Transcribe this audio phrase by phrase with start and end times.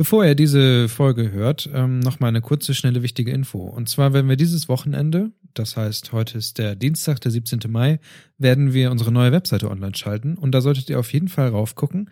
[0.00, 3.58] Bevor ihr diese Folge hört, ähm, noch mal eine kurze, schnelle, wichtige Info.
[3.58, 7.60] Und zwar werden wir dieses Wochenende, das heißt, heute ist der Dienstag, der 17.
[7.68, 8.00] Mai,
[8.38, 10.38] werden wir unsere neue Webseite online schalten.
[10.38, 12.08] Und da solltet ihr auf jeden Fall raufgucken,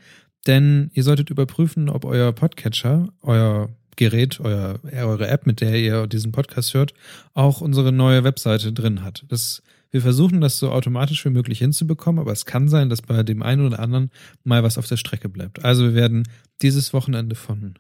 [0.47, 6.07] denn ihr solltet überprüfen, ob euer Podcatcher, euer Gerät, euer, eure App, mit der ihr
[6.07, 6.95] diesen Podcast hört,
[7.35, 9.25] auch unsere neue Webseite drin hat.
[9.29, 9.61] Das,
[9.91, 13.43] wir versuchen das so automatisch wie möglich hinzubekommen, aber es kann sein, dass bei dem
[13.43, 14.11] einen oder anderen
[14.45, 15.65] mal was auf der Strecke bleibt.
[15.65, 16.29] Also wir werden
[16.63, 17.75] dieses Wochenende von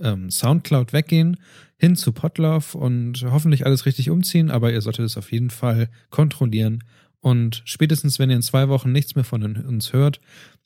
[0.00, 1.36] ähm, Soundcloud weggehen,
[1.76, 5.90] hin zu Podlove und hoffentlich alles richtig umziehen, aber ihr solltet es auf jeden Fall
[6.08, 6.82] kontrollieren.
[7.20, 10.20] Und spätestens, wenn ihr in zwei Wochen nichts mehr von uns hört,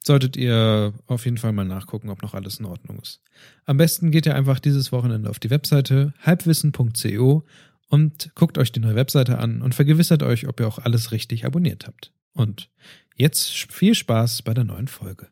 [0.05, 3.23] solltet ihr auf jeden Fall mal nachgucken, ob noch alles in Ordnung ist.
[3.65, 7.45] Am besten geht ihr einfach dieses Wochenende auf die Webseite halbwissen.co
[7.89, 11.45] und guckt euch die neue Webseite an und vergewissert euch, ob ihr auch alles richtig
[11.47, 12.13] abonniert habt.
[12.35, 12.71] Und
[13.17, 15.29] jetzt viel Spaß bei der neuen Folge.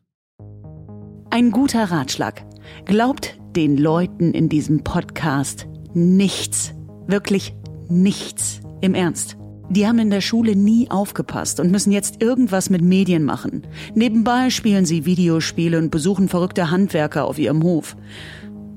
[1.31, 2.45] Ein guter Ratschlag.
[2.85, 6.73] Glaubt den Leuten in diesem Podcast nichts.
[7.07, 7.55] Wirklich
[7.89, 8.61] nichts.
[8.81, 9.40] Im Ernst.
[9.71, 13.65] Die haben in der Schule nie aufgepasst und müssen jetzt irgendwas mit Medien machen.
[13.95, 17.95] Nebenbei spielen sie Videospiele und besuchen verrückte Handwerker auf ihrem Hof.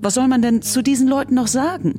[0.01, 1.99] Was soll man denn zu diesen Leuten noch sagen?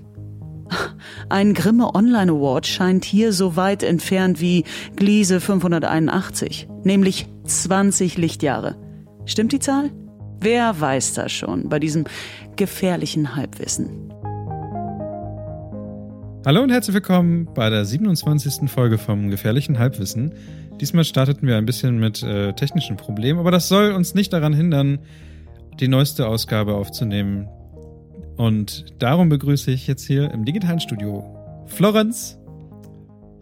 [1.28, 4.64] Ein Grimme Online Award scheint hier so weit entfernt wie
[4.96, 8.78] Gliese 581, nämlich 20 Lichtjahre.
[9.26, 9.92] Stimmt die Zahl?
[10.40, 12.06] Wer weiß das schon bei diesem
[12.56, 14.14] gefährlichen Halbwissen?
[16.46, 18.70] Hallo und herzlich willkommen bei der 27.
[18.70, 20.36] Folge vom Gefährlichen Halbwissen.
[20.80, 24.54] Diesmal starteten wir ein bisschen mit äh, technischen Problemen, aber das soll uns nicht daran
[24.54, 25.00] hindern,
[25.80, 27.48] die neueste Ausgabe aufzunehmen.
[28.38, 31.26] Und darum begrüße ich jetzt hier im digitalen Studio
[31.66, 32.38] Florenz.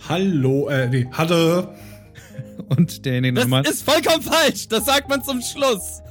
[0.07, 1.67] Hallo, äh, nee, hallo.
[2.69, 3.65] Und derjenige Das nochmal.
[3.65, 4.69] ist vollkommen falsch.
[4.69, 6.01] Das sagt man zum Schluss.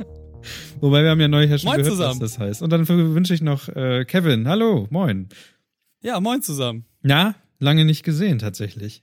[0.80, 2.20] Wobei wir haben ja neulich ja schon Moin gehört, zusammen.
[2.22, 2.62] was das heißt.
[2.62, 4.48] Und dann wünsche ich noch äh, Kevin.
[4.48, 5.28] Hallo, moin.
[6.02, 6.84] Ja, moin zusammen.
[7.04, 9.02] Ja, lange nicht gesehen tatsächlich.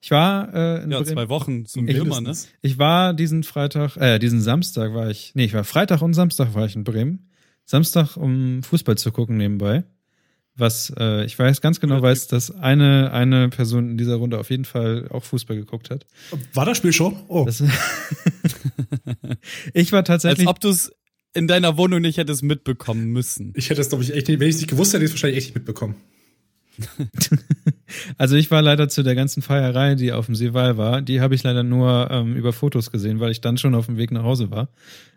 [0.00, 1.12] Ich war äh, in Ja, Bremen.
[1.12, 2.36] zwei Wochen zum Ich- Immer, ne?
[2.60, 6.54] Ich war diesen Freitag, äh, diesen Samstag war ich, nee, ich war Freitag und Samstag
[6.54, 7.30] war ich in Bremen.
[7.64, 9.84] Samstag, um Fußball zu gucken nebenbei.
[10.56, 14.50] Was, äh, ich weiß ganz genau weiß, dass eine, eine Person in dieser Runde auf
[14.50, 16.04] jeden Fall auch Fußball geguckt hat.
[16.52, 17.16] War das Spiel schon?
[17.28, 17.62] Oh, Das,
[19.74, 20.90] ich war Als tatsächlich, ob du es
[21.34, 23.52] in deiner Wohnung nicht hättest mitbekommen müssen.
[23.56, 25.10] ich hätte es, glaube ich, echt nicht, wenn ich es nicht gewusst hätte, hätte ich
[25.10, 25.94] es wahrscheinlich echt nicht mitbekommen.
[28.18, 31.34] also ich war leider zu der ganzen Feierei, die auf dem Seewall war, die habe
[31.34, 34.22] ich leider nur ähm, über Fotos gesehen, weil ich dann schon auf dem Weg nach
[34.22, 34.68] Hause war,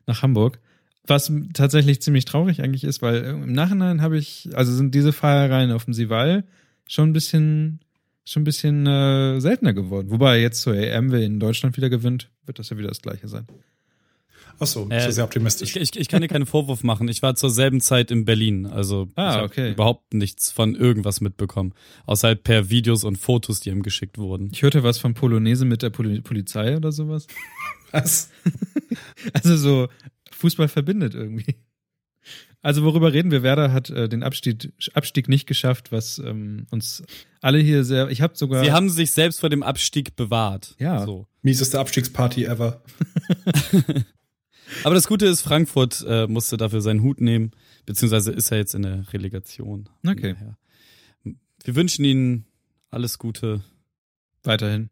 [0.08, 0.60] nach Hamburg.
[1.08, 5.72] Was tatsächlich ziemlich traurig eigentlich ist, weil im Nachhinein habe ich, also sind diese Feiereien
[5.72, 6.44] auf dem Seewall
[6.88, 7.80] schon ein bisschen,
[8.24, 10.12] schon ein bisschen äh, seltener geworden.
[10.12, 13.28] Wobei jetzt zur EM, wer in Deutschland wieder gewinnt, wird das ja wieder das Gleiche
[13.28, 13.48] sein.
[14.64, 15.76] Ach so, Äh, so sehr optimistisch.
[15.76, 17.08] Ich, ich, ich kann dir keinen Vorwurf machen.
[17.08, 18.68] Ich war zur selben Zeit in Berlin.
[18.68, 19.72] Also Ah, okay.
[19.72, 21.74] überhaupt nichts von irgendwas mitbekommen.
[22.06, 24.52] Außer halt per Videos und Fotos, die ihm geschickt wurden.
[24.54, 27.28] Ich hörte was von Polonaise mit der Poli Polizei oder sowas.
[27.92, 28.30] Was?
[29.34, 29.88] Also so
[30.32, 31.56] Fußball verbindet irgendwie.
[32.62, 33.42] Also worüber reden wir?
[33.44, 37.04] Werder hat äh, den Abstieg, Abstieg nicht geschafft, was ähm, uns
[37.42, 38.10] alle hier sehr.
[38.10, 38.64] Ich habe sogar.
[38.64, 40.76] Sie haben sich selbst vor dem Abstieg bewahrt.
[40.80, 41.04] Ja.
[41.06, 41.26] So.
[41.42, 42.84] Mieseste Abstiegsparty ever.
[44.84, 47.52] Aber das Gute ist, Frankfurt äh, musste dafür seinen Hut nehmen,
[47.86, 49.90] beziehungsweise ist er jetzt in der Relegation.
[50.08, 50.34] Okay.
[50.34, 50.58] Daher.
[51.64, 52.46] Wir wünschen ihnen
[52.90, 53.62] alles Gute,
[54.44, 54.90] weiterhin.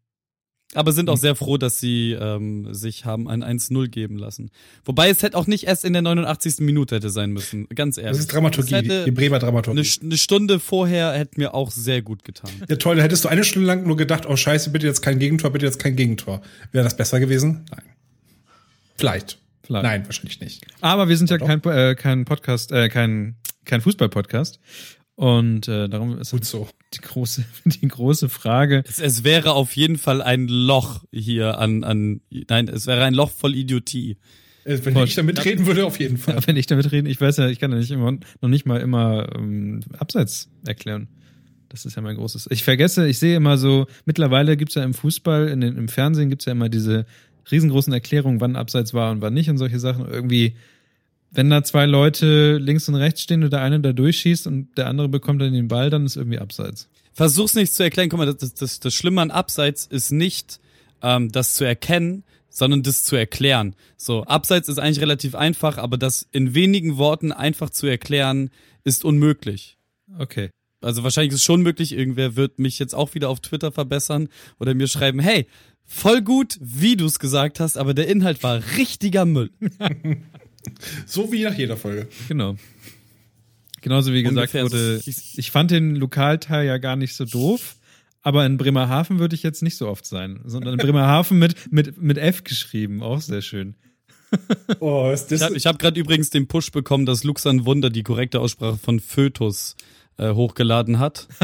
[0.74, 4.50] aber sind auch sehr froh, dass sie ähm, sich haben ein 1-0 geben lassen.
[4.84, 6.60] Wobei es hätte auch nicht erst in der 89.
[6.60, 8.12] Minute hätte sein müssen, ganz ehrlich.
[8.12, 9.80] Das ist Dramaturgie, hätte die Bremer eine, Dramaturgie.
[9.80, 12.50] St- eine Stunde vorher hätte mir auch sehr gut getan.
[12.68, 15.18] Ja, toll, da hättest du eine Stunde lang nur gedacht, oh scheiße, bitte jetzt kein
[15.18, 16.40] Gegentor, bitte jetzt kein Gegentor.
[16.70, 17.64] Wäre das besser gewesen?
[17.70, 17.82] Nein.
[18.96, 19.38] Vielleicht.
[19.70, 19.84] Vielleicht.
[19.84, 20.66] Nein, wahrscheinlich nicht.
[20.80, 21.46] Aber wir sind ja Doch.
[21.46, 24.58] kein, äh, kein Podcast, äh, kein, kein Fußball-Podcast.
[25.14, 26.68] Und äh, darum ist Gut so.
[26.92, 28.82] die große, die große Frage.
[28.88, 33.14] Es, es wäre auf jeden Fall ein Loch hier an, an, nein, es wäre ein
[33.14, 34.16] Loch voll Idiotie.
[34.64, 35.04] Äh, Wenn Voll.
[35.06, 36.38] ich da mitreden würde, auf jeden Fall.
[36.46, 38.80] Wenn ich damit rede, ich weiß ja, ich kann ja nicht immer, noch nicht mal
[38.80, 41.08] immer ähm, Abseits erklären.
[41.68, 42.48] Das ist ja mein großes.
[42.50, 46.28] Ich vergesse, ich sehe immer so, mittlerweile gibt's ja im Fußball, in den, im Fernsehen
[46.28, 47.06] gibt's ja immer diese
[47.50, 50.08] riesengroßen Erklärungen, wann Abseits war und wann nicht und solche Sachen.
[50.08, 50.54] Irgendwie,
[51.30, 54.86] wenn da zwei Leute links und rechts stehen und der eine da durchschießt und der
[54.86, 56.88] andere bekommt dann den Ball, dann ist irgendwie Abseits.
[57.12, 58.08] Versuch's nicht zu erklären.
[58.08, 60.60] Guck mal, das, das, das Schlimme an Abseits ist nicht,
[61.02, 63.74] ähm, das zu erkennen, sondern das zu erklären.
[63.96, 68.50] So, Abseits ist eigentlich relativ einfach, aber das in wenigen Worten einfach zu erklären,
[68.84, 69.76] ist unmöglich.
[70.18, 70.50] Okay.
[70.80, 74.28] Also wahrscheinlich ist es schon möglich, irgendwer wird mich jetzt auch wieder auf Twitter verbessern
[74.58, 75.46] oder mir schreiben, hey,
[75.84, 79.50] voll gut, wie du es gesagt hast, aber der Inhalt war richtiger Müll.
[81.06, 82.06] So wie nach jeder Folge.
[82.28, 82.54] Genau.
[83.80, 87.76] Genauso wie gesagt Ungefähr wurde, hieß- ich fand den Lokalteil ja gar nicht so doof,
[88.20, 92.00] aber in Bremerhaven würde ich jetzt nicht so oft sein, sondern in Bremerhaven mit, mit,
[92.00, 93.74] mit F geschrieben, auch sehr schön.
[94.80, 97.88] Oh, ist das, Ich habe ich hab gerade übrigens den Push bekommen, dass Luxan Wunder
[97.90, 101.28] die korrekte Aussprache von Fötus äh, hochgeladen hat.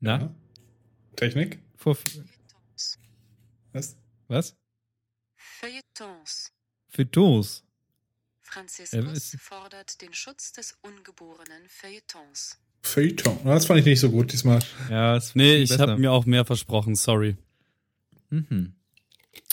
[0.00, 0.18] Na?
[0.20, 0.34] Ja.
[1.16, 1.58] Technik?
[1.76, 2.98] Vor, Feuilletons.
[3.72, 3.96] Was?
[4.28, 4.56] was?
[5.36, 6.52] Feuilletons.
[6.88, 7.62] Feuilletons.
[8.42, 12.58] Franziskus ist- fordert den Schutz des ungeborenen Feuilletons.
[12.82, 13.38] Feuilleton.
[13.44, 14.60] Das fand ich nicht so gut diesmal.
[14.90, 17.36] Ja, Nee, ich habe mir auch mehr versprochen, sorry.
[18.30, 18.74] Mhm.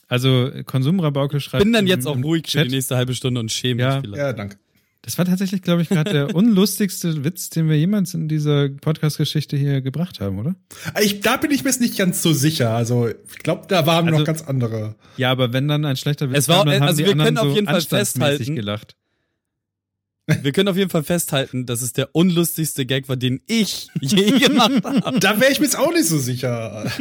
[0.07, 1.63] Also Konsumrabauke schreibt.
[1.63, 2.67] Bin dann jetzt auch ruhig für Chat.
[2.67, 3.95] die nächste halbe Stunde und schäme Ja.
[3.95, 4.17] mich vielleicht.
[4.21, 4.57] Ja, danke.
[5.05, 9.57] Das war tatsächlich, glaube ich, gerade der unlustigste Witz, den wir jemals in dieser Podcast-Geschichte
[9.57, 10.55] hier gebracht haben, oder?
[11.01, 12.71] Ich, da bin ich mir jetzt nicht ganz so sicher.
[12.73, 14.95] Also, ich glaube, da waren Also- noch ganz andere.
[15.17, 17.11] Ja, aber wenn dann ein schlechter Witz Es war- kam, dann haben also die wir
[17.11, 18.95] anderen können auf so jeden Fall anstandsmäßig festhalten- gelacht.
[20.41, 24.31] Wir können auf jeden Fall festhalten, dass es der unlustigste Gag war, den ich je
[24.39, 25.19] gemacht habe.
[25.19, 26.89] Da wäre ich mir jetzt auch nicht so sicher.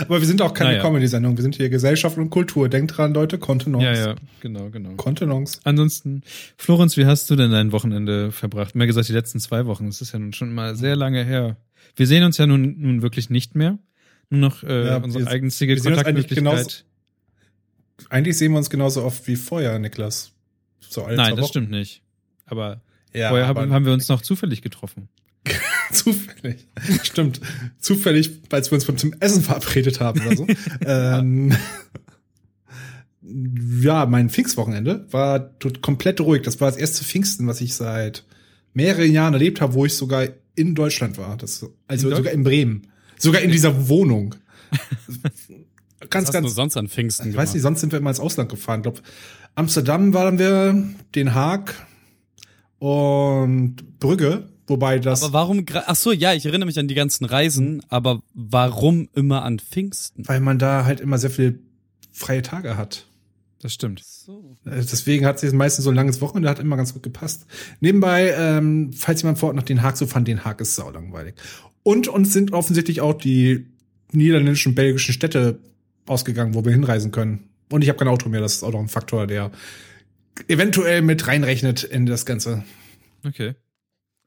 [0.00, 0.82] Aber wir sind auch keine Naja.
[0.82, 1.36] Comedy-Sendung.
[1.36, 2.68] Wir sind hier Gesellschaft und Kultur.
[2.68, 3.84] Denkt dran, Leute, Kontenance.
[3.84, 4.90] Ja, ja, genau, genau.
[4.96, 5.60] Kontenance.
[5.64, 6.22] Ansonsten,
[6.56, 8.74] Florenz, wie hast du denn dein Wochenende verbracht?
[8.74, 9.86] Mehr gesagt, die letzten zwei Wochen.
[9.86, 11.56] Das ist ja nun schon mal sehr lange her.
[11.96, 13.78] Wir sehen uns ja nun, nun wirklich nicht mehr.
[14.30, 16.84] Nur noch äh, Ja, unsere wir- eigenzige wir uns eigentlich Kontaktmöglichkeit.
[18.08, 20.32] Eigentlich sehen wir uns genauso oft wie vorher, Niklas.
[20.80, 21.48] So Nein, das Wochen.
[21.48, 22.02] stimmt nicht.
[22.46, 22.80] Aber
[23.12, 25.08] Ja, vorher aber haben wir uns noch zufällig getroffen.
[26.04, 26.66] zufällig.
[27.02, 27.40] Stimmt.
[27.78, 30.46] Zufällig, weil wir uns zum Essen verabredet haben oder so.
[30.86, 31.54] ähm,
[33.80, 35.50] ja, mein Pfingstwochenende war
[35.80, 36.42] komplett ruhig.
[36.42, 38.24] Das war das erste Pfingsten, was ich seit
[38.74, 41.36] mehreren Jahren erlebt habe, wo ich sogar in Deutschland war.
[41.36, 42.88] Das, also In sogar in Bremen.
[43.18, 44.34] Sogar in dieser Wohnung.
[46.10, 46.54] ganz, Was hast du ganz.
[46.54, 48.80] sonst an Pfingsten Ich weiß nicht, sonst sind wir immer ins Ausland gefahren.
[48.80, 49.00] Ich glaube,
[49.54, 50.82] Amsterdam waren wir,
[51.14, 51.74] Den Haag
[52.78, 57.24] und Brügge, wobei das, Aber warum, ach so, ja, ich erinnere mich an die ganzen
[57.24, 60.26] Reisen, aber warum immer an Pfingsten?
[60.26, 61.60] weil man da halt immer sehr viel
[62.10, 63.06] freie Tage hat.
[63.60, 64.02] Das stimmt.
[64.04, 64.56] So.
[64.64, 67.46] Äh, Deswegen hat sich meistens so ein langes Wochenende hat immer ganz gut gepasst.
[67.80, 71.34] Nebenbei, ähm, falls jemand vor Ort nach Den Haag so fand, Den Haag ist saulangweilig.
[71.84, 73.66] Und uns sind offensichtlich auch die
[74.10, 75.60] niederländischen, belgischen Städte
[76.06, 77.50] ausgegangen, wo wir hinreisen können.
[77.70, 79.52] Und ich habe kein Auto mehr, das ist auch noch ein Faktor, der
[80.48, 82.64] eventuell mit reinrechnet in das Ganze.
[83.24, 83.54] Okay.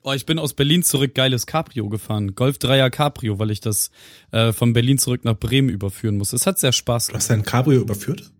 [0.07, 2.35] Oh, ich bin aus Berlin zurück geiles Cabrio gefahren.
[2.35, 3.89] Golf 3er Cabrio, weil ich das
[4.31, 6.31] äh, von Berlin zurück nach Bremen überführen muss.
[6.31, 7.21] Es hat sehr Spaß Du gemacht.
[7.23, 8.31] hast dein Cabrio überführt?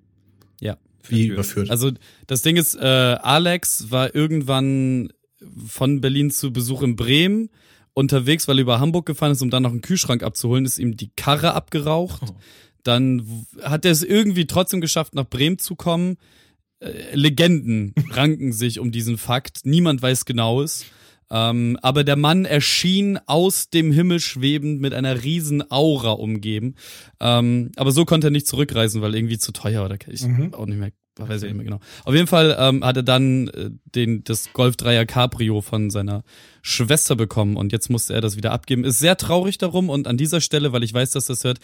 [0.62, 0.78] Ja.
[1.08, 1.72] Wie überführt?
[1.72, 1.92] Also
[2.28, 5.12] das Ding ist, äh, Alex war irgendwann
[5.68, 7.50] von Berlin zu Besuch in Bremen
[7.96, 10.98] unterwegs, weil er über Hamburg gefahren ist, um dann noch einen Kühlschrank abzuholen, ist ihm
[10.98, 12.22] die Karre abgeraucht.
[12.28, 12.36] Oh.
[12.84, 16.18] Dann hat er es irgendwie trotzdem geschafft, nach Bremen zu kommen.
[16.80, 19.62] Äh, Legenden ranken sich um diesen Fakt.
[19.64, 20.86] Niemand weiß genaues.
[21.32, 26.76] Ähm, aber der Mann erschien aus dem Himmel schwebend mit einer riesen Aura umgeben.
[27.20, 30.54] Ähm, aber so konnte er nicht zurückreisen, weil irgendwie zu teuer oder ich mhm.
[30.54, 31.80] auch nicht mehr weiß ich nicht mehr genau.
[32.04, 36.24] Auf jeden Fall ähm, hat er dann äh, den, das Golf 3er Cabrio von seiner
[36.62, 38.84] Schwester bekommen und jetzt musste er das wieder abgeben.
[38.84, 41.60] Ist sehr traurig darum und an dieser Stelle, weil ich weiß, dass das hört.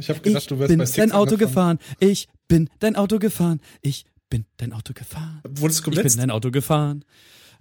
[0.00, 1.78] Ich hab gedacht, du wärst bei bin dein Auto gefahren.
[2.00, 3.60] Ich bin dein Auto gefahren.
[3.82, 5.40] Ich bin dein Auto gefahren.
[5.48, 7.04] Wurdest du Ich bin dein Auto gefahren.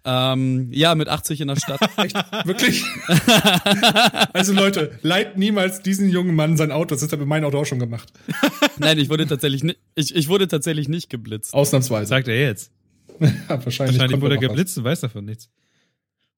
[0.06, 1.82] Ähm, ja, mit 80 in der Stadt.
[1.98, 2.16] Echt?
[2.46, 2.86] Wirklich?
[4.34, 6.96] also Leute, leiht niemals diesen jungen Mann sein Auto.
[6.96, 8.14] Das hat er bei meinem Auto auch schon gemacht.
[8.78, 11.54] Nein, ich wurde tatsächlich nicht, ich, ich wurde tatsächlich nicht geblitzt.
[11.54, 12.08] Ausnahmsweise.
[12.08, 12.72] Sagt er jetzt.
[13.20, 15.50] Ja, wahrscheinlich Wahrscheinlich wurde er geblitzt und weiß davon nichts.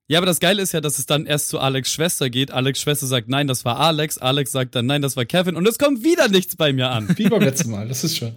[0.08, 2.50] Ja, aber das Geile ist ja, dass es dann erst zu Alex Schwester geht.
[2.50, 4.18] Alex Schwester sagt, nein, das war Alex.
[4.18, 5.56] Alex sagt dann, nein, das war Kevin.
[5.56, 7.08] Und es kommt wieder nichts bei mir an.
[7.16, 8.36] Wie beim letzten Mal, das ist schön.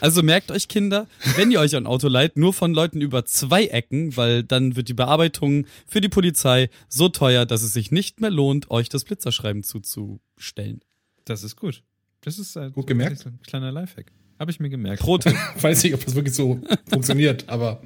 [0.00, 3.66] Also merkt euch, Kinder, wenn ihr euch ein Auto leiht, nur von Leuten über zwei
[3.66, 8.20] Ecken, weil dann wird die Bearbeitung für die Polizei so teuer, dass es sich nicht
[8.20, 10.80] mehr lohnt, euch das Blitzerschreiben zuzustellen.
[11.24, 11.82] Das ist gut.
[12.22, 13.18] Das ist ein, Gut gemerkt.
[13.18, 14.12] so ein kleiner Lifehack.
[14.38, 15.00] Habe ich mir gemerkt.
[15.02, 15.34] Pro-Tipp.
[15.60, 17.80] Weiß nicht, ob das wirklich so funktioniert, aber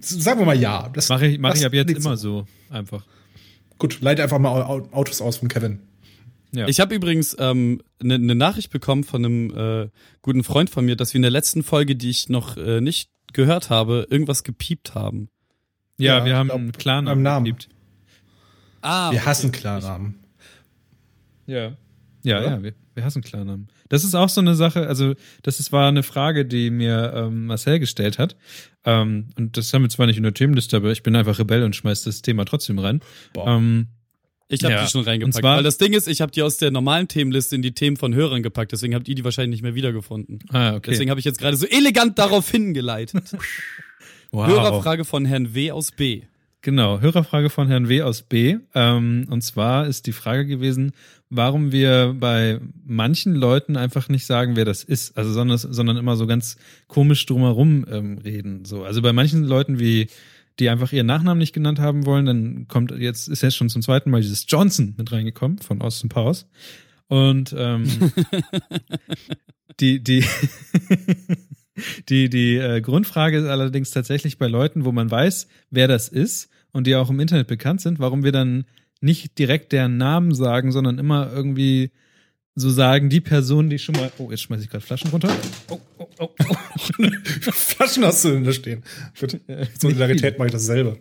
[0.00, 0.88] sagen wir mal ja.
[0.92, 2.46] Das Mache ich, mach ich ab jetzt immer so.
[2.68, 3.04] Einfach.
[3.78, 5.80] Gut, leite einfach mal Au- Autos aus von Kevin.
[6.54, 6.68] Ja.
[6.68, 9.88] Ich habe übrigens eine ähm, ne ne Nachricht bekommen von einem äh,
[10.20, 13.10] guten Freund von mir, dass wir in der letzten Folge, die ich noch äh, nicht
[13.32, 15.30] gehört habe, irgendwas gepiept haben.
[15.98, 17.44] ja, Ja, wir haben glaub, einen Clan beim Namen.
[17.44, 17.68] geliebt.
[18.82, 20.16] Ah, Wir hassen Klarnamen.
[21.46, 21.76] Ja.
[22.24, 22.50] Ja, Oder?
[22.50, 23.68] ja, wir, wir hassen Klarnamen.
[23.88, 27.46] Das ist auch so eine Sache, also das ist, war eine Frage, die mir ähm,
[27.46, 28.36] Marcel gestellt hat.
[28.84, 31.62] Ähm, und das haben wir zwar nicht in der Themenliste, aber ich bin einfach Rebell
[31.64, 33.00] und schmeiß das Thema trotzdem rein.
[33.32, 33.48] Boah.
[33.56, 33.88] Ähm,
[34.52, 34.84] Ich habe Ja.
[34.84, 35.34] die schon Und reingepackt.
[35.40, 37.96] zwar- weil das Ding ist, ich habe die aus der normalen Themenliste in die Themen
[37.96, 38.72] von Hörern gepackt.
[38.72, 40.40] Deswegen habt ihr die wahrscheinlich nicht mehr wiedergefunden.
[40.50, 40.90] Ah, okay.
[40.90, 43.24] Deswegen habe ich jetzt gerade so elegant darauf hingeleitet.
[44.30, 44.46] wow.
[44.46, 45.70] Hörerfrage von Herrn W.
[45.72, 46.22] aus B.
[46.64, 48.02] Genau, Hörerfrage von Herrn W.
[48.02, 48.58] aus B.
[48.74, 50.92] Ähm, und zwar ist die Frage gewesen,
[51.28, 56.14] warum wir bei manchen Leuten einfach nicht sagen, wer das ist, also sondern, sondern immer
[56.16, 56.56] so ganz
[56.86, 58.64] komisch drumherum ähm, reden.
[58.64, 60.06] So, also bei manchen Leuten wie
[60.58, 63.82] die einfach ihren Nachnamen nicht genannt haben wollen, dann kommt jetzt ist jetzt schon zum
[63.82, 66.48] zweiten Mal dieses Johnson mit reingekommen von Austin Powers.
[67.08, 67.84] Und ähm,
[69.80, 70.24] die die
[72.08, 76.50] die die äh, Grundfrage ist allerdings tatsächlich bei Leuten, wo man weiß, wer das ist
[76.72, 78.64] und die auch im Internet bekannt sind, warum wir dann
[79.00, 81.90] nicht direkt deren Namen sagen, sondern immer irgendwie
[82.54, 84.12] so sagen, die Person, die schon mal.
[84.18, 85.34] Oh, jetzt schmeiß ich gerade Flaschen runter.
[85.70, 86.56] Oh, oh, oh, oh.
[87.52, 88.82] Flaschen hast du denn da stehen.
[89.18, 89.40] Gut.
[89.80, 90.98] Solidarität mache ich das selber.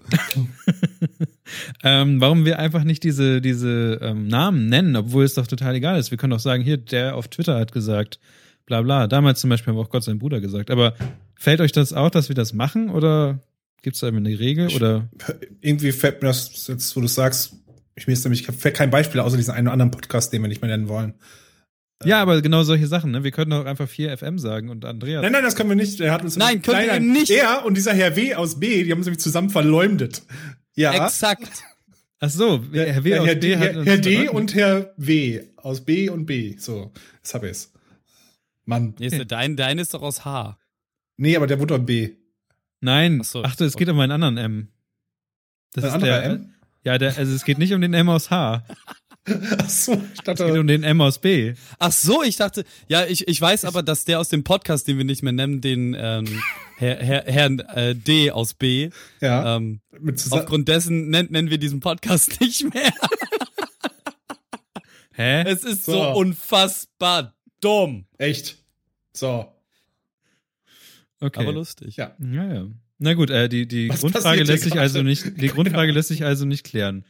[1.84, 6.00] ähm, warum wir einfach nicht diese, diese ähm, Namen nennen, obwohl es doch total egal
[6.00, 6.12] ist.
[6.12, 8.20] Wir können doch sagen, hier, der auf Twitter hat gesagt,
[8.66, 9.08] bla bla.
[9.08, 10.72] Damals zum Beispiel haben wir auch Gott sein Bruder gesagt.
[10.72, 10.96] Aber
[11.36, 13.42] fällt euch das auch, dass wir das machen oder
[13.82, 14.70] gibt es da eine Regel?
[14.74, 15.10] Oder
[15.60, 17.56] Irgendwie fällt mir das jetzt, wo du sagst,
[17.96, 20.62] ich mir ist nämlich kein Beispiel außer diesen einen oder anderen Podcast, den wir nicht
[20.62, 21.14] mehr nennen wollen.
[22.06, 23.24] Ja, aber genau solche Sachen, ne?
[23.24, 25.22] Wir können doch einfach 4FM sagen und Andreas.
[25.22, 26.00] Nein, nein, das können wir nicht.
[26.00, 27.30] Er hat uns Nein, können wir eben nicht.
[27.32, 30.24] Er und dieser Herr W aus B, die haben uns nämlich zusammen verleumdet.
[30.76, 31.06] Ja.
[31.06, 31.64] Exakt.
[32.20, 33.10] Ach so, Herr W.
[33.10, 36.10] Ja, aus Herr, B D, hat Herr, uns Herr D und Herr W aus B
[36.10, 36.56] und B.
[36.58, 36.92] So,
[37.24, 37.74] das hab ich's.
[38.66, 38.94] Mann.
[39.00, 40.58] Nee, ist, dein, dein ist doch aus H.
[41.18, 42.12] Nee, aber der wohnt doch B.
[42.80, 43.44] Nein, Ach so.
[43.44, 44.68] ach so, es geht um einen anderen M.
[45.74, 46.54] Das Ein ist anderer der, M?
[46.84, 48.66] Ja, der, also es geht nicht um den M aus H.
[49.28, 51.54] Ach so, ich Es geht dachte, um den M aus B.
[51.78, 54.98] Ach so, ich dachte, ja, ich, ich weiß aber, dass der aus dem Podcast, den
[54.98, 56.42] wir nicht mehr nennen, den ähm,
[56.78, 59.82] Herr, Herr, Herrn äh, D aus B, ja, ähm,
[60.32, 62.92] aufgrund dessen nennt, nennen wir diesen Podcast nicht mehr.
[65.14, 65.44] Hä?
[65.48, 66.14] Es ist so, So.
[66.14, 68.06] unfassbar dumm.
[68.18, 68.58] Echt.
[69.14, 69.46] So.
[71.20, 71.42] Okay.
[71.42, 71.96] Aber lustig.
[71.98, 72.16] Ja.
[72.20, 72.68] Ja, ja.
[72.98, 76.24] Na gut, äh, die, die Was Grundfrage lässt sich also nicht, die Grundfrage lässt sich
[76.24, 77.06] also nicht klären.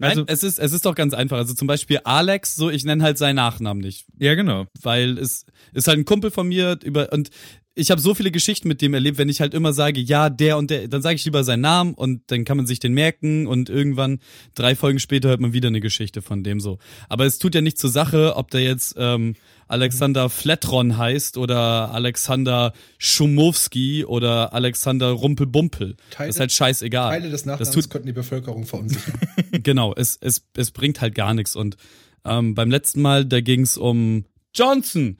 [0.00, 1.36] Nein, Also, es ist, es ist doch ganz einfach.
[1.36, 4.06] Also zum Beispiel Alex, so, ich nenne halt seinen Nachnamen nicht.
[4.18, 4.66] ja, genau.
[4.82, 7.30] weil es ist halt ein Kumpel von mir über und
[7.74, 10.58] ich habe so viele Geschichten mit dem erlebt, wenn ich halt immer sage, ja, der
[10.58, 13.46] und der, dann sage ich lieber seinen Namen und dann kann man sich den merken
[13.46, 14.18] und irgendwann
[14.54, 16.78] drei Folgen später hört man wieder eine Geschichte von dem so.
[17.08, 19.34] Aber es tut ja nicht zur Sache, ob der jetzt ähm,
[19.70, 25.96] Alexander Flatron heißt oder Alexander Schumowski oder Alexander Rumpelbumpel.
[26.10, 27.10] Teile- das ist halt scheißegal.
[27.10, 29.14] Teile des das Nachnamens tut könnten die Bevölkerung verunsichern.
[29.62, 31.54] genau, es, es, es bringt halt gar nichts.
[31.56, 31.76] Und
[32.24, 34.24] ähm, beim letzten Mal, da ging's um
[34.54, 35.18] Johnson.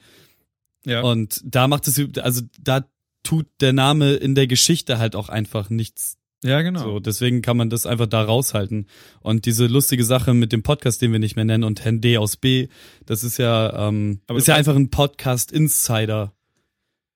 [0.84, 1.02] Ja.
[1.02, 2.84] Und da macht es, also da
[3.22, 6.16] tut der Name in der Geschichte halt auch einfach nichts.
[6.42, 6.82] Ja, genau.
[6.82, 8.86] So, deswegen kann man das einfach da raushalten.
[9.20, 12.16] Und diese lustige Sache mit dem Podcast, den wir nicht mehr nennen, und Herrn D
[12.16, 12.68] aus B,
[13.04, 16.32] das ist ja, ähm, Aber ist du ja einfach ein Podcast-Insider.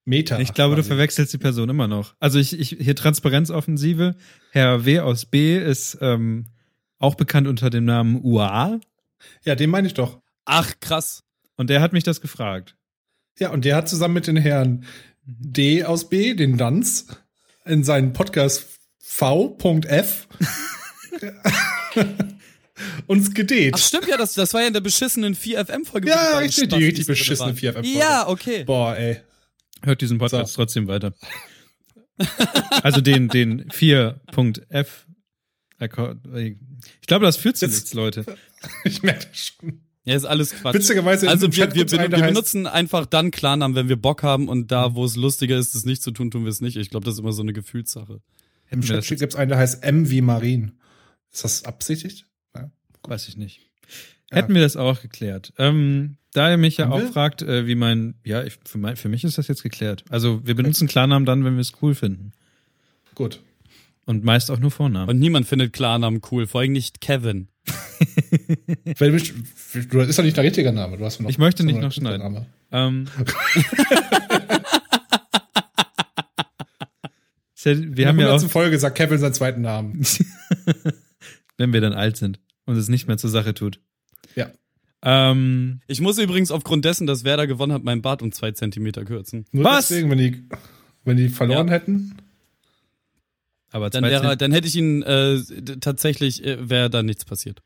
[0.05, 0.39] Meta.
[0.39, 0.89] Ich glaube, du quasi.
[0.89, 2.13] verwechselst die Person immer noch.
[2.19, 4.15] Also ich, ich hier Transparenzoffensive.
[4.51, 4.99] Herr W.
[4.99, 6.45] aus B ist ähm,
[6.99, 8.79] auch bekannt unter dem Namen UA
[9.43, 10.19] Ja, den meine ich doch.
[10.45, 11.23] Ach, krass.
[11.57, 12.75] und der hat mich das gefragt.
[13.39, 14.85] Ja, und der hat zusammen mit den Herren
[15.25, 17.07] D aus B, den Danz,
[17.65, 18.74] in seinen Podcast
[19.07, 20.27] V.F
[23.07, 23.71] uns gedate.
[23.73, 26.09] Ach, stimmt ja, das, das war ja in der beschissenen 4FM-Folge.
[26.09, 28.63] ja, richtig, die richtig beschissene vier 4 Ja, okay.
[28.65, 29.21] Boah, ey.
[29.83, 30.55] Hört diesen Podcast So.
[30.57, 31.13] trotzdem weiter.
[32.83, 35.05] also den, den 4.f.
[35.79, 38.25] Akkord- Ich glaube, das führt zu Jetzt- nichts, Leute.
[38.83, 39.81] Ich merke das schon.
[40.05, 40.75] Ja, ist alles Quatsch.
[40.75, 44.71] Witzigerweise Also wir, wir, wir, wir benutzen einfach dann Klarnamen, wenn wir Bock haben und
[44.71, 46.77] da, wo es lustiger ist, es nicht zu tun, tun wir es nicht.
[46.77, 48.21] Ich glaube, das ist immer so eine Gefühlssache.
[48.75, 50.73] Im Ja, Chat gibt's einen, der heißt M wie Marin.
[51.31, 52.25] Ist das absichtlich?
[52.53, 52.69] Ja.
[53.03, 53.61] Weiß ich nicht.
[54.31, 54.37] Ja.
[54.37, 55.53] Hätten wir das auch geklärt.
[55.57, 57.07] Ähm, da ihr mich ja Haben auch wir?
[57.11, 60.03] fragt, äh, wie mein, ja, ich, für, mein, für mich ist das jetzt geklärt.
[60.09, 62.33] Also wir benutzen Klarnamen dann, wenn wir es cool finden.
[63.13, 63.39] Gut.
[64.05, 65.09] Und meist auch nur Vornamen.
[65.09, 67.47] Und niemand findet Klarnamen cool, vor allem nicht Kevin.
[68.99, 69.33] Weil du,
[69.89, 70.97] du ist doch nicht der richtige Name.
[70.97, 72.45] Du hast noch Ich möchte nicht noch schneiden.
[72.71, 73.07] Ähm,
[77.65, 78.51] Ja- wir haben In ja der auch, 100.
[78.51, 80.05] Folge sagt Kevin seinen zweiten Namen.
[81.57, 83.79] wenn wir dann alt sind und es nicht mehr zur Sache tut.
[84.35, 84.51] Ja.
[85.03, 89.05] Ähm, Ich muss übrigens aufgrund dessen, dass Werder gewonnen hat, meinen Bart um zwei Zentimeter
[89.05, 89.45] kürzen.
[89.51, 89.87] Nur Was?
[89.89, 90.43] deswegen, wenn die,
[91.03, 91.73] wenn die verloren Ja.
[91.73, 92.15] hätten.
[93.71, 95.39] aber Dann zwei wäre, dann hätte ich ihn äh,
[95.79, 97.61] tatsächlich, äh, wäre da nichts passiert.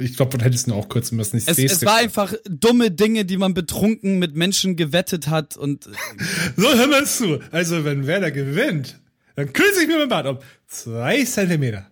[0.00, 1.36] Ich glaube, dann hättest du auch kürzen müssen.
[1.36, 5.84] Ich Es, es war einfach dumme Dinge, die man betrunken mit Menschen gewettet hat und
[6.56, 7.40] So, hör mal zu.
[7.50, 8.98] Also, wenn Werder gewinnt,
[9.36, 11.86] Dann kürze ich mir mein Bart um zwei Zentimeter.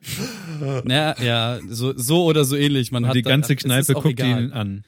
[0.87, 2.93] Ja, ja, so, so oder so ähnlich.
[2.93, 4.45] Man Und hat die ganze ist Kneipe guckt egal.
[4.45, 4.85] ihn an.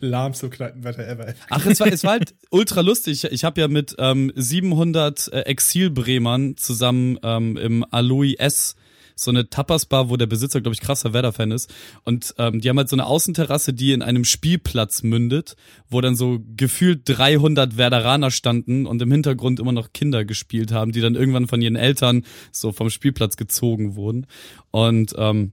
[0.00, 1.34] Lahmste Kneipenwetter ever.
[1.48, 3.24] Ach, es war, es war halt ultra lustig.
[3.24, 8.74] Ich habe ja mit ähm, 700 äh, Exilbremern zusammen ähm, im Aloy S
[9.18, 11.74] so eine Tapas-Bar, wo der Besitzer, glaube ich, krasser Werder-Fan ist.
[12.04, 15.56] Und ähm, die haben halt so eine Außenterrasse, die in einem Spielplatz mündet,
[15.88, 20.92] wo dann so gefühlt 300 Werderaner standen und im Hintergrund immer noch Kinder gespielt haben,
[20.92, 24.26] die dann irgendwann von ihren Eltern so vom Spielplatz gezogen wurden.
[24.70, 25.52] Und ähm,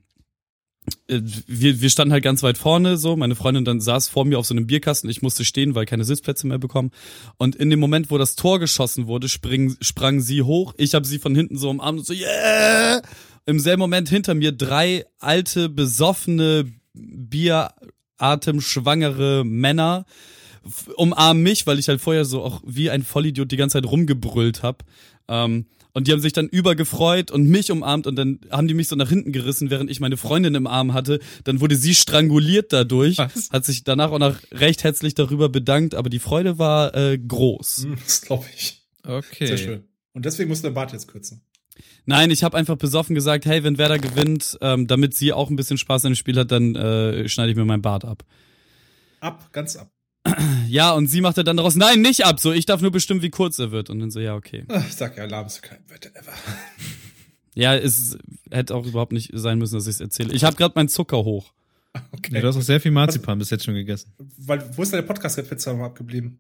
[1.08, 4.40] äh, wir, wir standen halt ganz weit vorne so, meine Freundin dann saß vor mir
[4.40, 6.92] auf so einem Bierkasten, ich musste stehen, weil keine Sitzplätze mehr bekommen.
[7.38, 11.06] Und in dem Moment, wo das Tor geschossen wurde, spring, sprang sie hoch, ich habe
[11.06, 13.02] sie von hinten so umarmt und so, yeah!
[13.46, 20.06] Im selben Moment hinter mir drei alte, besoffene, bieratemschwangere Männer
[20.96, 24.64] umarmen mich, weil ich halt vorher so auch wie ein Vollidiot die ganze Zeit rumgebrüllt
[24.64, 24.86] hab.
[25.28, 28.88] Ähm, und die haben sich dann übergefreut und mich umarmt und dann haben die mich
[28.88, 31.20] so nach hinten gerissen, während ich meine Freundin im Arm hatte.
[31.44, 33.52] Dann wurde sie stranguliert dadurch, Was?
[33.52, 37.84] hat sich danach auch noch recht herzlich darüber bedankt, aber die Freude war äh, groß.
[37.84, 38.82] Hm, Das glaube ich.
[39.04, 39.48] Okay.
[39.48, 39.84] Sehr schön.
[40.14, 41.42] Und deswegen musst du den Bart jetzt kürzen.
[42.06, 45.56] Nein, ich habe einfach besoffen gesagt, hey, wenn Werder gewinnt, ähm, damit sie auch ein
[45.56, 48.24] bisschen Spaß an dem Spiel hat, dann äh, schneide ich mir meinen Bart ab.
[49.20, 49.92] Ab, ganz ab.
[50.70, 53.30] Ja, und sie machte dann daraus, nein, nicht ab, so, ich darf nur bestimmen, wie
[53.30, 53.92] kurz er wird.
[53.92, 54.66] Und dann so, ja, okay.
[54.70, 56.34] Ach, Ich sag ja, lahmste Kneipenwetter ever.
[57.56, 58.18] Ja, es
[58.50, 60.34] hätte auch überhaupt nicht sein müssen, dass ich es erzähle.
[60.34, 61.54] Ich habe gerade meinen Zucker hoch.
[62.12, 62.34] Okay.
[62.34, 64.12] Ja, du hast auch sehr viel Marzipan bis jetzt schon gegessen.
[64.40, 66.40] Weil, wo ist deine Podcast-Pizza noch abgeblieben?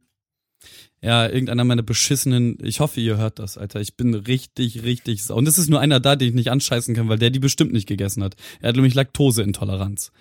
[1.01, 3.81] Ja, irgendeiner meiner beschissenen, ich hoffe, ihr hört das, Alter.
[3.81, 5.35] Ich bin richtig, richtig sau.
[5.35, 7.73] Und es ist nur einer da, den ich nicht anscheißen kann, weil der die bestimmt
[7.73, 8.35] nicht gegessen hat.
[8.61, 10.11] Er hat nämlich Laktoseintoleranz.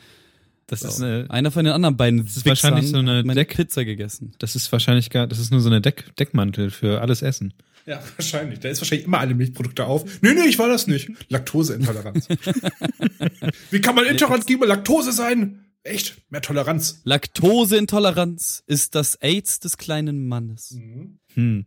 [0.66, 1.04] Das ist So.
[1.04, 4.32] eine, Einer von den anderen beiden ist wahrscheinlich so eine hat meine Deck- Pizza gegessen.
[4.38, 7.52] das ist wahrscheinlich gar, das ist nur so eine Deck, Deckmantel für alles Essen.
[7.86, 8.60] Ja, wahrscheinlich.
[8.60, 10.04] Da ist wahrscheinlich immer alle Milchprodukte auf.
[10.22, 11.10] Nee, nee, ich war das nicht.
[11.28, 12.28] Laktoseintoleranz.
[13.70, 15.64] Wie kann man intolerant gegen Laktose sein?
[15.84, 16.16] Echt?
[16.30, 17.00] Mehr Toleranz.
[17.04, 20.70] Laktoseintoleranz ist das AIDS des kleinen Mannes.
[20.72, 21.18] Mhm.
[21.34, 21.66] Hm,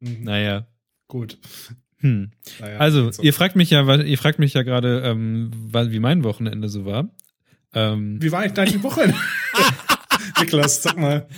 [0.00, 0.24] Mhm.
[0.24, 0.66] naja.
[1.08, 1.38] Gut.
[1.98, 2.32] Hm.
[2.58, 3.22] Naja, Also, so.
[3.22, 5.50] ihr fragt mich ja, weil- ihr fragt mich ja gerade, ähm,
[5.92, 7.14] wie mein Wochenende so war.
[7.74, 9.14] Ähm, Wie war eigentlich deine Woche?
[10.40, 11.28] Niklas, sag mal.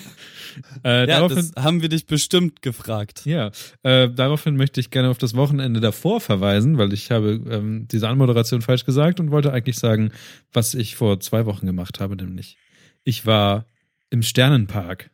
[0.85, 3.23] Äh, Ja, daraufhin, das haben wir dich bestimmt gefragt.
[3.25, 3.51] ja,
[3.83, 8.09] äh, daraufhin möchte ich gerne auf das Wochenende davor verweisen, weil ich habe ähm, diese
[8.09, 10.11] Anmoderation falsch gesagt und wollte eigentlich sagen,
[10.53, 12.57] was ich vor zwei Wochen gemacht habe, nämlich
[13.05, 13.67] ich war
[14.11, 15.11] im Sternenpark.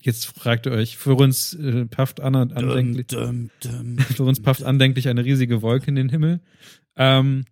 [0.00, 4.62] Jetzt fragt ihr euch, für uns äh, pafft an, andenklich, Dum, dum, für uns pafft
[4.62, 6.40] andenklich eine riesige Wolke in den Himmel.
[6.96, 7.46] Ähm,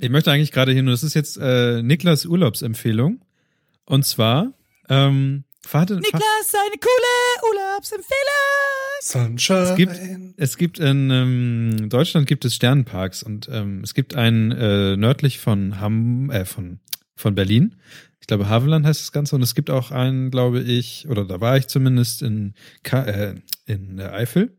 [0.00, 3.20] ich möchte eigentlich gerade hier nur, das ist jetzt äh, Niklas Urlaubsempfehlung.
[3.84, 4.52] Und zwar,
[4.88, 6.22] ähm, fahrt, Niklas,
[6.54, 8.16] eine coole Urlaubsempfehlung.
[9.00, 9.58] Sunshine.
[9.58, 10.00] Es gibt,
[10.36, 15.38] es gibt in ähm, Deutschland gibt es Sternenparks und ähm, es gibt einen äh, nördlich
[15.38, 16.80] von Ham, äh, von
[17.16, 17.76] von Berlin.
[18.20, 21.40] Ich glaube Havelland heißt das Ganze und es gibt auch einen, glaube ich, oder da
[21.40, 24.56] war ich zumindest in Ka äh, in der Eifel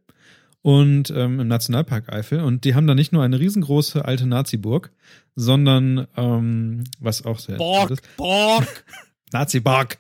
[0.62, 4.92] und ähm, im Nationalpark Eifel und die haben da nicht nur eine riesengroße alte Nazi-Burg,
[5.36, 8.86] sondern ähm, was auch sehr Borg, Borg.
[9.32, 10.00] Nazi-Park.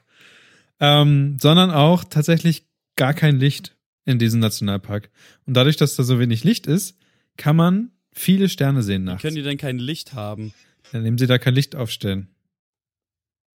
[0.80, 5.10] Ähm, sondern auch tatsächlich gar kein Licht in diesem Nationalpark.
[5.46, 6.98] Und dadurch, dass da so wenig Licht ist,
[7.36, 9.22] kann man viele Sterne sehen nachts.
[9.22, 10.54] Können die denn kein Licht haben?
[10.92, 12.30] Dann nehmen sie da kein Licht aufstellen.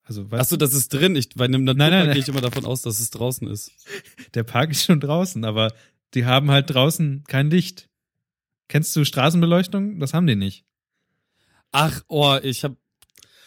[0.04, 1.16] Also, weißt Achso, das ist drin.
[1.16, 2.14] Ich, bei einem nein, Naturpark nein.
[2.14, 3.72] gehe ich immer davon aus, dass es draußen ist.
[4.34, 5.72] der Park ist schon draußen, aber
[6.16, 7.90] die haben halt draußen kein Licht.
[8.68, 10.00] Kennst du Straßenbeleuchtung?
[10.00, 10.66] Das haben die nicht.
[11.72, 12.78] Ach, oh, ich habe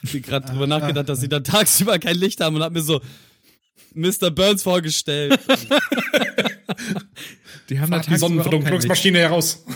[0.02, 3.00] gerade drüber nachgedacht, dass sie da tagsüber kein Licht haben und hab mir so
[3.94, 4.30] Mr.
[4.30, 5.38] Burns vorgestellt.
[7.68, 8.16] Die haben da Fahrt die.
[8.16, 9.64] Sonnenverdunklungsmaschine heraus.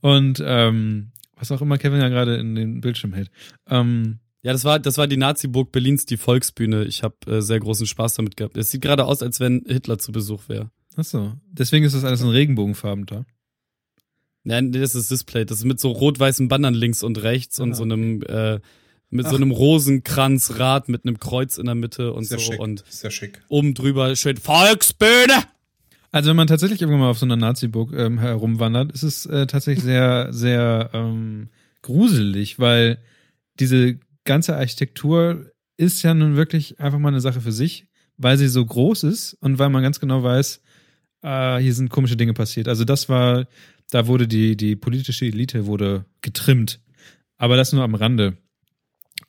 [0.00, 3.30] Und ähm, was auch immer Kevin ja gerade in den Bildschirm hält.
[3.68, 6.84] Ähm, Ja, das war, das war die Nazi-Burg Berlins, die Volksbühne.
[6.84, 8.56] Ich habe äh, sehr großen Spaß damit gehabt.
[8.56, 10.70] Es sieht gerade aus, als wenn Hitler zu Besuch wäre.
[10.96, 11.34] ach so.
[11.50, 13.24] Deswegen ist das alles in Regenbogenfarben da.
[14.42, 15.44] Nein, das ist Display.
[15.44, 18.58] Das ist mit so rot-weißen Bannern links und rechts und Ah, so einem äh,
[19.10, 19.30] mit Ach.
[19.30, 22.60] so einem Rosenkranzrad mit einem Kreuz in der Mitte und Sehr so schick.
[22.60, 23.42] und Sehr schick.
[23.48, 25.44] oben drüber steht Volksbühne.
[26.12, 29.46] Also wenn man tatsächlich irgendwann mal auf so einer Nazi-Burg ähm, herumwandert, ist es äh,
[29.46, 31.50] tatsächlich sehr, sehr ähm,
[31.82, 32.98] gruselig, weil
[33.60, 38.48] diese ganze Architektur ist ja nun wirklich einfach mal eine Sache für sich, weil sie
[38.48, 40.60] so groß ist und weil man ganz genau weiß,
[41.22, 42.68] äh, hier sind komische Dinge passiert.
[42.68, 43.46] Also das war,
[43.90, 46.80] da wurde die, die politische Elite wurde getrimmt.
[47.38, 48.36] Aber das nur am Rande.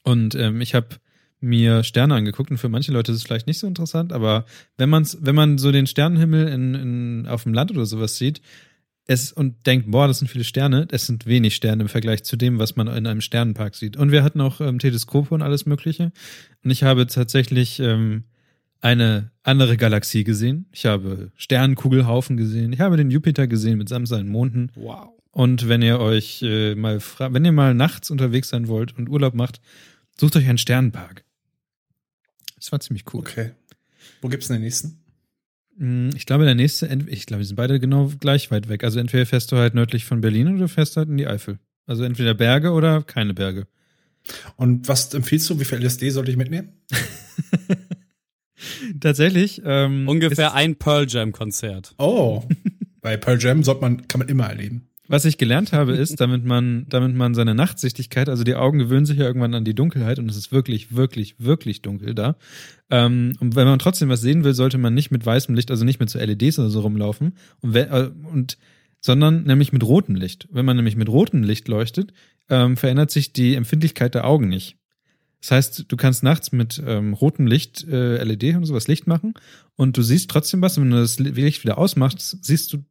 [0.04, 0.88] Und ähm, ich habe
[1.40, 4.46] mir Sterne angeguckt und für manche Leute ist es vielleicht nicht so interessant, aber
[4.78, 8.42] wenn man's, wenn man so den Sternenhimmel in, in, auf dem Land oder sowas sieht,
[9.08, 10.88] es und denkt, boah, das sind viele Sterne.
[10.92, 13.98] Es sind wenig Sterne im Vergleich zu dem, was man in einem Sternenpark sieht.
[13.98, 16.12] Und wir hatten auch ähm, Teleskope und alles Mögliche.
[16.64, 18.26] Und ich habe tatsächlich ähm,
[18.80, 20.68] eine andere Galaxie gesehen.
[20.72, 22.74] Ich habe Sternenkugelhaufen gesehen.
[22.74, 24.72] Ich habe den Jupiter gesehen mit samt seinen Monden.
[24.76, 25.10] Wow.
[25.32, 29.34] Und wenn ihr euch äh, mal wenn ihr mal nachts unterwegs sein wollt und Urlaub
[29.34, 29.62] macht,
[30.20, 31.24] sucht euch einen Sternenpark.
[32.56, 33.22] Das war ziemlich cool.
[33.22, 33.52] Okay.
[34.22, 35.04] Wo gibt's denn den nächsten?
[35.78, 38.84] Mm, Ich glaube, der nächste, ich glaube, die sind beide genau gleich weit weg.
[38.84, 41.60] Also entweder fährst du halt nördlich von Berlin oder du fährst halt in die Eifel.
[41.88, 43.68] Also entweder Berge oder keine Berge.
[44.56, 45.60] Und was empfiehlst du?
[45.60, 46.74] Wie viel LSD sollte ich mitnehmen?
[49.00, 49.62] Tatsächlich.
[49.66, 51.96] Ähm, Ungefähr ein Pearl Jam Konzert.
[51.98, 52.44] Oh.
[53.02, 54.88] Bei Pearl Jam sollte man, kann man immer erleben.
[55.12, 59.06] Was ich gelernt habe, ist, damit man, damit man seine Nachtsichtigkeit, also die Augen gewöhnen
[59.06, 62.38] sich ja irgendwann an die Dunkelheit und es ist wirklich, wirklich, wirklich dunkel da.
[62.90, 65.84] Ähm, und wenn man trotzdem was sehen will, sollte man nicht mit weißem Licht, also
[65.84, 68.58] nicht mit so LEDs oder so rumlaufen und, äh, und
[69.02, 70.48] sondern nämlich mit rotem Licht.
[70.50, 72.14] Wenn man nämlich mit rotem Licht leuchtet,
[72.48, 74.78] ähm, verändert sich die Empfindlichkeit der Augen nicht.
[75.42, 79.34] Das heißt, du kannst nachts mit ähm, rotem Licht, äh, LED und sowas Licht machen
[79.76, 80.78] und du siehst trotzdem was.
[80.78, 82.86] Und wenn du das Licht wieder ausmachst, siehst du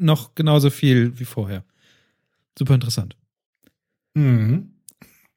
[0.00, 1.64] noch genauso viel wie vorher.
[2.58, 3.16] Super interessant.
[4.14, 4.72] Mhm.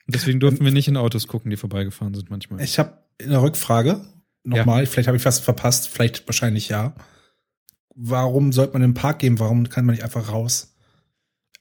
[0.07, 2.61] Deswegen durften wir nicht in Autos gucken, die vorbeigefahren sind manchmal.
[2.61, 4.01] Ich habe eine Rückfrage.
[4.43, 6.93] Nochmal, vielleicht habe ich was verpasst, vielleicht wahrscheinlich ja.
[7.95, 9.39] Warum sollte man in den Park gehen?
[9.39, 10.75] Warum kann man nicht einfach raus?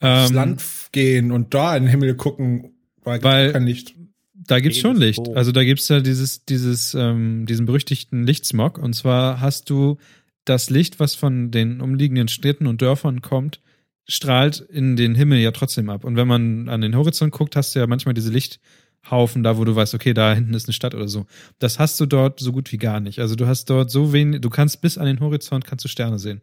[0.01, 3.95] Aufs Ähm, Land gehen und da in den Himmel gucken, weil, Weil- kein Licht.
[4.35, 5.21] Da gibt's schon Licht.
[5.37, 8.77] Also da gibt's ja dieses, dieses, ähm, diesen berüchtigten Lichtsmog.
[8.79, 9.99] Und zwar hast du
[10.45, 13.61] das Licht, was von den umliegenden Städten und Dörfern kommt,
[14.09, 16.05] strahlt in den Himmel ja trotzdem ab.
[16.05, 19.65] Und wenn man an den Horizont guckt, hast du ja manchmal diese Lichthaufen da, wo
[19.65, 21.27] du weißt, okay, da hinten ist eine Stadt oder so.
[21.61, 23.21] Das hast du dort so gut wie gar nicht.
[23.21, 26.19] Also du hast dort so wenig, du kannst bis an den Horizont kannst du Sterne
[26.19, 26.41] sehen.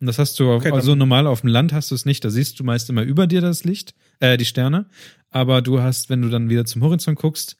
[0.00, 2.06] Und das hast du auf, Okay, dann- also normal auf dem Land hast du es
[2.06, 2.24] nicht.
[2.24, 4.86] Da siehst du meist immer über dir das Licht, äh, die Sterne.
[5.30, 7.56] Aber du hast, wenn du dann wieder zum Horizont guckst,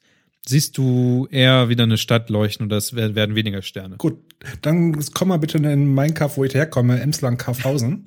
[0.47, 3.97] siehst du eher wieder eine Stadt leuchten oder es wer- werden weniger Sterne.
[3.97, 4.17] Gut,
[4.61, 8.05] dann komm mal bitte in mein Kaff, wo ich herkomme, Emsland, Kaufhausen.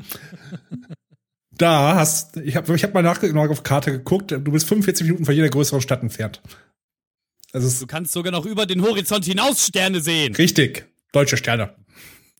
[1.52, 5.24] da hast, ich habe ich hab mal nachgeguckt auf Karte geguckt, du bist 45 Minuten
[5.24, 6.42] von jeder größeren Stadt entfernt.
[7.52, 10.34] Also Du kannst sogar noch über den Horizont hinaus Sterne sehen.
[10.36, 10.86] richtig.
[11.12, 11.74] Deutsche Sterne.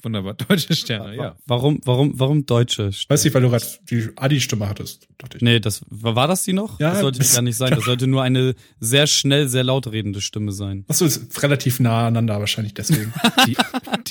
[0.06, 0.34] Wunderbar.
[0.34, 1.36] Deutsche Sterne, ja.
[1.46, 2.90] Warum, warum, warum Deutsche?
[3.08, 5.08] Weiß nicht, weil du gerade die Adi-Stimme hattest.
[5.18, 5.42] Dachte ich.
[5.42, 6.78] Nee, das war war das die noch?
[6.78, 7.72] Ja, das sollte bis- gar nicht sein.
[7.72, 10.84] Das sollte nur eine sehr schnell, sehr laut redende Stimme sein.
[10.86, 13.12] Achso, ist relativ nah aneinander wahrscheinlich deswegen.
[13.48, 13.56] Die,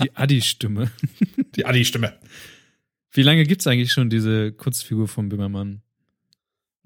[0.04, 0.92] die Adi-Stimme.
[1.56, 2.12] die Adi-Stimme.
[3.12, 5.82] Wie lange gibt's eigentlich schon diese Kurzfigur von Böhmermann?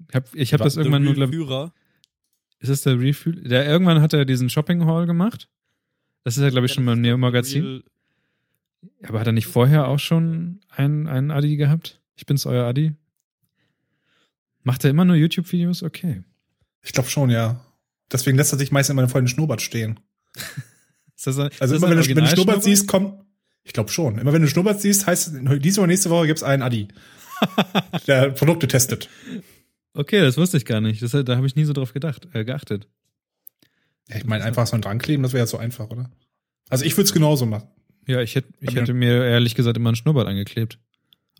[0.08, 1.74] Ich habe ich hab das irgendwann nur, glaub, Führer.
[2.60, 3.42] ist das der Refühl?
[3.42, 5.48] Der, irgendwann hat er diesen Shopping Hall gemacht.
[6.22, 7.82] Das ist ja, glaube ich, schon beim Neo-Magazin.
[9.02, 12.00] Aber hat er nicht vorher auch schon einen, einen Adi gehabt?
[12.16, 12.94] Ich bin's, euer Adi.
[14.62, 15.82] Macht er immer nur YouTube-Videos?
[15.82, 16.22] Okay.
[16.82, 17.64] Ich glaube schon, ja.
[18.12, 20.00] Deswegen lässt er sich meist immer vor den Schnurrbart stehen.
[21.16, 23.24] Ist das, Also immer wenn du, wenn du Schnurrbart siehst, komm.
[23.62, 24.18] Ich glaube schon.
[24.18, 26.88] Immer wenn du Schnurrbart siehst, heißt es, diese oder nächste Woche gibt's einen Adi.
[28.06, 29.08] der Produkte testet.
[29.92, 31.02] Okay, das wusste ich gar nicht.
[31.02, 32.88] Das, da habe ich nie so drauf gedacht, äh, geachtet.
[34.08, 36.10] Ja, ich meine, einfach so ein drankleben, das wäre ja so einfach, oder?
[36.68, 37.68] Also ich würde es genauso machen.
[38.06, 40.78] Ja, ich hätte, ich hätte mir ehrlich gesagt immer einen Schnurrbart angeklebt.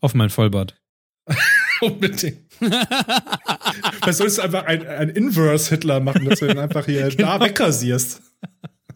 [0.01, 0.81] Auf mein Vollbart.
[1.81, 2.39] Unbedingt.
[4.03, 8.23] Was sollst du einfach ein, ein Inverse-Hitler machen, dass du ihn einfach hier da wegrasierst?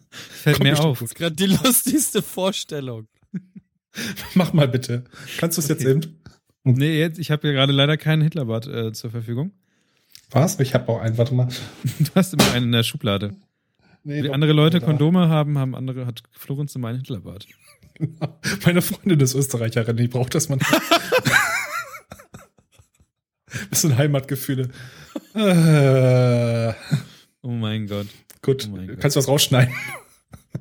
[0.09, 0.99] Fällt Komm, mir auf.
[0.99, 3.07] Das ist gerade die lustigste Vorstellung.
[4.35, 5.05] Mach mal bitte.
[5.37, 6.21] Kannst du es jetzt eben?
[6.63, 9.51] Nee, jetzt, ich habe ja gerade leider keinen Hitlerbart äh, zur Verfügung.
[10.31, 10.59] Was?
[10.59, 11.47] Ich habe auch einen, warte mal.
[11.99, 13.35] Du hast immer einen in der Schublade.
[14.07, 14.79] Nee, Wie doch, andere Leute.
[14.81, 17.47] Kondome haben, haben andere, hat Florenz immer einen Hitlerbart.
[18.65, 20.59] Meine Freundin ist Österreicherin, die braucht das man.
[23.69, 24.69] Bisschen Heimatgefühle.
[25.33, 26.73] Äh,
[27.41, 28.07] Oh mein Gott.
[28.41, 28.99] gut, Oh mein Gott.
[28.99, 29.73] kannst du was rausschneiden?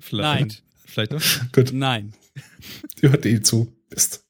[0.00, 0.40] Vielleicht.
[0.40, 0.52] Nein.
[0.86, 1.52] Vielleicht auch.
[1.52, 2.12] gut, Nein.
[3.02, 3.72] die hört eh zu.
[3.90, 4.26] Bist.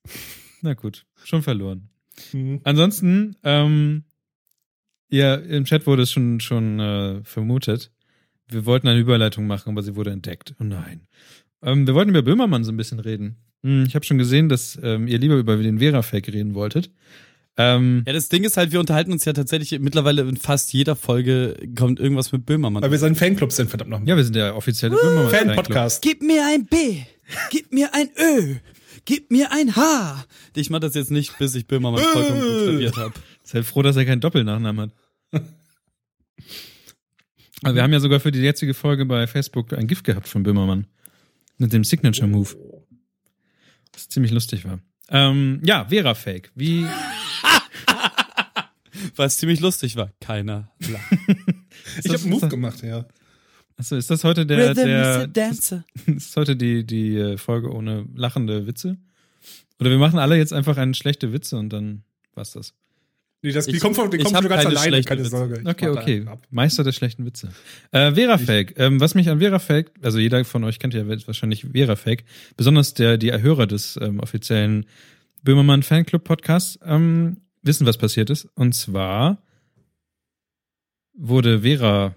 [0.61, 1.89] Na gut, schon verloren.
[2.31, 2.61] Hm.
[2.65, 4.05] Ansonsten, ähm,
[5.09, 7.93] ja, im Chat wurde es schon, schon äh, vermutet.
[8.49, 10.55] Wir wollten eine Überleitung machen, aber sie wurde entdeckt.
[10.61, 11.07] Oh nein.
[11.63, 13.37] Ähm, wir wollten über Böhmermann so ein bisschen reden.
[13.63, 16.91] Hm, ich habe schon gesehen, dass ähm, ihr lieber über den Vera-Fake reden wolltet.
[17.57, 20.97] Ähm, Ja, das Ding ist halt, wir unterhalten uns ja tatsächlich mittlerweile in fast jeder
[20.97, 22.83] Folge kommt irgendwas mit Böhmermann.
[22.83, 24.05] Weil wir sein Fanclub sind, verdammt noch.
[24.05, 25.55] ja, wir sind der offizielle Böhmermann-Fanclub.
[25.55, 26.03] Fan-Podcast.
[26.03, 27.03] Gib mir ein B,
[27.51, 28.57] gib mir ein Ö,
[29.05, 30.25] gib mir ein H.
[30.57, 33.15] Ich mach das jetzt nicht, bis ich Böhmermann vollkommen buchstabiert habe.
[33.53, 34.91] Halt froh, dass er keinen Doppelnachnamen
[35.33, 35.43] hat.
[37.65, 40.43] Aber wir haben ja sogar für die jetzige Folge bei Facebook ein Gift gehabt von
[40.43, 40.87] Böhmermann.
[41.59, 42.57] Mit dem Signature Move.
[43.93, 44.81] Was ziemlich lustig war.
[45.09, 46.51] Ähm, ja, Vera Fake.
[46.55, 46.87] Wie.
[49.17, 50.11] Was ziemlich lustig war.
[50.21, 51.13] Keiner lacht.
[52.03, 53.05] Ich habe einen Move gemacht, ja.
[53.77, 55.85] Achso, ist das heute der, Rhythm a der dancer.
[56.07, 58.97] ist heute die, die äh, Folge ohne lachende Witze?
[59.81, 62.75] Oder wir machen alle jetzt einfach eine schlechte Witze und dann war's das.
[63.45, 65.31] Nee, das, die Ich- kommt von, die ich kommt von ganz keine alleine, keine Witze.
[65.31, 65.61] Sorge.
[65.61, 66.25] Ich Okay, okay.
[66.51, 67.51] Meister der schlechten Witze.
[67.91, 68.73] Äh, Vera Fake.
[68.79, 72.25] Ähm, was mich an Vera Fake, also jeder von euch kennt ja wahrscheinlich Vera Fake,
[72.57, 74.87] besonders der, die Hörer des ähm, offiziellen
[75.43, 78.49] Böhmermann Fanclub Podcasts, ähm, wissen, was passiert ist.
[78.55, 79.43] Und zwar
[81.13, 82.15] wurde Vera,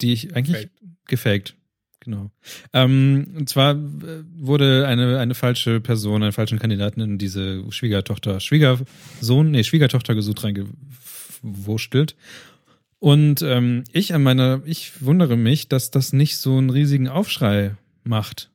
[0.00, 0.70] die ich eigentlich
[1.06, 1.56] gefaked.
[2.04, 2.30] Genau.
[2.72, 8.40] Ähm, und zwar äh, wurde eine, eine falsche Person, einen falschen Kandidaten in diese Schwiegertochter,
[8.40, 12.14] Schwiegersohn, nee, Schwiegertochter gesucht reingewurstelt.
[12.98, 17.76] Und ähm, ich an meiner, ich wundere mich, dass das nicht so einen riesigen Aufschrei
[18.02, 18.50] macht.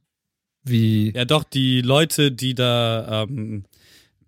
[0.63, 1.11] Wie.
[1.15, 3.65] Ja, doch, die Leute, die da ähm,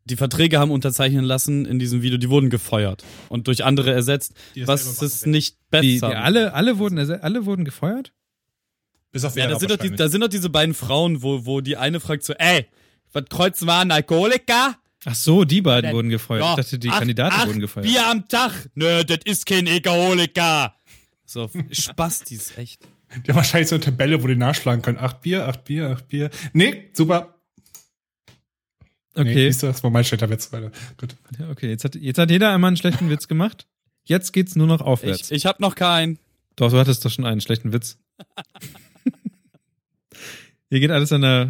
[0.06, 4.34] die Verträge haben unterzeichnen lassen in diesem Video, die wurden gefeuert und durch andere ersetzt,
[4.66, 5.32] was machen.
[5.32, 8.12] nicht besser die, die alle, alle wurden, alle wurden gefeuert?
[9.12, 11.46] Bis auf Ja, Vera da sind, doch die, da sind doch diese beiden Frauen, wo,
[11.46, 12.68] wo die eine fragt so, ey,
[13.14, 14.78] was kreuzen wir an, Alkoholiker?
[15.04, 16.44] Ach so, die beiden Ja, wurden gefeuert.
[16.44, 17.88] Ja, ich dachte, die acht- Kandidaten acht wurden gefeuert.
[17.88, 18.70] Bier am Tag.
[18.76, 20.76] Nö, das ist kein Alkoholiker.
[21.26, 22.82] So, Spastis, echt.
[23.26, 24.98] Die haben wahrscheinlich so eine Tabelle, wo die nachschlagen können.
[25.00, 26.30] Acht Bier, acht Bier, acht Bier.
[26.54, 27.36] Nee, super.
[29.16, 30.54] Nee, Okay, siehst du, das war mein schlechter Witz.
[30.54, 30.72] Weiter.
[30.96, 31.18] Gut.
[31.38, 31.70] Ja, okay.
[31.70, 33.68] Jetzt hat, jetzt hat jeder einmal einen schlechten Witz gemacht.
[34.06, 35.32] Jetzt geht's nur noch aufwärts.
[35.32, 36.18] Ich, ich hab noch keinen.
[36.56, 37.98] Doch, du hattest doch schon einen schlechten Witz.
[40.72, 41.50] Hier geht alles an der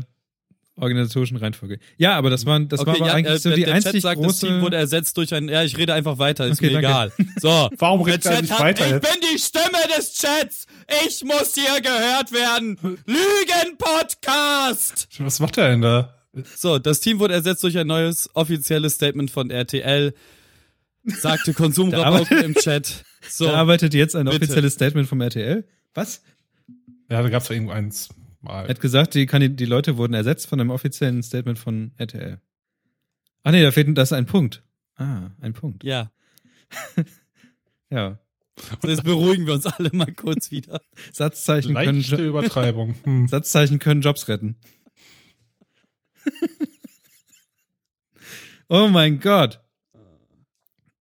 [0.77, 1.77] organisatorischen Reihenfolge.
[1.97, 3.85] Ja, aber das war, das war aber ja, eigentlich äh, so der, die der Chat
[3.87, 6.73] einzig sagt, das Team wurde ersetzt durch ein, ja, ich rede einfach weiter, ist Okay,
[6.73, 6.87] mir danke.
[6.87, 7.11] egal.
[7.39, 7.69] So.
[7.77, 9.11] Warum Der redet er Chat nicht hat, weiter ich jetzt?
[9.11, 10.65] bin die Stimme des Chats.
[11.07, 12.79] Ich muss hier gehört werden.
[13.05, 15.07] Lügen-Podcast.
[15.19, 16.15] Was macht er denn da?
[16.55, 20.13] So, das Team wurde ersetzt durch ein neues offizielles Statement von RTL.
[21.03, 23.03] Sagte Konsumrauchen im Chat.
[23.29, 24.37] So, da arbeitet jetzt ein bitte.
[24.37, 25.63] offizielles Statement vom RTL.
[25.93, 26.23] Was?
[27.09, 28.09] Ja, da gab's doch irgendwo eins
[28.41, 28.63] mal.
[28.65, 32.39] Er hat gesagt, die, Kandi- die Leute wurden ersetzt von einem offiziellen Statement von RTL.
[33.43, 34.63] Ah nee, da fehlt das ist ein Punkt.
[34.95, 35.83] Ah, ein Punkt.
[35.83, 36.11] ja.
[37.89, 38.19] Ja.
[38.81, 40.81] So, Jetzt beruhigen wir uns alle mal kurz wieder.
[41.11, 42.95] Satzzeichen können, Leichte Jo- Übertreibung.
[43.03, 43.27] Hm.
[43.27, 44.55] Satzzeichen können Jobs retten.
[48.69, 49.59] oh mein Gott.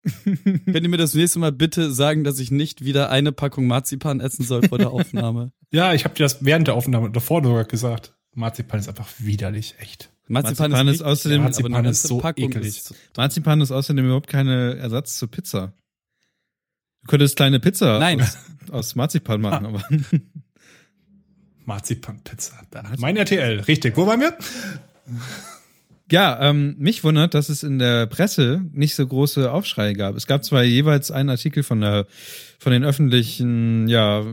[0.23, 4.19] Könnt ihr mir das nächste Mal bitte sagen, dass ich nicht wieder eine Packung Marzipan
[4.21, 5.51] essen soll vor der Aufnahme?
[5.71, 8.15] Ja, ich habe dir das während der Aufnahme davor sogar gesagt.
[8.33, 10.09] Marzipan ist einfach widerlich, echt.
[10.27, 12.67] Marzipan, Marzipan ist nicht außerdem- Marzipan aber eine ist so Packung ekelig.
[12.77, 15.73] ist- Marzipan ist außerdem überhaupt keine Ersatz zur Pizza.
[17.03, 18.19] Du könntest kleine Pizza Nein.
[18.21, 18.37] Aus,
[18.71, 19.83] aus Marzipan machen, aber
[21.65, 22.53] Marzipan-Pizza.
[22.97, 23.95] Mein RTL, richtig.
[23.95, 24.35] Wo waren wir?
[26.11, 30.15] Ja, ähm, mich wundert, dass es in der Presse nicht so große Aufschreie gab.
[30.15, 32.07] Es gab zwar jeweils einen Artikel von der,
[32.57, 34.25] von den öffentlichen, ja,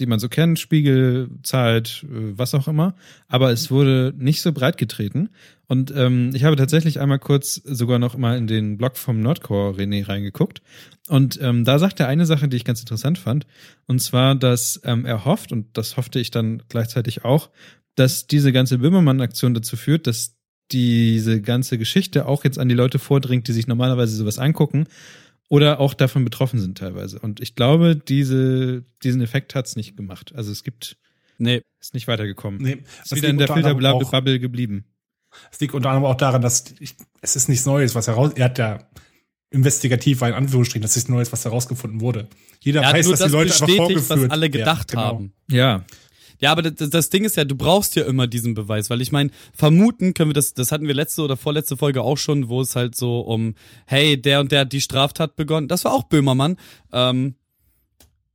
[0.00, 2.96] die man so kennt, Spiegel, Zeit, äh, was auch immer,
[3.28, 5.28] aber es wurde nicht so breit getreten.
[5.68, 9.76] Und ähm, ich habe tatsächlich einmal kurz sogar noch mal in den Blog vom Nordcore
[9.76, 10.62] René reingeguckt.
[11.08, 13.46] Und ähm, da sagt er eine Sache, die ich ganz interessant fand.
[13.86, 17.50] Und zwar, dass ähm, er hofft, und das hoffte ich dann gleichzeitig auch,
[17.94, 20.39] dass diese ganze Böhmermann-Aktion dazu führt, dass
[20.72, 24.86] diese ganze Geschichte auch jetzt an die Leute vordringt, die sich normalerweise sowas angucken
[25.48, 27.18] oder auch davon betroffen sind teilweise.
[27.18, 30.32] Und ich glaube, diese, diesen Effekt hat's nicht gemacht.
[30.34, 30.96] Also es gibt,
[31.38, 32.60] Nee, ist nicht weitergekommen.
[32.60, 34.84] Nee, ist wieder in der Filterbubble geblieben.
[35.50, 38.46] Es liegt unter anderem auch daran, dass ich, es ist nichts Neues, was heraus, er
[38.46, 38.88] hat ja
[39.50, 42.28] investigativ war in Anführungsstrichen, das ist nichts Neues, was herausgefunden wurde.
[42.60, 44.92] Jeder er hat weiß, nur dass das die Leute einfach bestätigt, was vorgeführt alle gedacht
[44.92, 45.14] Ja, genau.
[45.14, 45.32] haben.
[45.50, 45.84] Ja,
[46.40, 49.12] Ja, aber das, das Ding ist ja, du brauchst ja immer diesen Beweis, weil ich
[49.12, 52.60] meine, vermuten können wir das, das hatten wir letzte oder vorletzte Folge auch schon, wo
[52.60, 53.54] es halt so um,
[53.86, 55.68] hey, der und der hat die Straftat begonnen.
[55.68, 56.56] Das war auch Böhmermann.
[56.92, 57.34] Ähm,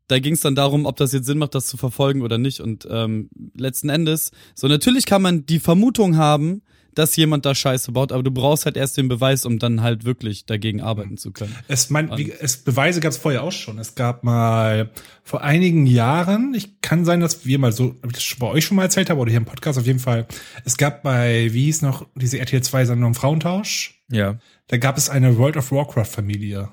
[0.08, 2.60] da ging es dann darum, ob das jetzt Sinn macht, das zu verfolgen oder nicht.
[2.60, 6.62] Und ähm, letzten Endes, so natürlich kann man die Vermutung haben,
[6.96, 10.06] dass jemand da Scheiße baut, aber du brauchst halt erst den Beweis, um dann halt
[10.06, 11.56] wirklich dagegen arbeiten zu können.
[11.68, 13.78] Es, mein, wie, es Beweise gab es vorher auch schon.
[13.78, 14.90] Es gab mal
[15.24, 18.66] vor einigen Jahren, ich kann sein, dass wir mal so, ob ich das bei euch
[18.66, 20.28] schon mal erzählt habe oder hier im Podcast auf jeden Fall.
[20.64, 24.02] Es gab bei, wie hieß noch, diese RTL 2 Sendung Frauentausch.
[24.10, 24.38] ja.
[24.68, 26.70] Da gab es eine World of Warcraft Familie.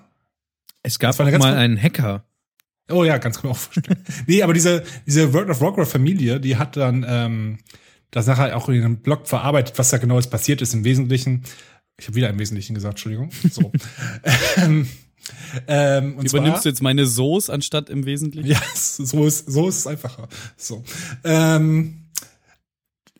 [0.82, 2.24] Es gab auch mal einen Hacker.
[2.90, 3.56] Oh ja, ganz genau.
[4.26, 7.58] nee, aber diese, diese World of Warcraft Familie, die hat dann ähm,
[8.12, 11.42] das nachher auch in einem Blog verarbeitet, was da genau jetzt passiert ist im Wesentlichen.
[11.98, 13.31] Ich habe wieder im Wesentlichen gesagt, Entschuldigung.
[13.51, 13.72] So.
[14.57, 14.88] ähm,
[15.66, 18.48] ähm, und Übernimmst zwar, du jetzt meine Soße anstatt im Wesentlichen?
[18.48, 20.29] Ja, so ist, so ist es einfacher.
[20.57, 20.85] So.
[21.25, 22.03] Ähm,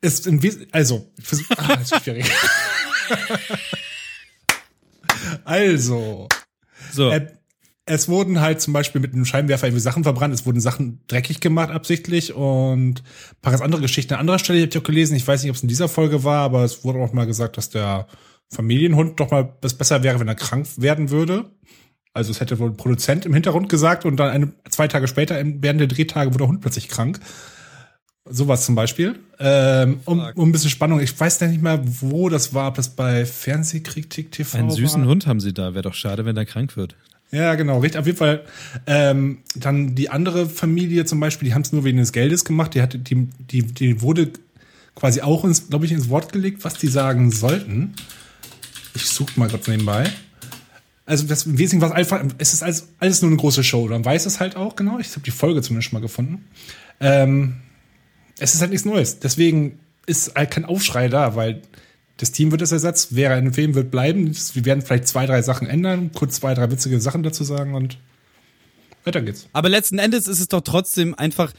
[0.03, 2.27] ist im Wes also, versuch, ah, ist schwierig.
[5.45, 6.29] also,
[6.93, 7.29] So, äh,
[7.95, 11.41] es wurden halt zum Beispiel mit einem Scheinwerfer irgendwie Sachen verbrannt, es wurden Sachen dreckig
[11.41, 14.15] gemacht absichtlich und ein paar ganz andere Geschichten.
[14.15, 16.25] An anderer Stelle habe ich auch gelesen, ich weiß nicht, ob es in dieser Folge
[16.25, 18.07] war, aber es wurde auch mal gesagt, dass der
[18.49, 21.51] Familienhund doch mal besser wäre, wenn er krank werden würde.
[22.15, 25.37] Also es hätte wohl ein Produzent im Hintergrund gesagt und dann eine, zwei Tage später
[25.37, 27.21] während der Drehtage wurde der Hund plötzlich krank.
[28.25, 29.19] Sowas zum Beispiel.
[29.41, 31.01] Ähm, um, um ein bisschen Spannung.
[31.01, 35.03] Ich weiß ja nicht mehr, wo das war, ob das bei Fernsehkritik TV Einen süßen
[35.03, 35.09] war.
[35.09, 35.75] Hund haben sie da.
[35.75, 36.95] Wäre doch schade, wenn der krank wird.
[37.33, 37.99] Ja, genau, richtig.
[37.99, 38.45] Auf jeden Fall.
[38.87, 42.75] Ähm, dann die andere Familie zum Beispiel, die haben es nur wegen des Geldes gemacht.
[42.75, 44.33] Die hatte, die, die, die wurde
[44.95, 47.95] quasi auch ins, glaube ich, ins Wort gelegt, was die sagen sollten.
[48.95, 50.11] Ich suche mal kurz nebenbei.
[51.07, 53.87] Also das im Wesentlichen war einfach, es ist alles, alles nur eine große Show.
[53.87, 54.99] Man weiß es halt auch genau.
[54.99, 56.45] Ich habe die Folge zumindest mal gefunden.
[57.01, 57.57] Ähm,
[58.39, 59.19] es ist halt nichts Neues.
[59.21, 61.63] Deswegen ist halt kein Aufschrei da, weil
[62.23, 63.17] das Team wird es ersetzt.
[63.17, 64.33] Wer in Film wird bleiben.
[64.53, 67.99] Wir werden vielleicht zwei, drei Sachen ändern, kurz zwei, drei witzige Sachen dazu sagen und
[69.03, 69.49] weiter geht's.
[69.53, 71.53] Aber letzten Endes ist es doch trotzdem einfach.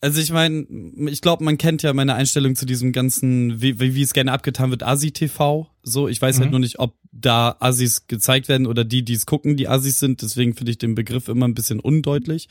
[0.00, 0.64] Also ich meine,
[1.10, 4.70] ich glaube, man kennt ja meine Einstellung zu diesem ganzen, wie, wie, es gerne abgetan
[4.70, 5.68] wird, Asi-TV.
[5.82, 9.26] So, ich weiß halt nur nicht, ob da Assis gezeigt werden oder die, die es
[9.26, 10.22] gucken, die Assis sind.
[10.22, 12.48] Deswegen finde ich den Begriff immer ein bisschen undeutlich.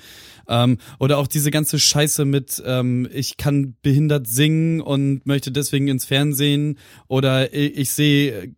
[0.50, 5.88] Ähm, oder auch diese ganze Scheiße mit, ähm, ich kann behindert singen und möchte deswegen
[5.88, 6.78] ins Fernsehen.
[7.08, 8.54] Oder ich, ich sehe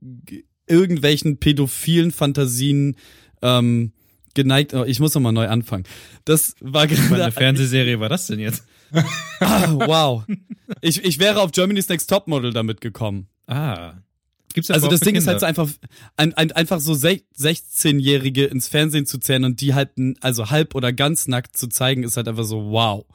[0.65, 2.95] irgendwelchen pädophilen Fantasien
[3.43, 3.91] ähm,
[4.33, 4.73] geneigt.
[4.73, 5.83] Oh, ich muss noch mal neu anfangen.
[6.25, 8.63] Das war Eine gerade Fernsehserie war das denn jetzt?
[9.39, 10.23] Ah, wow.
[10.81, 13.27] Ich, ich wäre auf Germany's Next Topmodel damit gekommen.
[13.47, 13.93] Ah.
[14.53, 15.61] Gibt's Also das Ding ist halt so Kinder.
[15.63, 15.75] einfach,
[16.17, 20.73] ein, ein, einfach so sech- 16-Jährige ins Fernsehen zu zählen und die halt also halb
[20.75, 23.05] oder ganz nackt zu zeigen, ist halt einfach so, wow.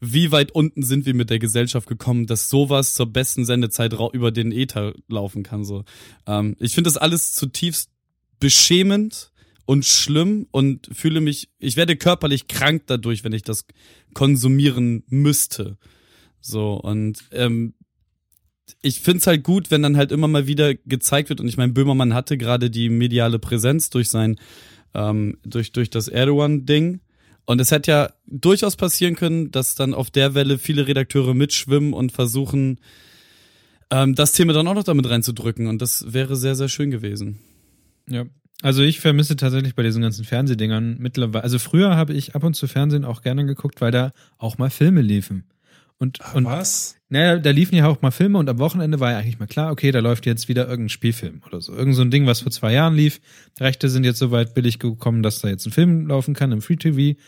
[0.00, 4.30] Wie weit unten sind wir mit der Gesellschaft gekommen, dass sowas zur besten Sendezeit über
[4.32, 5.64] den Äther laufen kann.
[5.64, 5.84] So,
[6.26, 7.90] ähm, Ich finde das alles zutiefst
[8.40, 9.30] beschämend
[9.66, 13.66] und schlimm und fühle mich, ich werde körperlich krank dadurch, wenn ich das
[14.12, 15.78] konsumieren müsste.
[16.40, 17.74] So, und ähm,
[18.82, 21.72] ich find's halt gut, wenn dann halt immer mal wieder gezeigt wird, und ich meine,
[21.72, 24.36] Böhmermann hatte gerade die mediale Präsenz durch sein,
[24.94, 27.00] ähm, durch, durch das Erdogan-Ding.
[27.46, 31.92] Und es hätte ja durchaus passieren können, dass dann auf der Welle viele Redakteure mitschwimmen
[31.92, 32.80] und versuchen,
[33.90, 35.66] ähm, das Thema dann auch noch damit reinzudrücken.
[35.66, 37.38] Und das wäre sehr, sehr schön gewesen.
[38.08, 38.24] Ja.
[38.62, 41.44] Also ich vermisse tatsächlich bei diesen ganzen Fernsehdingern mittlerweile.
[41.44, 44.70] Also früher habe ich ab und zu Fernsehen auch gerne geguckt, weil da auch mal
[44.70, 45.44] Filme liefen.
[45.98, 46.96] Und, und Was?
[47.08, 49.70] naja, da liefen ja auch mal Filme und am Wochenende war ja eigentlich mal klar,
[49.70, 51.72] okay, da läuft jetzt wieder irgendein Spielfilm oder so.
[51.72, 53.20] Irgend so ein Ding, was vor zwei Jahren lief.
[53.60, 56.76] Rechte sind jetzt soweit billig gekommen, dass da jetzt ein Film laufen kann im Free
[56.76, 57.18] TV.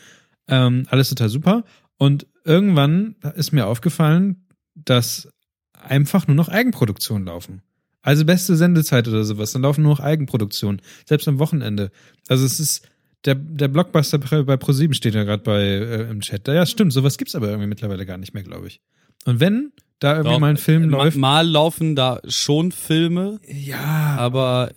[0.49, 1.65] Ähm, alles total super.
[1.97, 5.29] Und irgendwann ist mir aufgefallen, dass
[5.73, 7.63] einfach nur noch Eigenproduktionen laufen.
[8.07, 9.51] Also beste Sendezeit oder sowas.
[9.51, 10.81] Dann laufen nur noch Eigenproduktionen.
[11.07, 11.91] Selbst am Wochenende.
[12.29, 12.89] Also es ist,
[13.25, 16.47] der, der Blockbuster bei ProSieben steht ja gerade bei äh, im Chat.
[16.47, 16.93] Ja, stimmt.
[16.93, 18.81] Sowas gibt's aber irgendwie mittlerweile gar nicht mehr, glaube ich.
[19.25, 21.17] Und wenn da irgendwie Doch, mal ein Film läuft.
[21.17, 24.73] Mal laufen da schon Filme, Ja, aber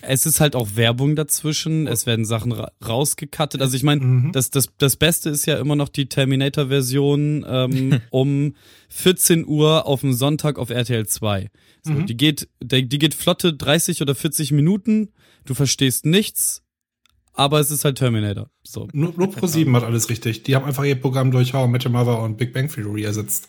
[0.00, 1.86] es ist halt auch Werbung dazwischen.
[1.86, 3.60] Es werden Sachen ra rausgekattet.
[3.60, 8.54] Also ich meine, das, das, das Beste ist ja immer noch die Terminator-Version ähm, um
[8.88, 11.50] 14 Uhr auf dem Sonntag auf RTL 2.
[11.82, 15.10] So, Die geht, die, die geht flotte 30 oder 40 Minuten.
[15.44, 16.62] Du verstehst nichts,
[17.34, 18.48] aber es ist halt Terminator.
[18.62, 18.88] So.
[18.92, 20.44] Nur, nur Pro7 hat alles richtig.
[20.44, 23.02] Die haben einfach ihr Programm durch How I Met Your Mother und Big Bang Theory
[23.02, 23.48] ersetzt.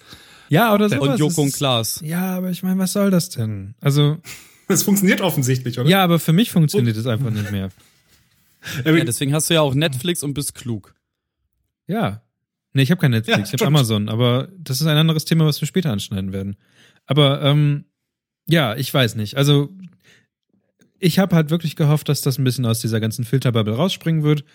[0.54, 1.10] Ja, oder sowas.
[1.10, 2.02] Und Joko und Es Klaas.
[2.04, 3.76] Ja, aber ich meine, was soll das denn?
[3.82, 4.18] Also,
[4.68, 5.90] Das funktioniert offensichtlich, oder?
[5.90, 7.70] ja, aber für mich funktioniert es einfach nicht mehr.
[8.86, 10.96] Ja, deswegen hast du ja auch Netflix und bist klug.
[11.86, 12.22] Ja.
[12.72, 13.68] Nee, ich habe kein Netflix, Ja, ich habe.
[13.68, 16.56] Amazon, aber das ist ein anderes Thema, was wir später anschneiden werden.
[17.06, 17.84] Aber ähm,
[18.48, 19.36] ja, ich weiß nicht.
[19.36, 19.70] Also
[20.98, 24.46] ich habe halt wirklich gehofft, dass das ein bisschen aus dieser ganzen Filterbubble rausspringen wird.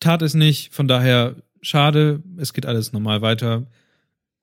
[0.00, 3.68] Tat es nicht, von daher schade, es geht alles normal weiter.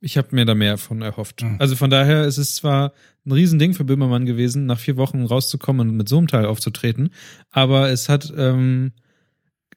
[0.05, 1.41] Ich habe mir da mehr von erhofft.
[1.41, 1.55] Mhm.
[1.57, 2.93] Also von daher ist es zwar
[3.25, 7.09] ein Riesending für Böhmermann gewesen, nach vier Wochen rauszukommen und mit so einem Teil aufzutreten,
[7.49, 8.91] aber es hat ähm,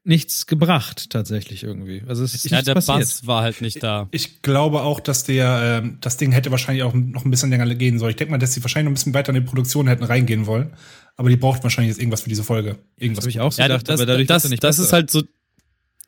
[0.05, 2.03] nichts gebracht tatsächlich irgendwie.
[2.07, 2.99] Also es ist Ja, der passiert.
[2.99, 4.09] Bass war halt nicht da.
[4.11, 7.74] Ich glaube auch, dass der, ähm, das Ding hätte wahrscheinlich auch noch ein bisschen länger
[7.74, 8.11] gehen sollen.
[8.11, 10.45] Ich denke mal, dass sie wahrscheinlich noch ein bisschen weiter in die Produktion hätten reingehen
[10.47, 10.74] wollen.
[11.16, 12.76] Aber die braucht wahrscheinlich jetzt irgendwas für diese Folge.
[12.99, 13.24] Irgendwas.
[13.24, 14.87] habe ich auch so Ja, gedacht, das, aber dadurch das, er nicht das besser.
[14.87, 15.22] ist halt so,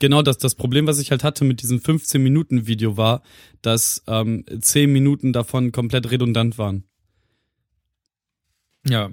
[0.01, 3.23] genau das, das Problem, was ich halt hatte mit diesem 15-Minuten-Video war,
[3.63, 6.85] dass ähm, 10 Minuten davon komplett redundant waren.
[8.89, 9.11] Ja.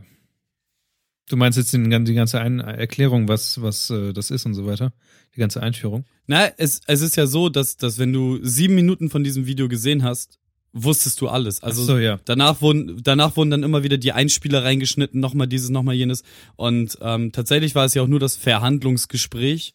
[1.29, 4.65] Du meinst jetzt den, die ganze Ein Erklärung, was, was äh, das ist und so
[4.65, 4.93] weiter?
[5.35, 6.05] Die ganze Einführung?
[6.25, 9.67] Na, es, es ist ja so, dass, dass wenn du sieben Minuten von diesem Video
[9.67, 10.39] gesehen hast,
[10.71, 11.63] wusstest du alles.
[11.63, 12.19] Also so, ja.
[12.25, 16.23] danach wurden danach wurden dann immer wieder die Einspieler reingeschnitten, nochmal dieses, nochmal jenes.
[16.55, 19.73] Und ähm, tatsächlich war es ja auch nur das Verhandlungsgespräch,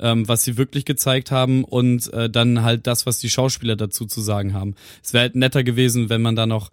[0.00, 4.06] ähm, was sie wirklich gezeigt haben und äh, dann halt das, was die Schauspieler dazu
[4.06, 4.74] zu sagen haben.
[5.02, 6.70] Es wäre halt netter gewesen, wenn man da noch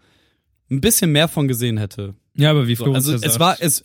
[0.70, 2.16] ein bisschen mehr von gesehen hätte.
[2.36, 3.84] Ja, aber wie So, Flo also uns ja es war es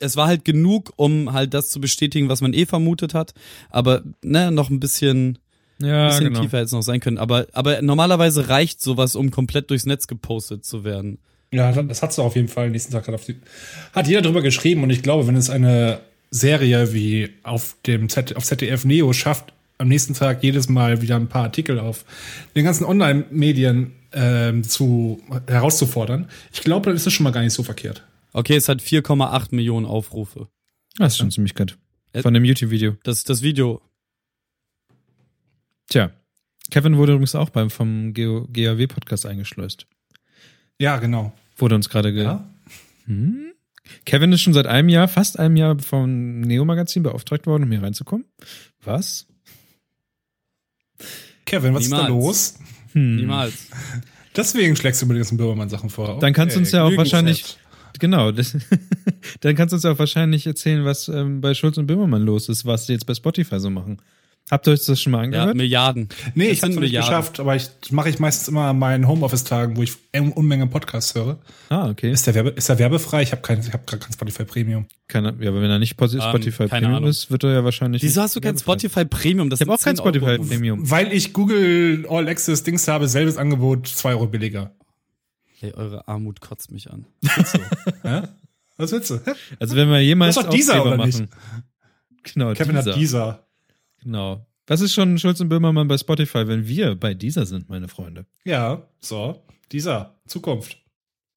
[0.00, 3.34] es war halt genug, um halt das zu bestätigen, was man eh vermutet hat,
[3.68, 5.38] aber ne, noch ein bisschen
[5.80, 6.40] ja, bisschen genau.
[6.40, 7.18] tiefer hätte es noch sein können.
[7.18, 11.18] Aber, aber normalerweise reicht sowas, um komplett durchs Netz gepostet zu werden.
[11.52, 12.70] Ja, das hat's doch auf jeden Fall.
[12.70, 13.36] Nächsten Tag hat, auf die,
[13.92, 16.00] hat jeder drüber geschrieben und ich glaube, wenn es eine
[16.30, 21.16] Serie wie auf dem Z, auf ZDF Neo schafft, am nächsten Tag jedes Mal wieder
[21.16, 22.04] ein paar Artikel auf
[22.54, 27.52] den ganzen Online-Medien ähm, zu herauszufordern, ich glaube, dann ist das schon mal gar nicht
[27.52, 28.04] so verkehrt.
[28.32, 30.48] Okay, es hat 4,8 Millionen Aufrufe.
[30.96, 31.78] Das ist schon ziemlich gut.
[32.12, 32.96] Äh, Von dem YouTube-Video.
[33.02, 33.80] Das das Video.
[35.88, 36.10] Tja.
[36.70, 39.86] Kevin wurde übrigens auch beim vom GAW-Podcast eingeschleust.
[40.78, 41.32] Ja, genau.
[41.56, 42.48] Wurde uns gerade ge Ja?
[43.06, 43.47] Hm?
[44.04, 47.82] Kevin ist schon seit einem Jahr, fast einem Jahr vom Neo-Magazin beauftragt worden, um hier
[47.82, 48.26] reinzukommen.
[48.84, 49.26] Was?
[51.44, 52.06] Kevin, was ist Niemals.
[52.06, 52.54] da los?
[52.92, 53.16] Hm.
[53.16, 53.54] Niemals.
[54.36, 56.18] Deswegen schlägst du mir die ganzen Böhmermann-Sachen vor.
[56.20, 57.56] Dann kannst du uns ja auch wahrscheinlich-
[57.98, 58.56] Genau, das,
[59.40, 62.64] dann kannst du uns auch wahrscheinlich erzählen, was ähm, bei Schulz und Böhmermann los ist,
[62.64, 63.98] was die jetzt bei Spotify so machen.
[64.50, 65.56] Habt ihr euch das schon mal Ja, angehört?
[65.56, 66.08] Milliarden.
[66.34, 68.78] Nee, Das ich hab's sind noch nicht geschafft, aber ich mache ich meistens immer an
[68.78, 71.38] meinen Homeoffice-Tagen, wo ich eine Unmenge Podcasts höre.
[71.68, 72.10] ah, okay.
[72.10, 73.22] Ist der, Werbe, ist der werbefrei?
[73.22, 74.86] Ich habe kein, ich hab gerade kein Spotify Premium.
[75.06, 77.10] Keine, ja, aber wenn er nicht Ähm, Spotify keine Premium Ahnung.
[77.10, 78.02] ist, wird er ja wahrscheinlich.
[78.02, 78.56] Wieso nicht hast du kein.
[78.58, 79.50] Spotify Premium?
[79.50, 80.14] Das Ich habe auch kein 10 Euro.
[80.16, 80.90] Spotify Premium.
[80.90, 84.72] Weil ich Google All Access Dings habe, selbes Angebot, zwei Euro billiger.
[85.60, 87.04] Hey, eure Armut kotzt mich an.
[88.04, 88.28] Ja?
[88.76, 89.20] Was willst du?
[89.58, 91.18] Also wenn wir jemals Das ist doch dieser, oder nicht?
[91.20, 91.30] machen.
[92.22, 92.90] Genau, Kevin dieser.
[92.92, 93.47] hat dieser.
[94.02, 94.46] Genau.
[94.66, 98.26] Was ist schon Schulz und Böhmermann bei Spotify, wenn wir bei dieser sind, meine Freunde?
[98.44, 99.42] Ja, so,
[99.72, 100.14] dieser.
[100.26, 100.76] Zukunft.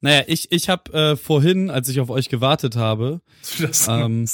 [0.02, 3.22] Naja, ich, ich habe äh, vorhin, als ich auf euch gewartet habe,
[3.62, 4.28] Das ähm,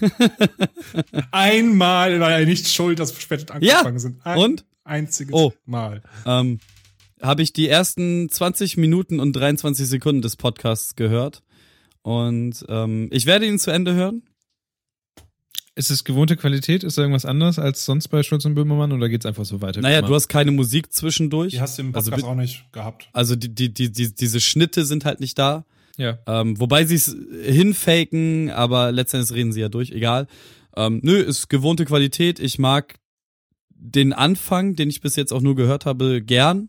[1.30, 4.24] Einmal war er nicht schuld, dass wir später angefangen sind.
[4.26, 4.64] Ein und?
[4.84, 5.52] einziges Oh.
[5.64, 6.02] Mal.
[6.26, 6.58] ähm,
[7.20, 11.42] habe ich die ersten 20 Minuten und 23 Sekunden des Podcasts gehört.
[12.02, 14.22] Und ähm, ich werde ihn zu Ende hören.
[15.74, 16.84] Ist es gewohnte Qualität?
[16.84, 19.80] Ist da irgendwas anderes als sonst bei Schulz und Böhmermann oder geht's einfach so weiter?
[19.80, 21.52] Naja, du hast keine Musik zwischendurch.
[21.52, 23.08] Die hast du im Also Podcast bit- auch nicht gehabt.
[23.14, 25.64] Also die, die, die, die, diese Schnitte sind halt nicht da.
[25.96, 26.18] ja.
[26.26, 30.26] Ähm, wobei sie es hinfaken, aber letztendlich reden sie ja durch, egal.
[30.76, 32.38] Ähm, nö, ist gewohnte Qualität.
[32.38, 32.96] Ich mag
[33.70, 36.68] den Anfang, den ich bis jetzt auch nur gehört habe, gern.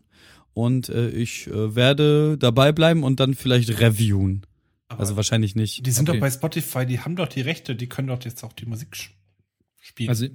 [0.54, 4.46] Und äh, ich äh, werde dabei bleiben und dann vielleicht reviewen.
[4.94, 5.84] Aber Also wahrscheinlich nicht.
[5.86, 6.18] die sind okay.
[6.18, 8.96] doch bei Spotify, die haben doch die Rechte, die können doch jetzt auch die Musik
[9.80, 10.08] spielen.
[10.08, 10.26] Also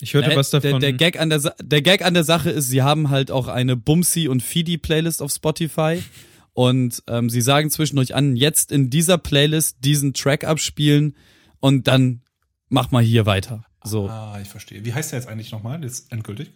[0.00, 0.80] ich hörte Äh, was der, davon.
[0.80, 3.48] der, Gag an der, Sa- der Gag an der Sache ist, sie haben halt auch
[3.48, 6.02] eine Bumsi und Fidi Playlist auf Spotify
[6.52, 11.16] und ähm, sie sagen zwischendurch an, jetzt in dieser Playlist diesen Track abspielen
[11.60, 12.22] und dann
[12.68, 13.64] mach mal hier weiter.
[13.84, 14.84] So, Ah, ich verstehe.
[14.84, 15.82] Wie heißt der jetzt eigentlich nochmal?
[15.82, 16.50] Jetzt endgültig?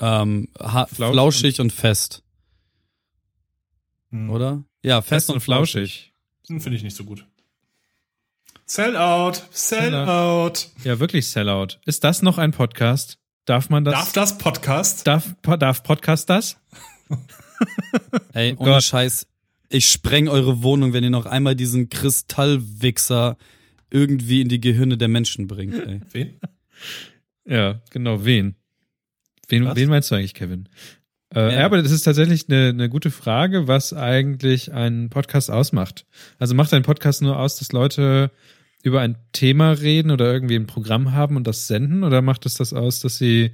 [0.00, 2.22] ähm, ha Flausch- flauschig und fest,
[4.10, 4.30] Hm.
[4.30, 4.64] oder?
[4.82, 6.12] Ja, fest, Fest und flauschig.
[6.48, 7.26] Den finde ich nicht so gut.
[8.66, 10.52] Sellout, Sellout.
[10.84, 11.78] Ja, wirklich Sellout.
[11.86, 13.18] Ist das noch ein Podcast?
[13.44, 13.94] Darf man das?
[13.94, 15.06] Darf das Podcast?
[15.06, 16.56] darf, darf Podcast das?
[18.32, 18.80] Ey, Oh ohne.
[18.80, 19.26] Scheiß,
[19.68, 23.36] ich spreng eure Wohnung, wenn ihr noch einmal diesen Kristallwichser
[23.90, 25.74] irgendwie in die Gehirne der Menschen bringt.
[25.74, 26.00] Ey.
[26.12, 26.40] Wen?
[27.46, 28.24] Ja, genau.
[28.24, 28.56] Wen?
[29.48, 29.76] Wen, Was?
[29.76, 30.68] wen meinst du eigentlich, Kevin?
[31.34, 31.50] Äh, Ja.
[31.60, 31.66] ja.
[31.66, 36.06] aber das ist tatsächlich eine, eine gute Frage, was eigentlich ein Podcast ausmacht.
[36.38, 38.30] Also macht ein Podcast nur aus, dass Leute
[38.82, 42.04] über ein Thema reden oder irgendwie ein Programm haben und das senden?
[42.04, 43.52] Oder macht es das aus, dass sie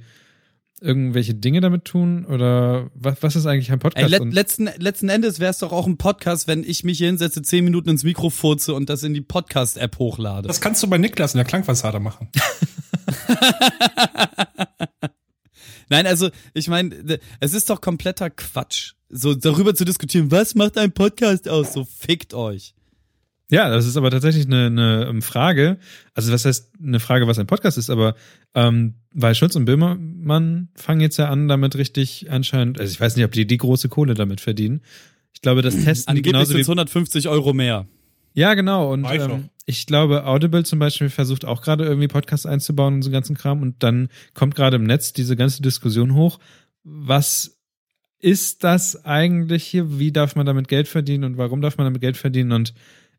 [0.81, 2.25] irgendwelche Dinge damit tun?
[2.25, 4.09] Oder was, was ist eigentlich ein Ey, Podcast?
[4.09, 7.07] let, Und- letzten, letzten Endes wäre es doch auch ein Podcast, wenn ich mich hier
[7.07, 10.47] hinsetze, zehn Minuten ins Mikro furze und das in die Podcast-App hochlade.
[10.49, 12.27] Das kannst du bei Niklas in der Klangfassade machen.
[15.91, 20.77] Nein, also ich meine, es ist doch kompletter Quatsch, so darüber zu diskutieren, was macht
[20.77, 21.73] ein Podcast aus?
[21.73, 22.73] So fickt euch.
[23.51, 25.77] Ja, das ist aber tatsächlich eine, eine ähm, Frage.
[26.13, 28.15] Also was heißt eine Frage, was ein Podcast ist, aber
[28.55, 33.17] ähm, weil Schulz und Böhmermann fangen jetzt ja an, damit richtig anscheinend, also ich weiß
[33.17, 34.81] nicht, ob die die große Kohle damit verdienen.
[35.33, 37.85] Ich glaube, das testen die Angeblich genauso sind wie, es 150 Euro mehr.
[38.33, 38.93] Ja, genau.
[38.93, 43.09] Und ähm, ich glaube, Audible zum Beispiel versucht auch gerade irgendwie Podcasts einzubauen und so
[43.09, 43.61] ganzen Kram.
[43.61, 46.39] Und dann kommt gerade im Netz diese ganze Diskussion hoch.
[46.83, 47.57] Was
[48.19, 49.97] ist das eigentlich hier?
[49.97, 52.51] Wie darf man damit Geld verdienen und warum darf man damit Geld verdienen?
[52.51, 52.73] Und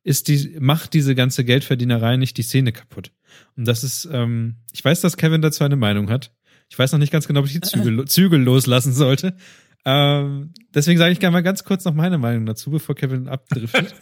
[0.05, 3.13] ist die, macht diese ganze Geldverdienerei nicht die Szene kaputt?
[3.57, 6.35] Und das ist, ähm, ich weiß, dass Kevin dazu eine Meinung hat.
[6.69, 9.37] Ich weiß noch nicht ganz genau, ob ich die Zügel, Zügel loslassen sollte.
[9.85, 13.95] Ähm, deswegen sage ich gerne mal ganz kurz noch meine Meinung dazu, bevor Kevin abdriftet.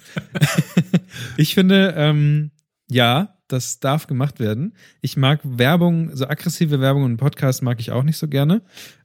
[1.36, 2.50] ich finde, ähm,
[2.90, 4.74] ja, das darf gemacht werden.
[5.00, 8.62] Ich mag Werbung, so aggressive Werbung und Podcast mag ich auch nicht so gerne.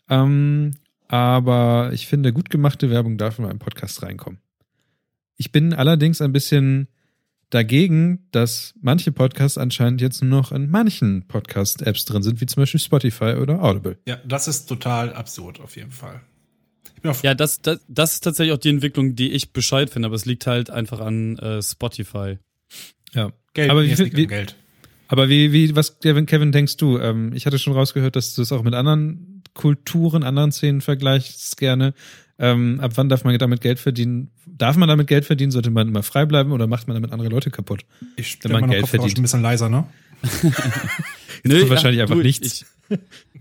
[0.09, 0.71] Ähm,
[1.07, 4.39] aber ich finde, gut gemachte Werbung darf in meinen Podcast reinkommen.
[5.38, 6.88] Ich bin allerdings ein bisschen
[7.49, 12.61] dagegen, dass manche Podcasts anscheinend jetzt nur noch in manchen Podcast-Apps drin sind, wie zum
[12.61, 13.97] Beispiel Spotify oder Audible.
[14.07, 16.21] Ja, das ist total absurd, auf jeden Fall.
[17.23, 20.25] Ja, das, das, das ist tatsächlich auch die Entwicklung, die ich Bescheid finde, aber es
[20.25, 22.38] liegt halt einfach an äh, Spotify.
[23.13, 23.31] Ja.
[23.53, 24.55] Geld, aber wie, es liegt am wie, Geld.
[25.07, 26.97] aber wie, wie, was, Kevin, denkst du?
[26.99, 31.57] Ähm, ich hatte schon rausgehört, dass du es auch mit anderen Kulturen, anderen Szenen vergleichst
[31.57, 31.93] gerne.
[32.38, 34.31] Ähm, ab wann darf man damit Geld verdienen?
[34.45, 35.51] Darf man damit Geld verdienen?
[35.51, 37.86] Sollte man immer frei bleiben oder macht man damit andere Leute kaputt?
[38.17, 39.19] Ich wenn stelle man meinen Geld Kopfhörer verdient.
[39.19, 39.86] ein bisschen leiser, ne?
[40.41, 42.61] kommt wahrscheinlich einfach du, nichts.
[42.61, 42.65] Ich,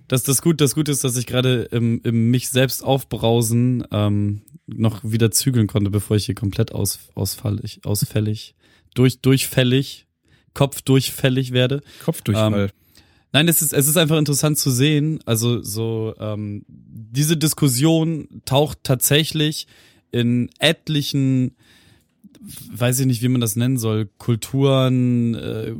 [0.08, 4.42] das, das, gut, das Gute ist, dass ich gerade im, im mich selbst aufbrausen ähm,
[4.66, 8.54] noch wieder zügeln konnte, bevor ich hier komplett aus, ausfallig, ausfällig,
[8.94, 10.06] durch, durchfällig,
[10.54, 11.82] kopfdurchfällig werde.
[12.04, 12.70] Kopfdurchfall.
[13.32, 15.18] Nein, es ist, es ist einfach interessant zu sehen.
[15.26, 19.66] Also so ähm, diese Diskussion taucht tatsächlich
[20.12, 21.56] in etlichen,
[22.70, 25.74] weiß ich nicht, wie man das nennen soll, Kulturen, äh,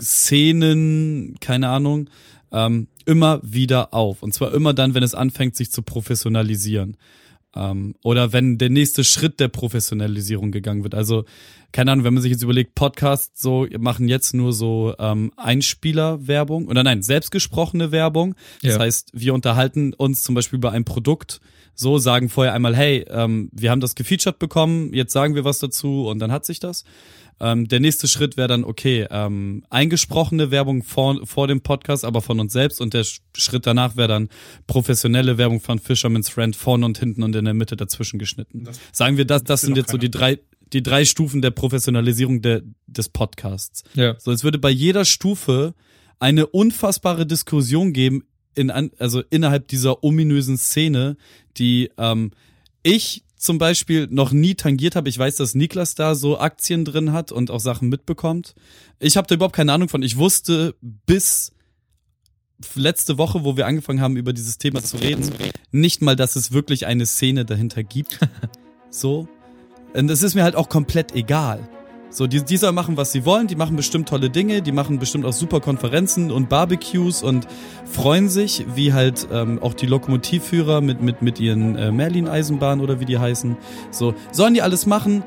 [0.00, 2.08] Szenen, keine Ahnung,
[2.52, 4.22] ähm, immer wieder auf.
[4.22, 6.96] Und zwar immer dann, wenn es anfängt, sich zu professionalisieren.
[7.56, 10.94] Ähm, oder wenn der nächste Schritt der Professionalisierung gegangen wird.
[10.94, 11.24] Also,
[11.72, 16.66] keine Ahnung, wenn man sich jetzt überlegt, Podcasts so machen jetzt nur so ähm, Einspielerwerbung
[16.68, 18.34] oder nein, selbstgesprochene Werbung.
[18.62, 18.80] Das Ja.
[18.80, 21.40] heißt, wir unterhalten uns zum Beispiel über ein Produkt,
[21.74, 25.58] so sagen vorher einmal, hey, ähm, wir haben das gefeatured bekommen, jetzt sagen wir was
[25.58, 26.84] dazu und dann hat sich das.
[27.40, 32.20] Ähm, der nächste Schritt wäre dann, okay, ähm, eingesprochene Werbung vor, vor dem Podcast, aber
[32.20, 32.80] von uns selbst.
[32.80, 34.28] Und der Sch- Schritt danach wäre dann
[34.66, 38.64] professionelle Werbung von Fisherman's Friend vorne und hinten und in der Mitte dazwischen geschnitten.
[38.64, 40.38] Das- Sagen wir, das, das sind jetzt so die drei,
[40.72, 43.84] die drei Stufen der Professionalisierung der, des Podcasts.
[43.94, 44.16] Ja.
[44.18, 45.74] So, es würde bei jeder Stufe
[46.18, 48.24] eine unfassbare Diskussion geben,
[48.56, 51.16] in, also innerhalb dieser ominösen Szene,
[51.56, 52.32] die ähm,
[52.82, 55.08] ich zum Beispiel noch nie tangiert habe.
[55.08, 58.54] Ich weiß, dass Niklas da so Aktien drin hat und auch Sachen mitbekommt.
[58.98, 60.02] Ich habe da überhaupt keine Ahnung von.
[60.02, 60.74] Ich wusste
[61.06, 61.52] bis
[62.74, 65.30] letzte Woche, wo wir angefangen haben, über dieses Thema zu reden,
[65.70, 68.18] nicht mal, dass es wirklich eine Szene dahinter gibt.
[68.90, 69.28] so.
[69.94, 71.68] Und es ist mir halt auch komplett egal.
[72.10, 74.98] So, die, die sollen machen, was sie wollen, die machen bestimmt tolle Dinge, die machen
[74.98, 77.46] bestimmt auch super Konferenzen und Barbecues und
[77.84, 82.98] freuen sich, wie halt ähm, auch die Lokomotivführer mit, mit, mit ihren äh, Merlin-Eisenbahnen oder
[83.00, 83.56] wie die heißen.
[83.90, 85.22] So, sollen die alles machen?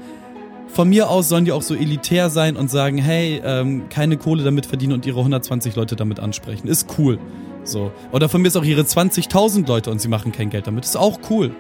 [0.68, 4.44] Von mir aus sollen die auch so elitär sein und sagen, hey, ähm, keine Kohle
[4.44, 6.68] damit verdienen und ihre 120 Leute damit ansprechen.
[6.68, 7.20] Ist cool.
[7.64, 7.92] So.
[8.12, 10.86] Oder von mir ist auch ihre 20.000 Leute und sie machen kein Geld damit.
[10.86, 11.52] Ist auch cool.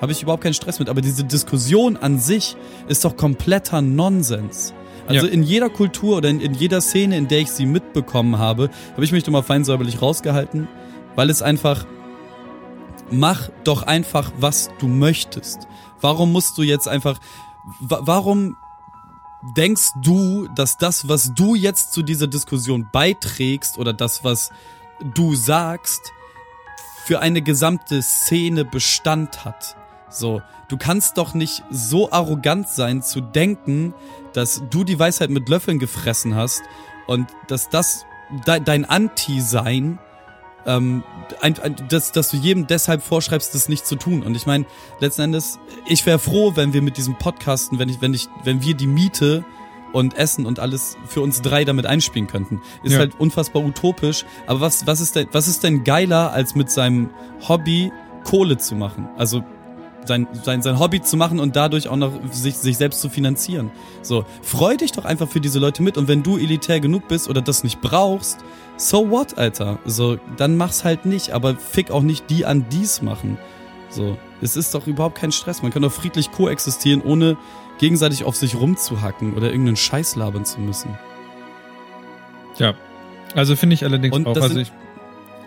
[0.00, 0.88] Habe ich überhaupt keinen Stress mit.
[0.88, 4.72] Aber diese Diskussion an sich ist doch kompletter Nonsens.
[5.06, 5.32] Also Ja.
[5.32, 9.04] in jeder Kultur oder in, in jeder Szene, in der ich sie mitbekommen habe, habe
[9.04, 10.68] ich mich doch mal fein säuberlich rausgehalten,
[11.16, 11.86] weil es einfach,
[13.10, 15.66] mach doch einfach, was du möchtest.
[16.00, 17.18] Warum musst du jetzt einfach,
[17.80, 18.56] wa warum
[19.56, 24.50] denkst du, dass das, was du jetzt zu dieser Diskussion beiträgst oder das, was
[25.14, 26.12] du sagst,
[27.04, 29.76] für eine gesamte Szene Bestand hat?
[30.10, 33.94] So, du kannst doch nicht so arrogant sein zu denken,
[34.32, 36.62] dass du die Weisheit mit Löffeln gefressen hast
[37.06, 38.04] und dass das
[38.46, 39.98] de dein Anti-Sein
[40.66, 41.02] ähm,
[41.40, 44.22] ein, ein, dass, dass du jedem deshalb vorschreibst, das nicht zu tun.
[44.22, 44.66] Und ich meine,
[45.00, 48.62] letzten Endes, ich wäre froh, wenn wir mit diesem Podcasten, wenn ich, wenn ich, wenn
[48.62, 49.44] wir die Miete
[49.94, 52.60] und Essen und alles für uns drei damit einspielen könnten.
[52.82, 52.98] Ist Ja.
[52.98, 54.26] halt unfassbar utopisch.
[54.46, 57.08] Aber was, was ist denn, was ist denn geiler, als mit seinem
[57.48, 57.90] Hobby
[58.24, 59.08] Kohle zu machen?
[59.16, 59.42] Also
[60.08, 63.70] sein, sein, sein Hobby zu machen und dadurch auch noch sich, sich selbst zu finanzieren.
[64.02, 67.28] So, freu dich doch einfach für diese Leute mit und wenn du elitär genug bist
[67.28, 68.38] oder das nicht brauchst,
[68.76, 69.78] so what, Alter?
[69.84, 73.38] So, dann mach's halt nicht, aber fick auch nicht die an dies machen.
[73.90, 75.62] So, es ist doch überhaupt kein Stress.
[75.62, 77.36] Man kann doch friedlich koexistieren, ohne
[77.78, 80.98] gegenseitig auf sich rumzuhacken oder irgendeinen Scheiß labern zu müssen.
[82.56, 82.74] Ja.
[83.34, 84.36] Also finde ich allerdings Und auch.
[84.36, 84.72] Also ich,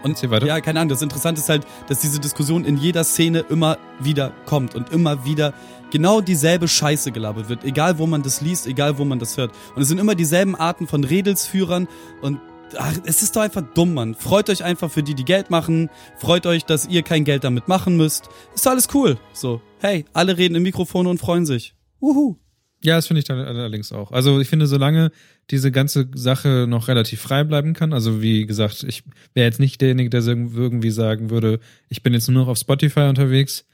[0.03, 0.47] Und Erzähl weiter.
[0.47, 4.31] ja, keine Ahnung, das Interessante ist halt, dass diese Diskussion in jeder Szene immer wieder
[4.45, 5.53] kommt und immer wieder
[5.91, 7.63] genau dieselbe Scheiße gelabert wird.
[7.63, 9.51] Egal, wo man das liest, egal, wo man das hört.
[9.75, 11.87] Und es sind immer dieselben Arten von Redelsführern
[12.21, 12.39] und
[12.77, 14.15] ach, es ist doch einfach dumm, Mann.
[14.15, 15.89] Freut euch einfach für die, die Geld machen.
[16.17, 18.29] Freut euch, dass ihr kein Geld damit machen müsst.
[18.55, 19.17] Ist alles cool.
[19.33, 21.75] So, hey, alle reden im Mikrofon und freuen sich.
[21.99, 22.37] Uhu.
[22.83, 24.11] Ja, das finde ich dann allerdings auch.
[24.11, 25.11] Also ich finde, solange
[25.49, 29.03] diese ganze Sache noch relativ frei bleiben kann, also wie gesagt, ich
[29.33, 31.59] wäre jetzt nicht derjenige, der irgendwie sagen würde,
[31.89, 33.65] ich bin jetzt nur noch auf Spotify unterwegs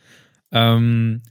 [0.51, 1.21] ähm,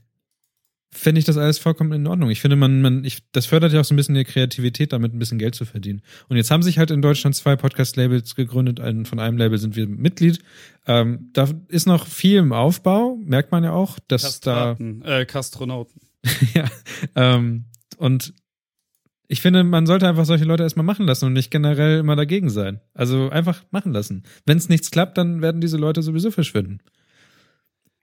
[0.91, 2.29] fände ich das alles vollkommen in Ordnung.
[2.29, 5.13] Ich finde, man, man, ich, das fördert ja auch so ein bisschen die Kreativität, damit
[5.13, 6.01] ein bisschen Geld zu verdienen.
[6.27, 8.79] Und jetzt haben sich halt in Deutschland zwei Podcast-Labels gegründet.
[8.79, 10.39] Ein, von einem Label sind wir Mitglied.
[10.87, 16.01] Ähm, da ist noch viel im Aufbau, merkt man ja auch, dass Kastraten, äh, Kastronauten.
[16.53, 16.65] ja,
[17.15, 17.65] ähm,
[17.97, 18.33] und
[19.27, 22.49] ich finde, man sollte einfach solche Leute erstmal machen lassen und nicht generell immer dagegen
[22.49, 22.79] sein.
[22.93, 24.23] Also einfach machen lassen.
[24.45, 26.79] Wenn es nichts klappt, dann werden diese Leute sowieso verschwinden.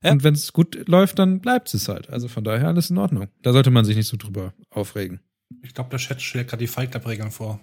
[0.02, 0.12] Ja.
[0.12, 2.10] Und wenn es gut läuft, dann bleibt es halt.
[2.10, 3.28] Also von daher alles in Ordnung.
[3.42, 5.20] Da sollte man sich nicht so drüber aufregen.
[5.62, 7.58] Ich glaube, der Chat stellt gerade die Fight Club-Regeln vor.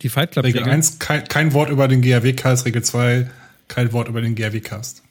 [0.00, 0.76] Die Fight Club Regel Regeln.
[0.76, 2.64] 1, kein, kein Wort über den GRW-Cast.
[2.64, 3.30] Regel 2,
[3.68, 5.02] kein Wort über den GRW-Cast.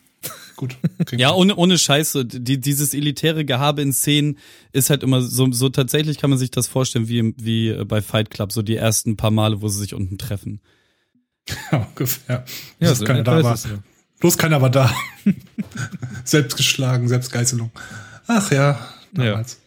[0.62, 0.78] Gut.
[1.18, 2.24] Ja, ohne, ohne Scheiße.
[2.24, 4.38] Die, dieses elitäre Gehabe in Szenen
[4.72, 8.30] ist halt immer so, so tatsächlich kann man sich das vorstellen wie, wie bei Fight
[8.30, 10.62] Club, so die ersten paar Male, wo sie sich unten treffen.
[11.72, 12.46] Ja, ungefähr.
[12.80, 13.60] Ja, Bloß so keiner in da war.
[14.20, 14.94] Bloß keiner war da.
[16.26, 17.72] selbst geschlagen, Selbstgeißelung.
[18.28, 19.60] Ach ja, damals.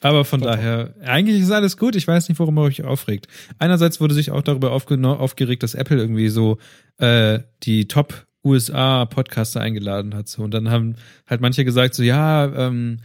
[0.00, 1.96] Aber von Doch, daher, eigentlich ist alles gut.
[1.96, 3.26] Ich weiß nicht, worum ihr euch aufregt.
[3.58, 6.58] Einerseits wurde sich auch darüber aufgeregt, dass Apple irgendwie so
[6.98, 10.28] äh, die Top USA-Podcaster eingeladen hat.
[10.28, 10.42] So.
[10.42, 12.98] Und dann haben halt manche gesagt, so ja, ähm,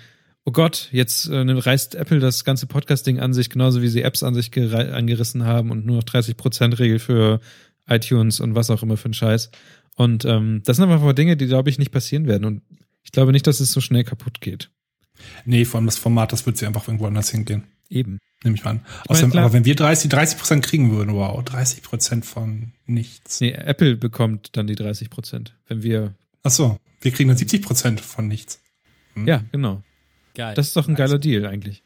[0.46, 4.24] oh Gott, jetzt äh, reißt Apple das ganze Podcast-Ding an sich, genauso wie sie Apps
[4.24, 7.40] an sich angerissen haben und nur noch 30%-Regel für
[7.88, 9.52] iTunes und was auch immer für ein Scheiß.
[9.96, 12.46] Und ähm, das sind einfach Dinge, die, glaube ich, nicht passieren werden.
[12.46, 12.62] Und
[13.04, 14.70] ich glaube nicht, dass es so schnell kaputt geht.
[15.46, 17.64] Nee, vor allem das Format, das wird sie einfach irgendwo anders hingehen.
[17.92, 18.20] Eben.
[18.44, 18.86] Nehme ich mal an.
[19.08, 19.44] Außerdem, klar.
[19.46, 23.40] aber wenn wir 30, 30 Prozent kriegen würden, wow, 30 Prozent von nichts.
[23.42, 25.56] Nee, Apple bekommt dann die 30 Prozent.
[25.68, 26.16] Wenn wir.
[26.42, 28.60] Ach so, wir kriegen dann 70 Prozent von nichts.
[29.14, 29.28] Hm.
[29.28, 29.84] Ja, genau.
[30.34, 30.56] Geil.
[30.56, 31.84] Das ist doch ein geiler Deal eigentlich.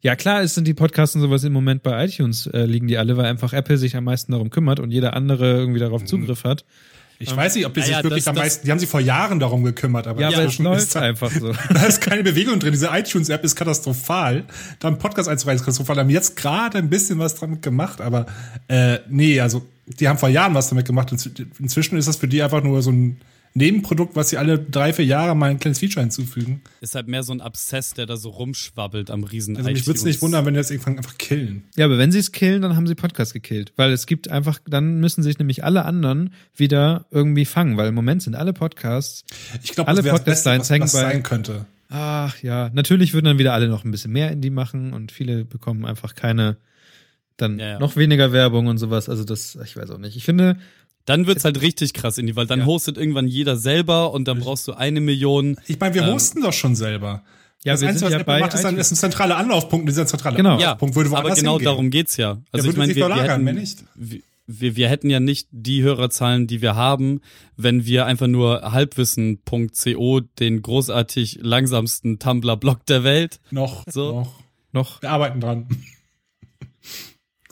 [0.00, 2.98] Ja, klar, es sind die Podcasts und sowas im Moment bei iTunes äh, liegen die
[2.98, 5.84] alle, weil einfach Apple sich am meisten darum kümmert und jeder andere irgendwie Mhm.
[5.84, 6.64] darauf Zugriff hat.
[7.22, 8.98] Ich weiß nicht, ob die sich ja, wirklich das- am meisten, die haben sich vor
[9.00, 11.52] Jahren darum gekümmert, aber Ja, aber inzwischen läuft ist da, einfach so.
[11.74, 12.72] da ist keine Bewegung drin.
[12.72, 14.44] Diese iTunes-App ist katastrophal.
[14.78, 15.96] Da ein Podcast einzureichen ist katastrophal.
[15.96, 18.24] Da haben jetzt gerade ein bisschen was damit gemacht, aber
[18.68, 21.12] äh, nee, also die haben vor Jahren was damit gemacht.
[21.12, 23.20] Inzw- Inzwischen ist das für die einfach nur so ein
[23.54, 26.62] Nebenprodukt, was sie alle drei, vier Jahre mal ein kleines Feature hinzufügen.
[26.80, 29.98] ist halt mehr so ein Abszess, der da so rumschwabbelt am riesen Also mich würde
[29.98, 31.64] es nicht wundern, wenn die jetzt irgendwann einfach killen.
[31.76, 33.72] Ja, aber wenn sie es killen, dann haben sie Podcast gekillt.
[33.76, 37.94] Weil es gibt einfach, dann müssen sich nämlich alle anderen wieder irgendwie fangen, weil im
[37.94, 39.24] Moment sind alle Podcasts.
[39.64, 41.66] Ich glaube, Alle das wäre das Podcast Beste, Lines was, hängen was bei- sein könnte.
[41.88, 45.44] Ach ja, natürlich würden dann wieder alle noch ein bisschen mehr Indie machen und viele
[45.44, 46.56] bekommen einfach keine,
[47.36, 47.78] dann Ja, ja.
[47.80, 49.08] noch weniger Werbung und sowas.
[49.08, 50.14] Also das, ich weiß auch nicht.
[50.16, 50.56] Ich finde,
[51.10, 52.66] Dann wird's halt richtig krass, Indie, weil dann Ja.
[52.66, 55.56] hostet irgendwann jeder selber und dann brauchst du eine Million.
[55.66, 57.24] Ich meine, wir Ähm, hosten doch schon selber.
[57.64, 59.36] ja, das wir Einzige, sind was ja Apple bei macht, ist, dann, ist ein zentraler
[59.36, 59.82] Anlaufpunkt.
[59.82, 60.50] Und dieser zentrale Genau.
[60.50, 61.64] Ja, Anlaufpunkt würde aber woanders genau hingehen.
[61.64, 62.38] darum geht's ja.
[62.52, 63.84] Also würde ich meine, wir, wir, verlagern, hätten, nicht.
[63.96, 67.20] wir, wir hätten ja nicht die Hörerzahlen, die wir haben,
[67.56, 73.40] wenn wir einfach nur halbwissen.co, den großartig langsamsten Tumblr-Blog der Welt.
[73.50, 74.12] Noch, So.
[74.12, 74.32] noch.
[74.72, 75.02] noch.
[75.02, 75.66] Wir arbeiten dran.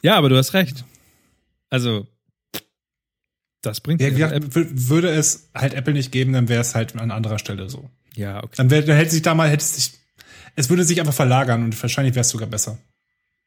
[0.02, 0.84] Ja, aber du hast recht.
[1.70, 2.06] Also,
[3.62, 6.96] das bringt Ja, gesagt, wür- würde es halt Apple nicht geben, dann wäre es halt
[6.96, 7.90] an anderer Stelle so.
[8.14, 8.54] ja, okay.
[8.56, 9.92] Dann, wär, dann hätte sich da mal, hätte es sich,
[10.56, 12.78] es würde sich einfach verlagern und wahrscheinlich wäre es sogar besser.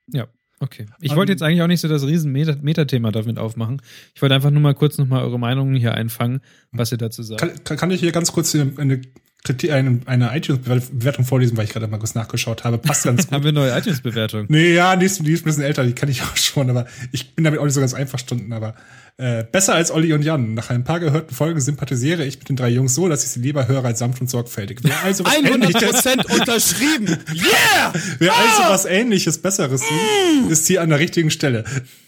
[0.07, 0.27] Ja,
[0.59, 0.85] okay.
[0.99, 3.81] Ich Ähm, wollte jetzt eigentlich auch nicht so das riesen Meta- Metathema damit aufmachen.
[4.15, 6.41] Ich wollte einfach nur mal kurz nochmal eure Meinungen hier einfangen,
[6.71, 7.63] was ihr dazu sagt.
[7.65, 9.01] Kann, kann, ich hier ganz kurz eine, eine,
[9.43, 12.77] Kritik- eine, eine iTunes-Bewertung vorlesen, weil ich gerade mal kurz nachgeschaut habe.
[12.77, 13.31] Passt ganz gut.
[13.33, 14.45] Haben wir neue iTunes-Bewertung?
[14.49, 16.85] Nee, ja, die ist, die ist ein bisschen älter, die kann ich auch schon, aber
[17.11, 18.53] ich bin damit auch nicht so ganz einverstanden.
[18.53, 18.75] Aber
[19.21, 20.55] äh, besser als Olli und Jan.
[20.55, 23.39] Nach ein paar gehörten Folgen sympathisiere ich mit den drei Jungs so, dass ich sie
[23.39, 24.79] lieber höre als sanft und sorgfältig.
[24.81, 27.05] Wer also was 100 ähnliches, Prozent unterschrieben.
[27.31, 27.93] Yeah!
[28.17, 31.65] wer also was ähnliches, besseres sucht, ist hier an der richtigen Stelle.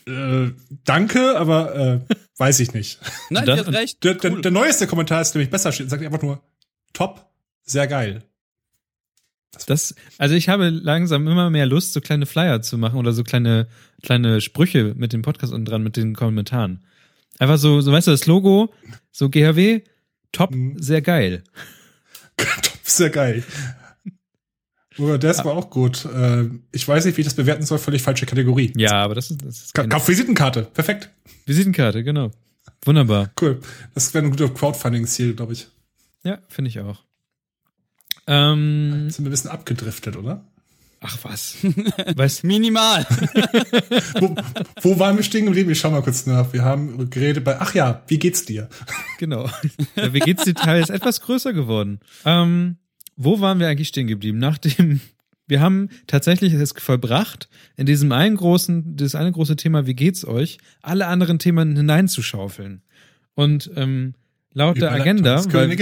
[0.07, 0.51] Äh,
[0.85, 2.99] danke, aber äh, weiß ich nicht.
[3.29, 4.03] Nein, die hat recht.
[4.03, 4.41] Der, der, Cool.
[4.41, 6.41] der neueste Kommentar ist nämlich besser, steht, sagt einfach nur
[6.93, 7.27] top,
[7.63, 8.23] sehr geil.
[9.67, 13.23] Das, also ich habe langsam immer mehr Lust, so kleine Flyer zu machen oder so
[13.23, 13.67] kleine,
[14.01, 16.83] kleine Sprüche mit dem Podcast unten dran, mit den Kommentaren.
[17.39, 18.73] Einfach so, so weißt du, das Logo,
[19.11, 19.81] so GHW,
[20.31, 20.77] top, Mhm.
[20.81, 21.43] sehr geil.
[22.37, 23.43] top, sehr geil.
[24.99, 26.05] Oder das war auch gut.
[26.05, 28.71] Äh, ich weiß nicht, wie ich das bewerten soll, völlig falsche Kategorie.
[28.75, 31.09] Ja, aber das ist, das ist keine Kauf Visitenkarte, perfekt.
[31.47, 32.29] Visitenkarte, genau.
[32.85, 33.31] Wunderbar.
[33.41, 33.59] Cool.
[33.95, 35.67] Das wäre ein guter Crowdfunding-Ziel, glaube ich.
[36.23, 37.03] Ja, finde ich auch.
[38.27, 40.45] Ähm, Sind wir ein bisschen abgedriftet, oder?
[41.03, 41.57] Ach was.
[42.15, 43.05] weißt, Minimal.
[44.19, 44.35] wo,
[44.81, 45.69] wo waren wir stehen geblieben?
[45.71, 46.53] Ich schau mal kurz nach.
[46.53, 48.69] Wir haben geredet bei, ach ja, wie geht's dir?
[49.19, 49.49] Genau.
[49.95, 51.99] Der WG-Detail ist etwas größer geworden.
[52.25, 52.77] Ähm,
[53.15, 54.39] wo waren wir eigentlich stehen geblieben?
[54.39, 55.01] Nachdem
[55.47, 60.25] wir haben tatsächlich es vollbracht, in diesem einen großen, das eine große Thema, wie geht's
[60.25, 62.81] euch, alle anderen Themen hineinzuschaufeln.
[63.35, 64.13] Und ähm,
[64.53, 65.77] laut der Agenda, weil,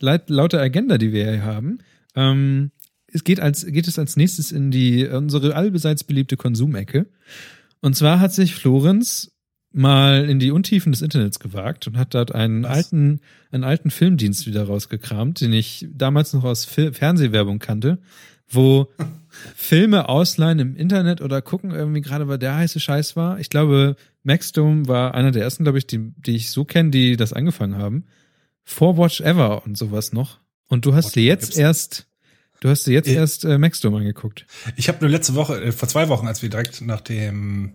[0.00, 1.78] laut, laut der Agenda, die wir hier haben,
[2.16, 2.72] Ähm,
[3.18, 7.06] es geht, als, geht es als nächstes in die unsere allbeseits beliebte Konsumecke.
[7.80, 9.32] Und zwar hat sich Florenz
[9.72, 12.70] mal in die Untiefen des Internets gewagt und hat dort einen Was?
[12.70, 17.98] alten, einen alten Filmdienst wieder rausgekramt, den ich damals noch aus Fil Fernsehwerbung kannte,
[18.48, 18.88] wo
[19.54, 23.38] Filme ausleihen im Internet oder gucken irgendwie gerade, weil der heiße Scheiß war.
[23.40, 27.16] Ich glaube, Maxdome war einer der ersten, glaube ich, die, die ich so kenne, die
[27.16, 28.04] das angefangen haben.
[28.64, 30.38] For Watch Ever und sowas noch.
[30.66, 32.07] Und du hast dir jetzt erst,
[32.60, 34.46] du hast dir jetzt Äh, erst äh, Maxdome angeguckt.
[34.76, 37.72] Ich habe nur letzte Woche, äh, vor zwei Wochen, als wir direkt nach dem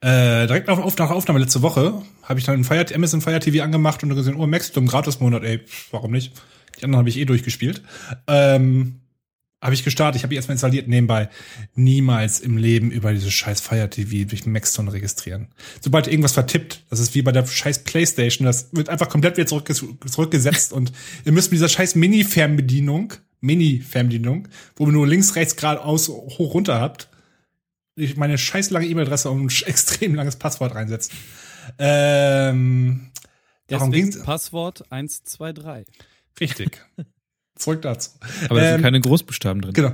[0.00, 3.62] äh, direkt auf, auf nach Aufnahme letzte Woche, habe ich dann Fire, Amazon Fire TV
[3.62, 5.60] angemacht und dann gesehen, oh, Maxdom, Gratis-Monat, ey,
[5.92, 6.32] warum nicht?
[6.78, 7.82] Die anderen habe ich eh durchgespielt.
[8.26, 9.01] Ähm,
[9.62, 11.28] habe ich gestartet, ich habe die erstmal installiert nebenbei.
[11.74, 15.48] Niemals im Leben über diese scheiß Fire TV durch Maxdom registrieren.
[15.80, 19.46] Sobald irgendwas vertippt, das ist wie bei der scheiß Playstation, das wird einfach komplett wieder
[19.46, 20.92] zurück, zurückgesetzt und
[21.24, 26.80] ihr müsst mit dieser scheiß Mini-Fernbedienung, Mini-Fernbedienung, wo ihr nur links, rechts, geradeaus, hoch, runter
[26.80, 27.08] habt,
[27.94, 31.16] ich meine scheiß lange E-Mail-Adresse und ein extrem langes Passwort reinsetzen.
[31.78, 33.12] Ähm,
[33.68, 34.24] darum Deswegen ging's.
[34.24, 35.86] Passwort 123.
[36.40, 36.84] Richtig.
[37.56, 38.10] Zurück dazu.
[38.48, 39.72] Aber da sind Ähm, keine Großbuchstaben drin.
[39.74, 39.92] Genau.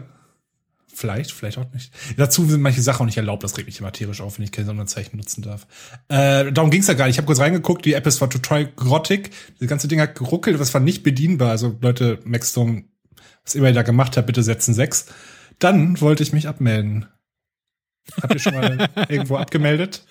[0.95, 1.93] Vielleicht, vielleicht auch nicht.
[2.17, 3.45] Dazu sind manche Sachen auch nicht erlaubt.
[3.45, 5.67] Das regt mich immer tierisch auf, wenn ich keine Sonderzeichen nutzen darf.
[6.09, 7.15] Äh, darum ging's ja gar nicht.
[7.15, 7.85] Ich habe kurz reingeguckt.
[7.85, 9.31] Die App ist war total grottig.
[9.61, 10.59] Das ganze Ding hat geruckelt.
[10.59, 11.51] Das war nicht bedienbar.
[11.51, 12.87] Also Leute, Maxstorm,
[13.45, 15.07] was immer ihr da gemacht habt, bitte setzen sechs.
[15.61, 17.07] Dann wollte ich mich abmelden.
[18.21, 20.05] Habt ihr schon mal irgendwo abgemeldet?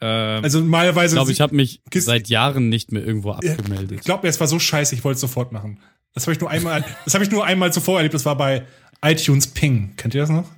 [0.00, 1.14] Ähm, Also normalerweise.
[1.14, 3.92] Ich glaube, ich habe mich seit Jahren nicht mehr irgendwo abgemeldet.
[4.00, 5.78] Ich glaube, es war so scheiße, ich wollte es sofort machen.
[6.14, 8.14] Das habe ich nur einmal, das habe ich nur einmal zuvor erlebt.
[8.14, 8.64] Das war bei
[9.02, 9.94] iTunes Ping.
[9.96, 10.48] Kennt ihr das noch?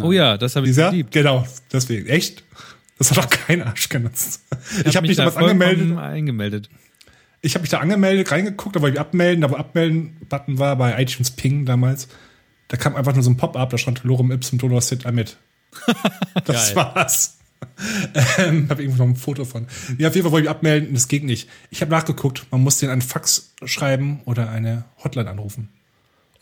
[0.00, 0.90] oh ja, das habe ich Dieser?
[0.90, 1.12] geliebt.
[1.12, 2.08] Genau, deswegen.
[2.08, 2.42] Echt?
[2.98, 4.42] Das hat doch kein Arsch genutzt.
[4.84, 5.78] Ich habe mich da damals angemeldet.
[5.78, 6.68] vollkommen eingemeldet.
[7.42, 11.00] Ich habe mich da angemeldet, reingeguckt, da wollte ich abmelden, da wo Abmelden-Button war bei
[11.02, 12.08] iTunes Ping damals.
[12.68, 15.36] Da kam einfach nur so ein Pop-up, da stand Lorem Ipsum Dolor Sit mit.
[16.46, 17.38] Das war's.
[18.38, 19.66] Ähm, habe irgendwo noch ein Foto von.
[19.98, 21.48] Ja, auf jeden Fall wollte ich abmelden das ging nicht.
[21.70, 25.68] Ich habe nachgeguckt, man muss den einen Fax schreiben oder eine Hotline anrufen.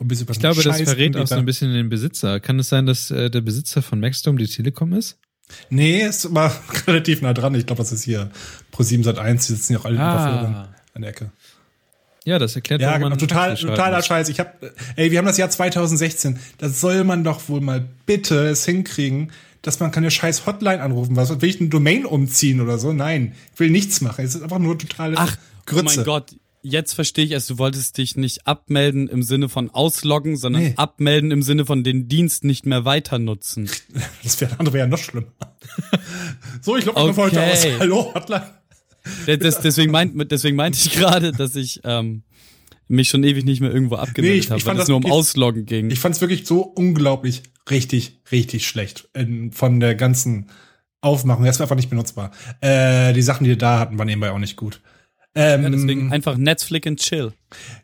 [0.00, 2.40] Ich glaube, das verrät auch so ein bisschen den Besitzer.
[2.40, 5.16] Kann es sein, dass äh, der Besitzer von Maxdome die Telekom ist?
[5.70, 6.52] Nee, ist war
[6.88, 7.54] relativ nah dran.
[7.54, 8.30] Ich glaube, das ist hier
[8.72, 10.68] Pro 7 Sat 1, die sitzen ja auch alle Ah.
[10.94, 11.30] an der Ecke.
[12.24, 14.06] Ja, das erklärt, Ja, warum genau, man total, totaler muss.
[14.06, 14.28] Scheiß.
[14.28, 14.56] Ich hab,
[14.96, 16.38] ey, wir haben das Jahr 2016.
[16.58, 19.30] Da soll man doch wohl mal bitte es hinkriegen,
[19.62, 21.16] dass man keine scheiß Hotline anrufen.
[21.16, 22.92] Was will ich eine Domain umziehen oder so?
[22.92, 24.24] Nein, ich will nichts machen.
[24.24, 25.36] Es ist einfach nur totale Ach,
[25.66, 25.82] Grütze.
[25.82, 26.36] oh mein Gott.
[26.64, 30.74] Jetzt verstehe ich es, du wolltest dich nicht abmelden im Sinne von ausloggen, sondern Nee.
[30.76, 33.68] abmelden im Sinne von den Dienst nicht mehr weiter nutzen.
[34.22, 35.26] Das wäre andere wäre ja noch schlimmer.
[36.60, 37.14] so, ich logge okay.
[37.14, 37.66] von heute aus.
[37.80, 38.46] Hallo, Hotline.
[39.26, 42.22] Das, deswegen, meint, deswegen meinte ich gerade, dass ich ähm,
[42.86, 45.06] mich schon ewig nicht mehr irgendwo Nee, abgemeldet ich- habe, ich weil es nur um
[45.10, 45.90] Ausloggen ging.
[45.90, 50.50] Ich fand es wirklich so unglaublich richtig, richtig schlecht in, von der ganzen
[51.00, 51.44] Aufmachung.
[51.44, 52.30] Das war einfach nicht benutzbar.
[52.60, 54.80] Äh, die Sachen, die wir da hatten, waren nebenbei auch nicht gut.
[55.34, 57.32] Ähm, ja, deswegen einfach Netflix and chill.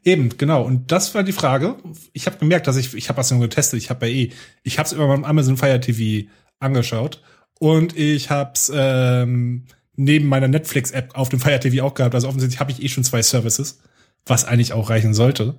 [0.05, 0.63] Eben, genau.
[0.63, 1.77] Und das war die Frage.
[2.13, 3.79] Ich habe gemerkt, dass ich, ich habe das nur getestet.
[3.79, 6.29] Ich habe bei eh, ich habe es über meinem Amazon Fire TV
[6.61, 7.23] angeschaut
[7.59, 9.65] und ich habe es ähm,
[9.97, 12.15] neben meiner Netflix-App auf dem Fire TV auch gehabt.
[12.15, 13.81] Also offensichtlich habe ich eh schon zwei Services,
[14.27, 15.55] was eigentlich auch reichen sollte.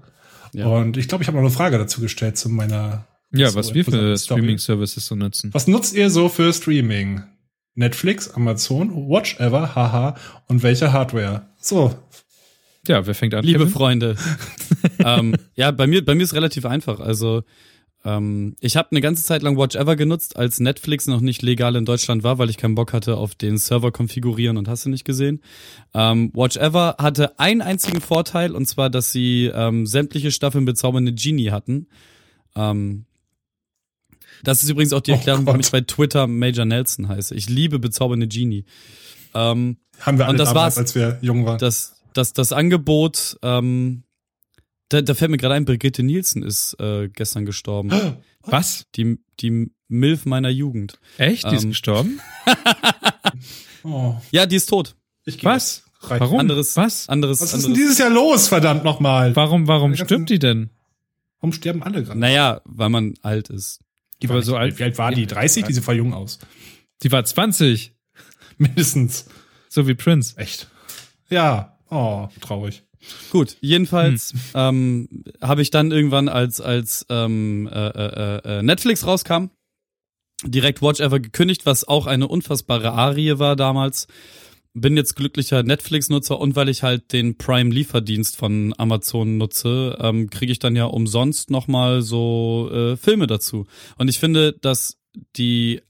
[0.53, 0.67] Ja.
[0.67, 3.05] Und ich glaube, ich habe noch eine Frage dazu gestellt zu meiner.
[3.31, 4.17] Ja, zu was wir für.
[4.17, 5.53] Streaming-Services so nutzen.
[5.53, 7.23] Was nutzt ihr so für Streaming?
[7.75, 10.15] Netflix, Amazon, Watch Ever, haha.
[10.47, 11.47] Und welche Hardware?
[11.61, 11.95] So,
[12.87, 13.43] Ja, wer fängt an?
[13.43, 13.73] Liebe Kevin?
[13.73, 14.15] Freunde.
[15.05, 16.99] ähm, ja, bei mir, bei mir ist relativ einfach.
[16.99, 17.43] Also
[18.05, 21.75] ähm, ich habe eine ganze Zeit lang Watch Ever genutzt, als Netflix noch nicht legal
[21.75, 24.89] in Deutschland war, weil ich keinen Bock hatte auf den Server konfigurieren und hast du
[24.89, 25.41] nicht gesehen.
[25.93, 31.13] Ähm, Watch Ever hatte einen einzigen Vorteil und zwar, dass sie ähm, sämtliche Staffeln bezaubernde
[31.13, 31.87] Genie hatten.
[32.55, 33.05] Ähm,
[34.43, 35.65] das ist übrigens auch die Oh Erklärung, warum Gott.
[35.67, 37.35] ich bei Twitter Major Nelson heiße.
[37.35, 38.65] Ich liebe bezaubernde Genie.
[39.33, 40.77] Ähm, haben wir alle Und das damals, war's.
[40.77, 41.57] als wir jung waren.
[41.59, 44.03] das, das, das Angebot, ähm,
[44.89, 47.91] da, da fällt mir gerade ein, Brigitte Nielsen ist äh, gestern gestorben.
[48.43, 48.85] Was?
[48.95, 50.99] Die, die Milf meiner Jugend.
[51.17, 51.49] Echt?
[51.51, 52.19] Die ist Ähm, gestorben?
[53.83, 54.95] oh, Ja, die ist tot.
[55.25, 55.83] ich Was?
[56.01, 56.19] rein.
[56.21, 56.39] Warum?
[56.39, 57.09] Anderes, Was?
[57.09, 57.77] anderes, Was ist denn anderes.
[57.83, 59.35] dieses Jahr los, verdammt nochmal?
[59.35, 60.69] Warum, warum stirbt die denn?
[61.41, 62.17] Warum sterben alle gerade?
[62.19, 63.79] Naja, weil man alt ist.
[64.21, 64.79] Die aber war so so alt- alt.
[64.79, 65.25] Wie alt war die?
[65.27, 65.65] 30?
[65.65, 66.39] Die sieht voll jung aus.
[67.03, 67.93] Die war 20,
[68.57, 69.25] Mindestens.
[69.69, 70.37] so wie Prince.
[70.37, 70.67] Echt.
[71.29, 71.77] Ja.
[71.89, 72.83] Oh, traurig.
[73.31, 74.39] Gut, jedenfalls Hm.
[74.55, 79.45] ähm, habe ich dann irgendwann, als als ähm, äh, äh, äh, Netflix rauskam,
[80.43, 84.07] direkt Watch Ever gekündigt, was auch eine unfassbare Arie war damals.
[84.73, 90.51] Bin jetzt glücklicher Netflix-Nutzer und weil ich halt den Prime-Lieferdienst von Amazon nutze, ähm, kriege
[90.51, 93.65] ich dann ja umsonst nochmal so äh, Filme dazu.
[93.97, 94.97] Und ich finde, dass
[95.35, 95.81] die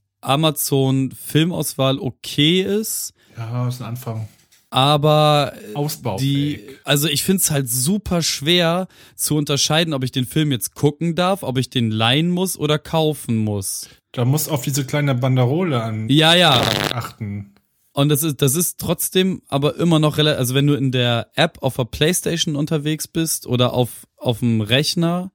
[0.80, 4.28] Amazon-Filmauswahl okay ist, Ja, ist ein Anfang.
[4.70, 6.16] aber Ausbau.
[6.18, 10.74] die, also ich finde es halt super schwer zu unterscheiden, ob ich den Film jetzt
[10.74, 13.88] gucken darf, ob ich den leihen muss oder kaufen muss.
[14.12, 16.60] Da muss auf diese kleine Banderole an Ja, ja.
[16.92, 17.54] achten.
[18.00, 21.30] Und das ist, das ist trotzdem aber immer noch relativ, also wenn du in der
[21.34, 25.32] App auf der Playstation unterwegs bist oder auf, auf dem Rechner,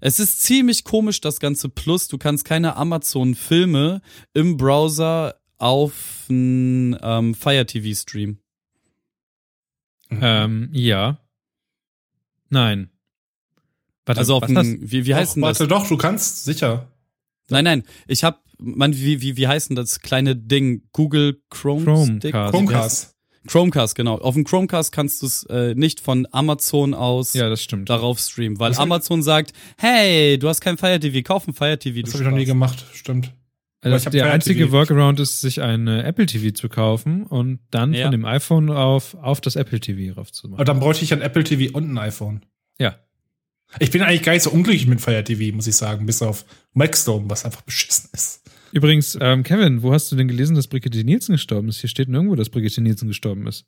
[0.00, 2.06] es ist ziemlich komisch, das ganze Plus.
[2.06, 4.00] Du kannst keine Amazon-Filme
[4.32, 8.38] im Browser auf ein ähm, Fire TV streamen.
[10.10, 11.18] Ähm, ja.
[12.48, 12.90] Nein.
[14.06, 15.58] Warte, Also auf ein, wie, wie heißt denn das?
[15.58, 16.92] warte, doch, du kannst, sicher.
[17.48, 20.82] Nein, nein, ich hab, man, wie, wie, wie heißt denn das kleine Ding?
[20.92, 21.82] Google Chrome
[22.18, 22.32] Stick?
[22.32, 22.52] Chromecast.
[22.52, 23.10] Chromecast.
[23.46, 24.16] Chromecast, genau.
[24.18, 27.90] Auf dem Chromecast kannst du es äh, nicht von Amazon aus Ja, das stimmt.
[27.90, 31.78] darauf streamen, weil Das Amazon sagt, hey, du hast kein Fire TV, kauf ein Fire
[31.78, 32.00] TV.
[32.00, 33.34] Das du habe ich noch nie gemacht, stimmt.
[33.82, 34.72] Aber Also der einzige TV.
[34.72, 38.04] Workaround ist, sich eine Apple TV zu kaufen und dann Ja.
[38.04, 40.56] von dem iPhone auf, auf das Apple TV raufzumachen.
[40.56, 42.46] Aber dann bräuchte ich ein Apple TV und ein iPhone.
[42.78, 42.96] Ja.
[43.80, 46.44] Ich bin eigentlich gar nicht so unglücklich mit Fire TV, muss ich sagen, bis auf
[46.74, 48.42] Maxdome, was einfach beschissen ist.
[48.72, 51.80] Übrigens, ähm, Kevin, wo hast du denn gelesen, dass Brigitte Nielsen gestorben ist?
[51.80, 53.66] Hier steht nirgendwo, dass Brigitte Nielsen gestorben ist.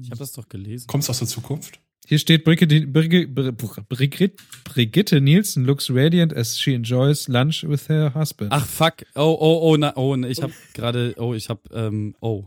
[0.00, 0.86] Ich habe das doch gelesen.
[0.86, 1.80] Kommst du aus der Zukunft?
[2.06, 8.14] Hier steht Brigitte, Brigitte, Brigitte, Brigitte Nielsen looks radiant as she enjoys lunch with her
[8.14, 8.50] husband.
[8.50, 9.04] Ach fuck.
[9.14, 12.46] Oh, oh, oh, na, oh, ich habe gerade, oh, ich habe, ähm, oh.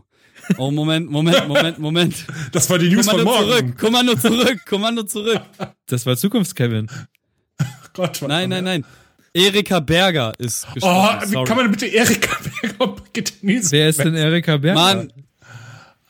[0.58, 2.26] Oh, Moment, Moment, Moment, Moment.
[2.52, 3.66] Das war die News von Kommando morgen.
[3.68, 5.40] zurück, Kommando zurück, Kommando zurück.
[5.86, 6.88] Das war Zukunfts-Kevin.
[7.92, 8.84] Gott, was Nein, nein, nein.
[9.34, 11.20] Erika Berger ist Oh, gestorben.
[11.22, 11.46] wie Sorry.
[11.46, 12.96] kann man bitte Erika Berger
[13.42, 14.80] Nielsen Wer ist denn Erika Berger?
[14.80, 15.12] Mann,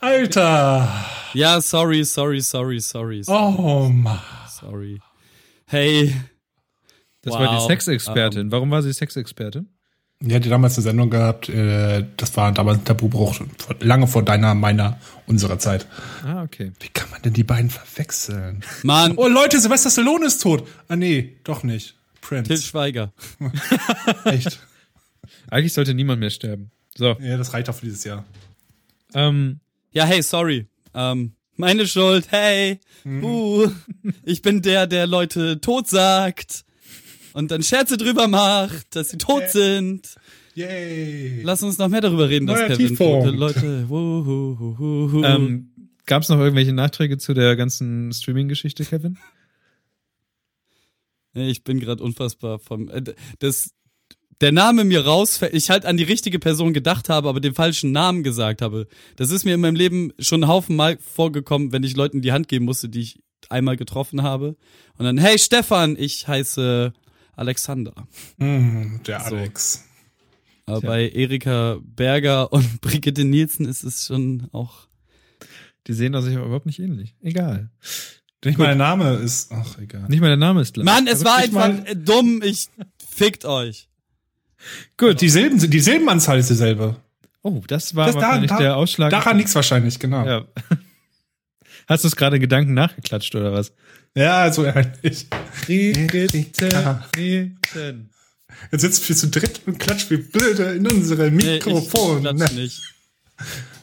[0.00, 0.88] Alter.
[1.34, 4.20] ja, sorry, sorry, sorry, sorry, Oh, Mann.
[4.60, 5.00] sorry.
[5.66, 6.14] Hey,
[7.22, 7.66] Das war die Wow.
[7.68, 8.50] Sexexpertin.
[8.50, 9.68] Warum war sie Sexexpertin?
[10.24, 13.40] Die hatte damals eine Sendung gehabt, äh, das war damals ein Tabubruch,
[13.80, 15.86] lange vor deiner, meiner, unserer Zeit.
[16.24, 16.70] Ah, okay.
[16.78, 18.62] Wie kann man denn die beiden verwechseln?
[18.84, 20.68] Mann, Oh Leute, Sylvester Stallone ist tot.
[20.86, 21.96] Ah nee, doch nicht.
[22.20, 22.62] Til Prince.
[22.62, 23.12] Schweiger.
[24.24, 24.60] Echt.
[25.50, 26.70] Eigentlich sollte niemand mehr sterben.
[26.94, 27.16] So.
[27.20, 28.24] Ja, das reicht auch für dieses Jahr.
[29.14, 29.58] Ähm,
[29.90, 30.66] Ja, hey, sorry.
[30.94, 32.78] Ähm, meine Schuld, hey.
[33.02, 33.24] Mhm.
[33.24, 33.70] Uh,
[34.24, 36.64] ich bin der, der Leute tot sagt.
[37.34, 40.16] Und dann Scherze drüber macht, dass sie tot sind.
[40.54, 41.42] Yay.
[41.42, 43.24] Lass uns noch mehr darüber reden, dass Neuer Kevin Tiefpunkt.
[43.24, 43.88] tote Leute.
[43.88, 45.24] Wuhuhuhuhu.
[45.24, 45.70] ähm,
[46.04, 49.18] Gab es noch irgendwelche Nachträge zu der ganzen Streaming-Geschichte, Kevin?
[51.34, 53.02] Ich bin gerade unfassbar vom äh,
[53.38, 53.70] das
[54.42, 57.92] der Name mir rausfällt, ich halt an die richtige Person gedacht habe, aber den falschen
[57.92, 58.88] Namen gesagt habe.
[59.14, 62.32] Das ist mir in meinem Leben schon einen Haufen Mal vorgekommen, wenn ich Leuten die
[62.32, 64.56] Hand geben musste, die ich einmal getroffen habe.
[64.98, 66.92] Und dann, hey Stefan, ich heiße
[67.36, 67.94] Alexander.
[68.38, 69.36] Hm, der So.
[69.36, 69.84] Alex.
[70.66, 70.88] Aber Tja.
[70.88, 74.86] bei Erika Berger und Brigitte Nielsen ist es schon auch.
[75.86, 77.16] Die sehen sich aber überhaupt nicht ähnlich.
[77.20, 77.70] Egal.
[78.44, 80.04] Nicht mal der Name ist, ach, egal.
[80.08, 80.84] Nicht mal der Name ist gleich.
[80.84, 82.68] Mann, es Also war einfach äh, dumm, ich
[83.08, 83.88] fickt euch.
[84.96, 85.20] Gut.
[85.20, 86.96] Die Silben, sind- die Silbenanzahl ist dieselbe.
[87.42, 89.10] Oh, das war Das da- wahrscheinlich da- der Ausschlag.
[89.10, 90.24] Daran liegt's wahrscheinlich, genau.
[90.24, 90.44] Ja.
[91.88, 93.72] Hast du es gerade Gedanken nachgeklatscht oder was?
[94.52, 95.26] So ähnlich.
[97.16, 98.10] Nielsen.
[98.70, 102.34] Jetzt sitzen wir zu dritt und klatschen wie blöde in unsere Nee, ich Mikrofone.
[102.34, 102.82] klatsch nicht.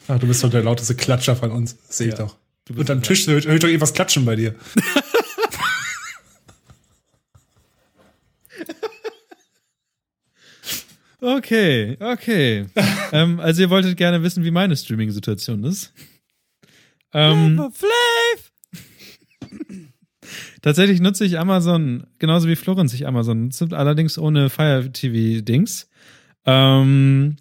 [0.08, 1.76] Ach, du bist doch der lauteste Klatscher von uns.
[1.88, 2.20] Das Sehe ich Ja.
[2.26, 2.38] doch.
[2.76, 4.56] Und am Tisch hört, hört doch eh was klatschen bei dir.
[11.22, 12.68] Okay, okay.
[13.12, 15.92] ähm, also ihr wolltet gerne wissen, wie meine Streaming-Situation ist.
[17.14, 18.52] Ähm, Flav!
[20.62, 25.90] Tatsächlich nutze ich Amazon, genauso wie Florenz sich Amazon nutzt, allerdings ohne Fire TV-Dings.
[26.46, 27.38] Ähm,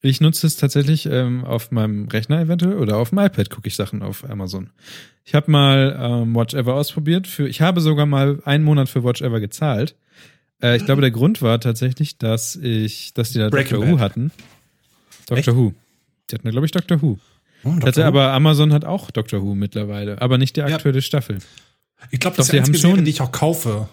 [0.00, 3.74] ich nutze es tatsächlich ähm, auf meinem Rechner eventuell oder auf dem iPad gucke ich
[3.74, 4.70] Sachen auf Amazon.
[5.24, 7.26] Ich habe mal ähm, Watch Ever ausprobiert.
[7.26, 9.96] Für, ich habe sogar mal einen Monat für Watch Ever gezahlt.
[10.62, 14.00] Äh, ich glaube, der Grund war tatsächlich, dass ich, dass die da Breaking Doctor Who
[14.00, 14.30] hatten.
[15.26, 15.56] Doctor Echt?
[15.56, 15.74] Who.
[16.30, 17.18] Die hatten, glaube ich, Doctor Who.
[17.64, 17.80] Oh, Dr.
[17.80, 18.20] Tatsächlich, Who.
[18.20, 21.38] aber Amazon hat auch Doctor Who mittlerweile, aber nicht die aktuelle Staffel.
[22.10, 23.88] Ich glaube, das ist die haben einzige schon- Serie, die ich auch kaufe.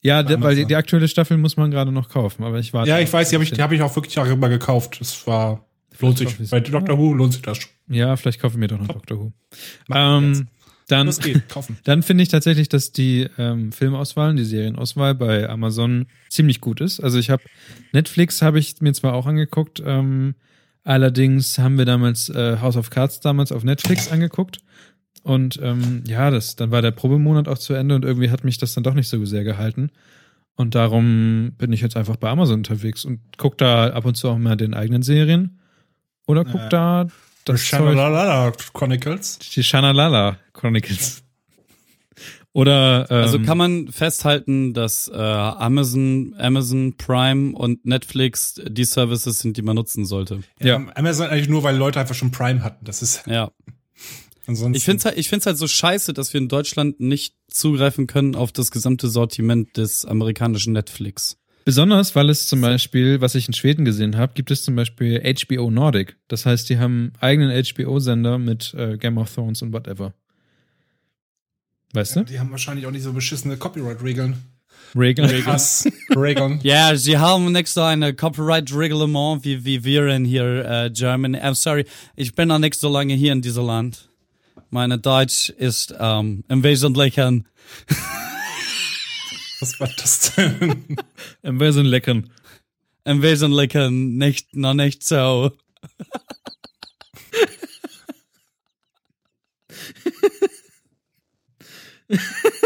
[0.00, 2.88] Ja, der, weil die, die aktuelle Staffel muss man gerade noch kaufen, aber ich warte.
[2.88, 4.98] Ja, ich weiß, die habe ich, die hab ich auch wirklich auch immer gekauft.
[5.00, 5.64] Das war,
[5.98, 6.36] lohnt sich.
[6.50, 6.96] Bei Dr.
[6.96, 7.70] Who lohnt sich das schon.
[7.88, 9.32] Ja, vielleicht kaufe ich mir doch noch Doctor Who.
[9.88, 10.46] Wir Ähm,
[10.86, 11.78] dann, geht, kaufen.
[11.82, 17.00] dann finde ich tatsächlich, dass die ähm, Filmauswahl, die Serienauswahl bei Amazon ziemlich gut ist.
[17.00, 17.42] Also ich habe
[17.92, 20.34] Netflix habe ich mir zwar auch angeguckt, ähm,
[20.84, 24.60] Allerdings haben wir damals äh, House of Cards damals auf Netflix angeguckt.
[25.22, 28.58] Und ähm, ja, das, dann war der Probemonat auch zu Ende und irgendwie hat mich
[28.58, 29.90] das dann doch nicht so sehr gehalten.
[30.56, 34.28] Und darum bin ich jetzt einfach bei Amazon unterwegs und guck da ab und zu
[34.28, 35.58] auch mal den eigenen Serien.
[36.26, 36.68] Oder guck Ja.
[36.68, 37.06] da
[37.44, 39.38] das Shanalala Chronicles.
[39.38, 41.22] die Shanalala Chronicles.
[42.52, 49.38] Oder ähm, Also kann man festhalten, dass äh, Amazon, Amazon Prime und Netflix die Services
[49.38, 50.40] sind, die man nutzen sollte.
[50.60, 50.78] Ja.
[50.80, 50.86] Ja.
[50.96, 52.84] Amazon eigentlich nur, weil Leute einfach schon Prime hatten.
[52.84, 53.50] Das ist Ja.
[54.48, 54.74] Ansonsten.
[54.76, 58.06] Ich finde es halt, ich find's halt so scheiße, dass wir in Deutschland nicht zugreifen
[58.06, 61.36] können auf das gesamte Sortiment des amerikanischen Netflix.
[61.64, 65.20] Besonders, weil es zum Beispiel, was ich in Schweden gesehen habe, gibt es zum Beispiel
[65.22, 66.16] HBO Nordic.
[66.28, 70.14] Das heißt, die haben einen eigenen HBO-Sender mit äh, Game of Thrones und whatever.
[71.92, 72.32] Weißt Ja, du?
[72.32, 74.36] die haben wahrscheinlich auch nicht so beschissene Copyright-Regeln.
[74.94, 75.86] Krass.
[76.16, 76.60] Regeln.
[76.62, 81.38] Ja, sie haben nicht so eine Copyright-Reglement wie, wie wir in hier äh, Germany.
[81.38, 81.84] I'm sorry,
[82.16, 84.07] ich bin noch nicht so lange hier in diesem Land.
[84.70, 87.48] Meine Deutsch ist ähm, im Wesentlichen
[89.60, 90.96] Was war das denn?
[91.42, 92.30] Sind leckern.
[93.04, 95.52] im Wesentlichen nicht noch nicht so.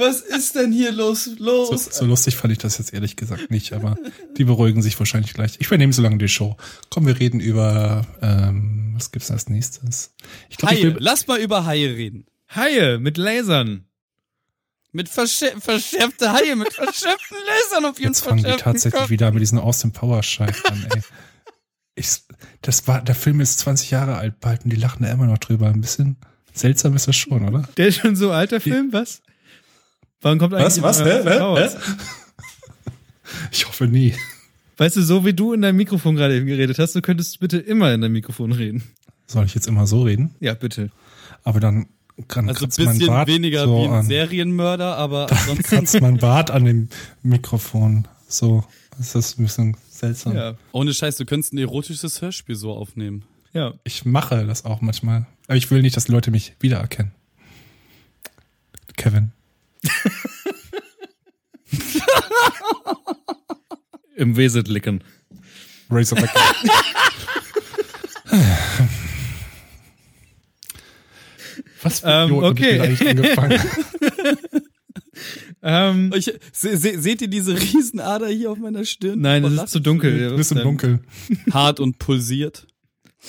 [0.00, 1.24] Was ist denn hier los?
[1.24, 1.84] So, Los?
[1.84, 3.96] so lustig fand ich das jetzt ehrlich gesagt nicht, aber
[4.36, 5.52] die beruhigen sich wahrscheinlich gleich.
[5.58, 6.56] Ich übernehme so lange die Show.
[6.88, 10.14] Komm, wir reden über ähm, was gibt's als nächstes?
[10.48, 10.94] Ich glaube, ich Haie.
[10.94, 12.26] will, Lass mal über Haie reden.
[12.54, 13.84] Haie mit Lasern.
[14.92, 17.36] Mit verschä verschärfte Haie, mit verschärften
[17.70, 19.10] Lasern auf jeden jetzt fangen die tatsächlich Kopf.
[19.10, 21.02] wieder mit diesen Austin Power Scheiß an, ey.
[21.94, 22.08] Ich,
[22.62, 25.38] das war, der Film ist 20 Jahre alt bald und die lachen da immer noch
[25.38, 25.68] drüber.
[25.68, 26.16] Ein bisschen
[26.52, 27.68] seltsam ist das schon, oder?
[27.76, 29.20] Der ist schon so alter Film, was?
[30.22, 31.68] Wann kommt eigentlich Was, was, hä, hä?
[33.52, 34.14] Ich hoffe nie.
[34.76, 37.58] Weißt du, so wie du in deinem Mikrofon gerade eben geredet hast, du könntest bitte
[37.58, 38.82] immer in deinem Mikrofon reden.
[39.26, 40.34] Soll ich jetzt immer so reden?
[40.40, 40.90] Ja, bitte.
[41.44, 41.86] Aber dann
[42.28, 44.06] kann Also ein bisschen Bart weniger so wie ein an.
[44.06, 45.62] Serienmörder, aber ansonsten.
[45.62, 46.88] kratzt mein Bart an dem
[47.22, 48.08] Mikrofon.
[48.26, 48.64] So,
[48.96, 50.34] das ist ein bisschen seltsam.
[50.34, 50.54] Ja.
[50.72, 53.24] Ohne Scheiß, du könntest ein erotisches Hörspiel so aufnehmen.
[53.52, 53.74] Ja.
[53.84, 55.26] Ich mache das auch manchmal.
[55.46, 57.12] Aber ich will nicht, dass Leute mich wiedererkennen.
[58.96, 59.32] Kevin.
[64.16, 65.02] Im Wesentlichen.
[65.88, 66.30] Razorback.
[71.82, 73.56] Was für Ähm, Idioten okay.
[75.62, 79.20] Ähm, Ich, se, se, seht ihr diese Riesenader hier auf meiner Stirn?
[79.20, 80.30] nein, das Voll ist zu dunkel.
[80.30, 81.06] Du bist im Dunkeln.
[81.52, 82.66] Hart und pulsiert.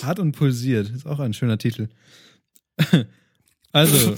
[0.02, 0.90] Hart und pulsiert.
[0.90, 1.90] Ist auch ein schöner Titel.
[3.74, 4.16] Also,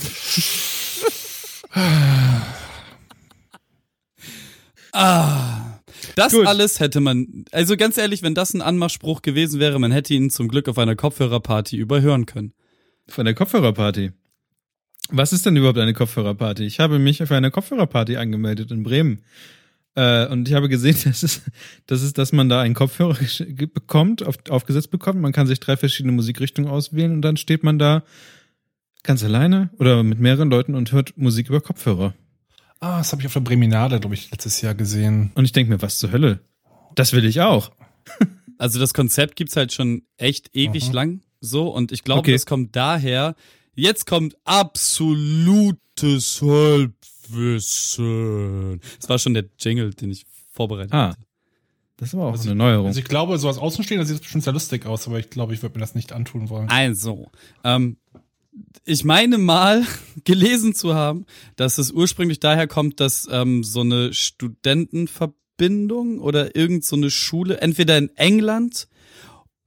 [4.91, 5.79] Ah.
[6.15, 6.45] Das Gut.
[6.45, 10.29] alles hätte man, also ganz ehrlich, wenn das ein Anmachspruch gewesen wäre, man hätte ihn
[10.29, 12.53] zum Glück auf einer Kopfhörerparty überhören können.
[13.07, 14.11] von der Kopfhörerparty.
[15.09, 16.63] Was ist denn überhaupt eine Kopfhörerparty?
[16.63, 19.23] Ich habe mich für eine Kopfhörerparty angemeldet in Bremen.
[19.95, 21.41] Äh, und ich habe gesehen, dass es,
[21.87, 23.17] dass es, dass man da einen Kopfhörer
[23.73, 25.21] bekommt, auf, aufgesetzt bekommt.
[25.21, 28.03] Man kann sich drei verschiedene Musikrichtungen auswählen und dann steht man da
[29.03, 32.13] ganz alleine oder mit mehreren Leuten und hört Musik über Kopfhörer.
[32.79, 35.31] Ah, das habe ich auf der Breminade, glaube ich, letztes Jahr gesehen.
[35.35, 36.41] Und ich denke mir, was zur Hölle?
[36.95, 37.71] Das will ich auch.
[38.59, 40.93] Also das Konzept gibt's halt schon echt ewig Aha.
[40.93, 42.31] lang so und ich glaube, Okay.
[42.33, 43.35] das kommt daher,
[43.73, 48.79] jetzt kommt absolutes Halbwissen.
[48.99, 51.09] Das war schon der Jingle, den ich vorbereitet Ah.
[51.09, 51.19] hatte.
[51.97, 52.87] Das war auch Also eine ich- Neuerung.
[52.87, 55.53] Also ich glaube, so als Außenstehender sieht das bestimmt sehr lustig aus, aber ich glaube,
[55.53, 56.69] ich würde mir das nicht antun wollen.
[56.69, 57.31] Also,
[57.63, 57.97] ähm,
[58.85, 59.85] ich meine mal
[60.23, 61.25] gelesen zu haben,
[61.55, 67.61] dass es ursprünglich daher kommt, dass ähm, so eine Studentenverbindung oder irgend so eine Schule,
[67.61, 68.87] entweder in England,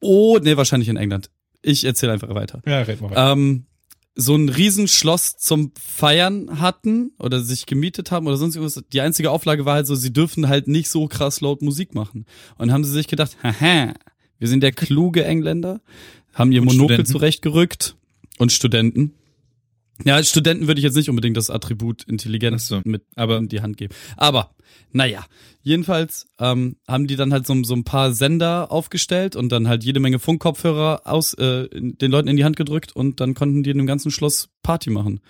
[0.01, 1.31] oh, nee, wahrscheinlich in England.
[1.63, 2.63] Ich erzähle einfach weiter.
[2.67, 3.33] Ja, red mal weiter.
[3.33, 3.67] Ähm,
[4.19, 8.83] so ein Riesenschloss zum Feiern hatten oder sich gemietet haben oder sonst irgendwas.
[8.91, 12.25] Die einzige Auflage war halt so, sie dürfen halt nicht so krass laut Musik machen.
[12.57, 13.93] Und haben sie sich gedacht, haha,
[14.39, 15.83] wir sind der kluge Engländer,
[16.33, 17.97] haben ihr Monokel zurechtgerückt
[18.39, 19.15] und Studenten.
[20.05, 22.83] Ja, als Studenten würde ich jetzt nicht unbedingt das Attribut Intelligenz so.
[22.85, 23.95] mit Aber- in die Hand geben.
[24.19, 24.55] Aber,
[24.93, 25.25] naja,
[25.63, 29.85] jedenfalls ähm, haben die dann halt so, so ein paar Sender aufgestellt und dann halt
[29.85, 33.71] jede Menge Funkkopfhörer aus äh, den Leuten in die Hand gedrückt und dann konnten die
[33.71, 35.21] in dem ganzen Schloss Party machen.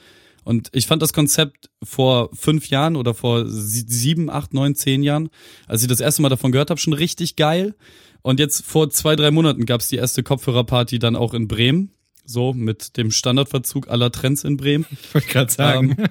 [0.42, 5.04] Und ich fand das Konzept vor fünf Jahren oder vor sie- sieben, acht, neun, zehn
[5.04, 5.28] Jahren,
[5.68, 7.76] als ich das erste Mal davon gehört habe, schon richtig geil.
[8.22, 11.92] Und jetzt vor zwei, drei Monaten gab's die erste Kopfhörerparty dann auch in Bremen.
[12.26, 14.86] So, mit dem Standardverzug aller Trends in Bremen.
[14.90, 15.96] Ich wollte gerade sagen.
[15.98, 16.08] Ähm,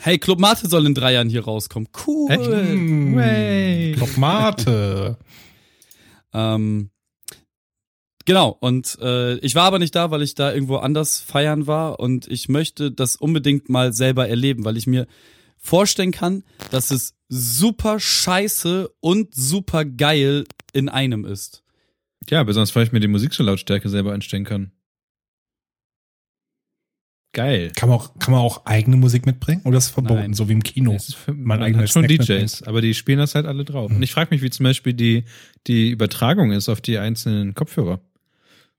[0.00, 1.88] Hey, Club Mate soll in drei Jahren hier rauskommen.
[2.06, 2.30] Cool.
[2.30, 2.44] Echt?
[2.46, 3.92] Hm, Way.
[3.96, 5.16] Club Mate.
[6.34, 6.90] Ähm,
[8.26, 11.98] Genau, und äh, ich war aber nicht da, weil ich da irgendwo anders feiern war
[11.98, 15.06] und ich möchte das unbedingt mal selber erleben, weil ich mir
[15.56, 20.44] vorstellen kann, dass es super scheiße und super geil
[20.74, 21.62] in einem ist.
[22.30, 24.72] Ja, besonders weil ich mir die Musiklautstärke selber einstellen kann.
[27.32, 27.72] Geil.
[27.76, 30.34] Kann man auch, kann man auch eigene Musik mitbringen oder ist es verboten, Nein.
[30.34, 30.94] so wie im Kino?
[30.94, 33.46] Das ist für, Mein man eigener hat schon Snack DJs, aber die spielen das halt
[33.46, 33.90] alle drauf.
[33.90, 35.24] Und ich frage mich, wie zum Beispiel die,
[35.66, 38.00] die Übertragung ist auf die einzelnen Kopfhörer.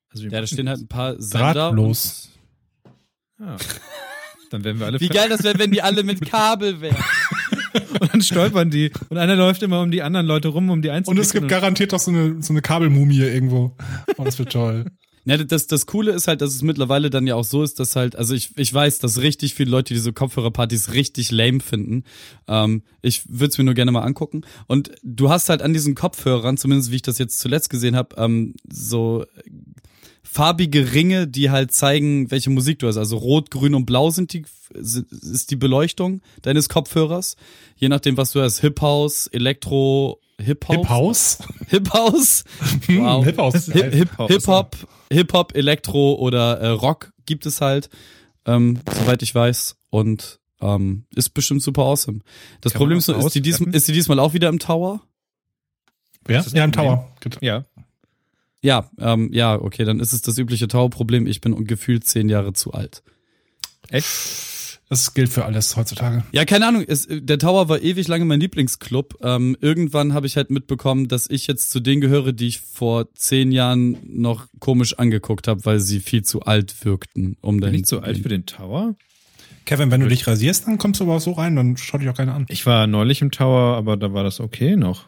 [0.09, 1.53] Also Ja, da stehen halt ein paar Sender.
[1.53, 2.31] Drahtlos.
[3.39, 3.55] Ja.
[4.49, 6.97] Dann werden wir alle Wie geil das wäre, wenn die alle mit Kabel wären.
[7.99, 10.89] Und dann stolpern die und einer läuft immer um die anderen Leute rum, um die
[10.89, 11.19] Und einzelnen.
[11.19, 13.75] es gibt garantiert auch so eine, so eine Kabelmumie irgendwo.
[14.17, 14.85] Oh, das wird toll.
[15.25, 17.95] Ja, das, das Coole ist halt, dass es mittlerweile dann ja auch so ist, dass
[17.95, 22.03] halt, also ich, ich weiß, dass richtig viele Leute diese Kopfhörerpartys richtig lame finden.
[22.47, 24.41] Ähm, ich würde es mir nur gerne mal angucken.
[24.67, 28.15] Und du hast halt an diesen Kopfhörern, zumindest wie ich das jetzt zuletzt gesehen habe,
[28.17, 29.25] ähm, so
[30.31, 32.97] farbige Ringe, die halt zeigen, welche Musik du hast.
[32.97, 37.35] Also rot, grün und blau sind die, ist die Beleuchtung deines Kopfhörers.
[37.77, 38.59] Je nachdem, was du hast.
[38.59, 40.77] Hip House, Elektro, Hip House.
[40.77, 41.37] Hip House?
[41.69, 42.43] Hip House.
[42.85, 43.25] Hm, Wow.
[43.25, 43.65] Hip House.
[43.65, 44.09] Hip, Hip.
[44.27, 44.77] Hip Hop,
[45.11, 47.89] Hip Hop, Elektro oder äh, Rock gibt es halt,
[48.45, 49.77] ähm, soweit ich weiß.
[49.89, 52.19] Und ähm, ist bestimmt super awesome.
[52.61, 55.01] Das Kann Problem ist, ist die, diesmal, ist die diesmal auch wieder im Tower?
[56.27, 56.71] Ja, ja, im?
[56.71, 57.11] Tower.
[57.41, 57.65] Ja.
[58.61, 61.27] Ja, ähm, ja, okay, dann ist es das übliche Tower-Problem.
[61.27, 63.03] Ich bin gefühlt zehn Jahre zu alt.
[63.89, 64.07] Echt?
[64.89, 66.23] Das gilt für alles heutzutage.
[66.31, 66.83] Ja, keine Ahnung.
[66.87, 69.17] Es, der Tower war ewig lange mein Lieblingsclub.
[69.21, 73.13] Ähm, irgendwann habe ich halt mitbekommen, dass ich jetzt zu denen gehöre, die ich vor
[73.13, 77.79] zehn Jahren noch komisch angeguckt habe, weil sie viel zu alt wirkten, um Bin dahin
[77.81, 78.95] ich zu alt für den Tower?
[79.65, 82.09] Kevin, wenn du dich rasierst, dann kommst du aber auch so rein, dann schaut dich
[82.09, 82.47] auch keiner an.
[82.49, 85.05] Ich war neulich im Tower, aber da war das okay noch.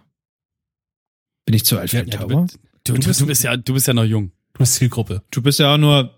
[1.45, 2.43] Bin ich zu alt für Ja, den Ja, du, Tower?
[2.43, 4.31] bist, du, du, du, bist ja, du bist ja noch jung.
[4.53, 5.23] Du bist Zielgruppe.
[5.31, 6.17] Du bist ja auch nur.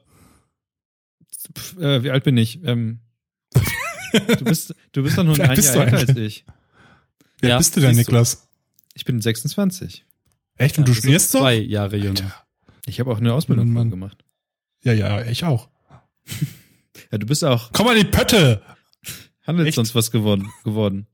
[1.57, 2.63] Pf, Äh, wie alt bin ich?
[2.63, 2.99] Ähm,
[4.13, 6.45] du bist, du bist doch nur ein Jahr älter als ich.
[7.39, 8.11] Wer Ja, bist du denn, siehst du.
[8.11, 8.47] Niklas?
[8.93, 10.05] Ich bin 26.
[10.57, 10.77] Echt?
[10.77, 11.39] Und Ja, du studierst so?
[11.39, 12.33] zwei Jahre jünger.
[12.85, 14.23] Ich habe auch eine Ausbildung Mann, gemacht.
[14.83, 15.69] Ja, ja, ich auch.
[17.11, 18.61] Ja, du bist auch Komm mal in die Pötte!
[19.45, 19.75] handelt Echt?
[19.75, 20.51] sonst was geworden.
[20.63, 21.07] geworden.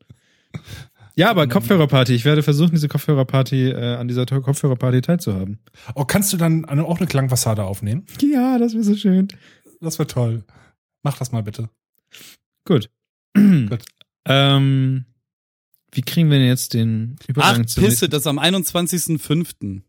[1.20, 2.13] Ja, aber Kopfhörerparty.
[2.13, 5.59] Ich werde versuchen, diese Kopfhörerparty, äh, an dieser Kopfhörerparty teilzuhaben.
[5.95, 8.05] Oh, kannst du dann auch eine Klangfassade aufnehmen?
[8.22, 9.28] Ja, das wäre so schön.
[9.82, 10.45] Das wäre toll.
[11.03, 11.70] Mach das mal bitte.
[12.65, 12.89] Gut.
[13.36, 13.84] Gut.
[14.32, 15.05] Ähm,
[15.91, 19.82] wie kriegen wir denn jetzt den Ach, Übergang zum Pisse, nächsten- das ist am 21.05.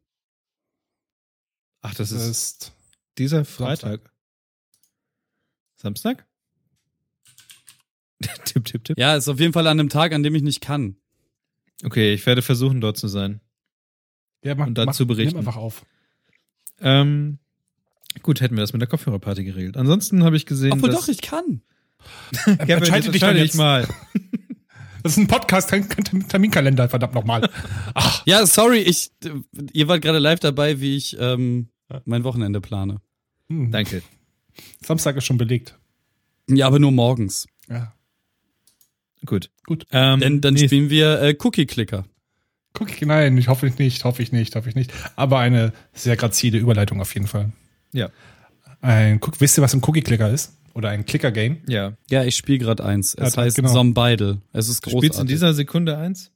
[1.83, 2.73] Ach, das Das ist ist
[3.19, 4.11] dieser Freitag.
[5.77, 6.27] Samstag?
[8.45, 8.99] tipp, tipp, tipp.
[8.99, 10.97] Ja, ist auf jeden Fall an einem Tag, an dem ich nicht kann.
[11.85, 13.41] Okay, ich werde versuchen, dort zu sein.
[14.45, 15.37] ja, mach, Und dazu mach, berichten.
[15.39, 15.85] Nimm einfach auf.
[16.81, 17.39] Ähm,
[18.23, 19.77] gut, hätten wir das mit der Kopfhörerparty geregelt.
[19.77, 21.63] Ansonsten habe ich gesehen, Obwohl dass doch, ich kann.
[22.45, 23.89] Kevin, Entscheide jetzt dich entscheide dann mal.
[25.03, 25.89] Das ist ein Podcast, kein,
[26.29, 27.49] Terminkalender, verdammt nochmal.
[27.95, 29.11] Ach, Ja, sorry, ich,
[29.73, 31.71] ihr wart gerade live dabei, wie ich ähm,
[32.05, 33.01] mein Wochenende plane.
[33.49, 33.71] hm.
[33.73, 34.03] Danke.
[34.85, 35.79] Samstag ist schon belegt.
[36.51, 37.47] Ja, aber nur morgens.
[37.71, 37.95] Ja.
[39.27, 39.51] Gut.
[39.67, 39.87] Gut.
[39.93, 42.05] Ähm, Denn dann nee, spielen wir äh, Cookie Clicker.
[42.89, 44.93] Ich, nein, ich hoffe nicht, hoffe ich nicht, hoffe ich nicht.
[45.17, 47.53] Aber eine sehr grazile Überleitung auf jeden Fall.
[47.93, 48.09] Ja.
[48.81, 50.57] Ein, wisst ihr, was ein Cookie-Clicker ist?
[50.73, 51.59] Oder ein Clicker-Game?
[51.69, 51.93] Ja.
[52.09, 53.15] Ja, ich spiele gerade eins.
[53.15, 53.73] Es Ja, heißt genau.
[53.73, 54.39] Zombeidel.
[54.53, 55.09] Es ist großartig.
[55.09, 56.31] spielst in dieser Sekunde eins?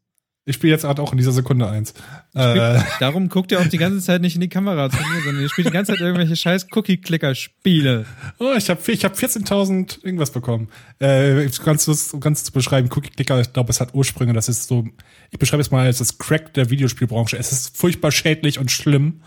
[0.46, 1.94] Ich spiele jetzt gerade auch in dieser Sekunde eins.
[2.34, 5.42] Äh, Darum guckt ihr auch die ganze Zeit nicht in die Kamera zu mir, sondern
[5.42, 8.04] ihr spielt die ganze Zeit irgendwelche scheiß Cookie-Clicker-Spiele.
[8.38, 10.68] oh, ich habe ich hab 14.000 irgendwas bekommen.
[10.98, 11.88] Äh, ganz,
[12.20, 14.86] ganz zu beschreiben, Cookie-Clicker, ich glaube, es hat Ursprünge, das ist so,
[15.30, 17.38] ich beschreibe es mal als das Crack der Videospielbranche.
[17.38, 19.22] Es ist furchtbar schädlich und schlimm,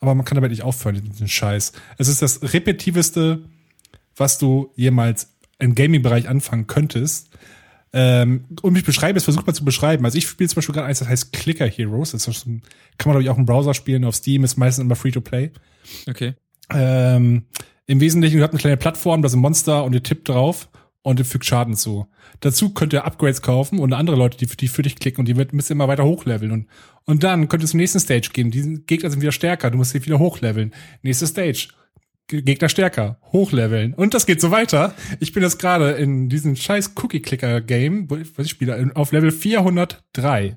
[0.00, 1.74] aber man kann damit nicht aufhören, diesen Scheiß.
[1.98, 3.44] Es ist das repetitiveste,
[4.16, 5.28] was du jemals
[5.60, 7.30] im Gaming-Bereich anfangen könntest.
[7.98, 10.04] Ähm, und ich beschreibe es, versuche mal zu beschreiben.
[10.04, 12.10] Also ich spiele zum Beispiel gerade eins, das heißt Clicker Heroes.
[12.10, 12.60] Das ist kann
[13.06, 15.50] man, glaube ich, auch im Browser spielen, auf Steam, ist meistens immer free to play.
[16.06, 16.34] Okay.
[16.68, 17.46] Ähm,
[17.86, 20.68] Im Wesentlichen, ihr habt eine kleine Plattform, da sind Monster und ihr tippt drauf
[21.00, 22.06] und ihr fügt Schaden zu.
[22.40, 25.36] Dazu könnt ihr Upgrades kaufen und andere Leute, die, die für dich klicken und die
[25.36, 26.52] wird, müsst ihr immer weiter hochleveln.
[26.52, 26.66] Und,
[27.06, 28.50] und dann könnt ihr zum nächsten Stage gehen.
[28.50, 30.74] Die Gegner sind wieder stärker, du musst sie wieder hochleveln.
[31.00, 31.68] Nächste Stage.
[32.28, 33.94] Ge- Gegner stärker, hochleveln.
[33.94, 34.94] Und das geht so weiter.
[35.20, 39.30] Ich bin jetzt gerade in diesem scheiß Cookie-Clicker-Game, wo ich, was ich spiele, auf Level
[39.30, 40.56] 403.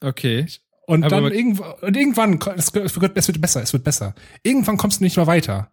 [0.00, 0.46] Okay.
[0.86, 4.14] Und Aber- dann irgendwann, und irgendwann, es wird, es wird besser, es wird besser.
[4.42, 5.70] Irgendwann kommst du nicht mehr weiter.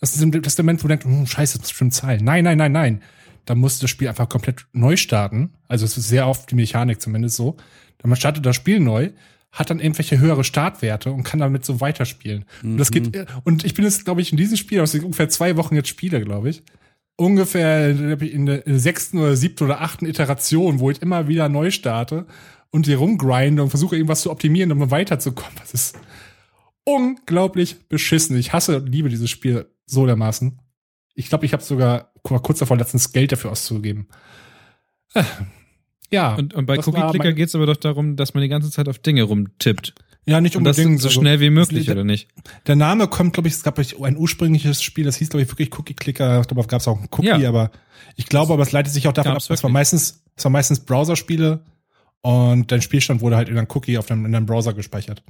[0.00, 2.24] Das ist, das ist der Moment, wo du denkst, hm, scheiße, das ist bestimmt Zahlen.
[2.24, 3.02] Nein, nein, nein, nein.
[3.44, 5.52] Dann musst du das Spiel einfach komplett neu starten.
[5.68, 7.56] Also es ist sehr oft die Mechanik zumindest so.
[7.98, 9.10] Dann startet das Spiel neu,
[9.52, 12.46] hat dann irgendwelche höhere Startwerte und kann damit so weiterspielen.
[12.62, 15.28] Und das geht, und ich bin jetzt, glaube ich, in diesem Spiel, was ich ungefähr
[15.28, 16.62] zwei Wochen jetzt spiele, glaube ich,
[17.16, 22.26] ungefähr in der sechsten oder siebten oder achten Iteration, wo ich immer wieder neu starte
[22.70, 25.54] und hier rumgrinde und versuche irgendwas zu optimieren, um weiterzukommen.
[25.60, 25.98] Das ist
[26.84, 28.36] unglaublich beschissen.
[28.36, 30.58] Ich hasse und liebe dieses Spiel so dermaßen.
[31.14, 34.08] Ich glaube, ich habe sogar kurz davor, letztens Geld dafür auszugeben.
[35.12, 35.24] Äh,
[36.12, 36.34] Ja.
[36.34, 38.70] Und, und bei das Cookie Clicker geht es aber doch darum, dass man die ganze
[38.70, 39.94] Zeit auf Dinge rumtippt.
[40.24, 41.00] Ja, nicht Und das unbedingt.
[41.00, 42.28] so also- schnell wie möglich, der, oder nicht?
[42.68, 45.76] Der Name kommt, glaube ich, es gab ein ursprüngliches Spiel, das hieß, glaube ich, wirklich
[45.76, 46.42] Cookie Clicker.
[46.42, 47.48] Darauf gab es auch einen Cookie, Ja.
[47.48, 47.72] aber
[48.14, 50.80] ich glaube, aber es leitet sich auch davon ab, das war meistens, es war meistens
[50.80, 51.64] Browser-Spiele
[52.20, 55.24] und dein Spielstand wurde halt in einem Cookie auf deinem, in deinem Browser gespeichert.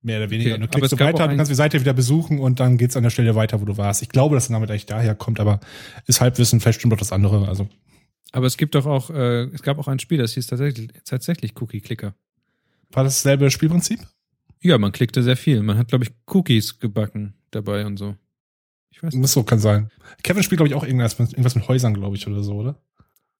[0.00, 0.52] Mehr oder weniger.
[0.52, 2.78] Okay, Und du klickst es so weiter, du kannst die Seite wieder besuchen und dann
[2.78, 4.02] geht's an der Stelle weiter, wo du warst.
[4.02, 5.60] Ich glaube, dass der Name eigentlich daher kommt, aber
[6.06, 7.46] ist Halbwissen, vielleicht stimmt doch das andere.
[7.46, 7.68] Also
[8.32, 11.52] Aber es gibt doch auch, äh, es gab auch ein Spiel, das hieß tatsächlich, tatsächlich
[11.60, 12.14] Cookie Clicker.
[12.90, 14.00] war das dasselbe Spielprinzip?
[14.62, 15.62] Ja, man klickte sehr viel.
[15.62, 18.16] Man hat, glaube ich, Cookies gebacken dabei und so.
[18.90, 19.20] Ich weiß nicht.
[19.20, 19.90] Muss so, kann sein.
[20.22, 22.80] Kevin spielt, glaube ich, auch irgendwas mit, irgendwas mit Häusern, glaube ich, oder so, oder?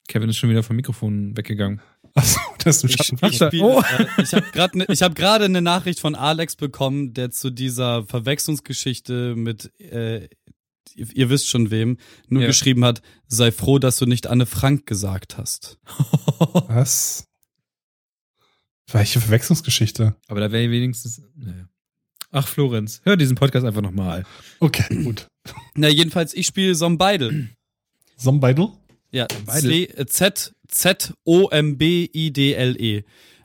[0.08, 1.80] Kevin ist schon wieder vom Mikrofon weggegangen.
[2.14, 3.18] Achso, das ist ein Ich, Schatten.
[3.20, 3.80] Ach, ich, spiel, oh.
[3.80, 7.50] äh, ich habe gerade ne, ich hab gerade eine Nachricht von Alex bekommen, der zu
[7.50, 10.28] dieser Verwechslungsgeschichte mit, äh,
[10.94, 11.98] ihr, ihr wisst schon wem,
[12.28, 12.48] nur Ja.
[12.48, 15.78] geschrieben hat, sei froh, dass du nicht Anne Frank gesagt hast.
[16.68, 17.26] Was?
[18.90, 20.16] Welche Verwechslungsgeschichte?
[20.28, 21.22] Aber da wäre wenigstens.
[21.36, 21.68] Naja.
[22.30, 24.24] Ach, Florenz, hör diesen Podcast einfach nochmal.
[24.60, 25.26] Okay, gut.
[25.74, 27.50] Na, jedenfalls, ich spiele Zombeidel.
[28.16, 28.68] Zombeidel?
[29.10, 29.68] Ja, Beide.
[29.68, 33.04] C- äh, Z, Z, O, M, B, I, D, L, E.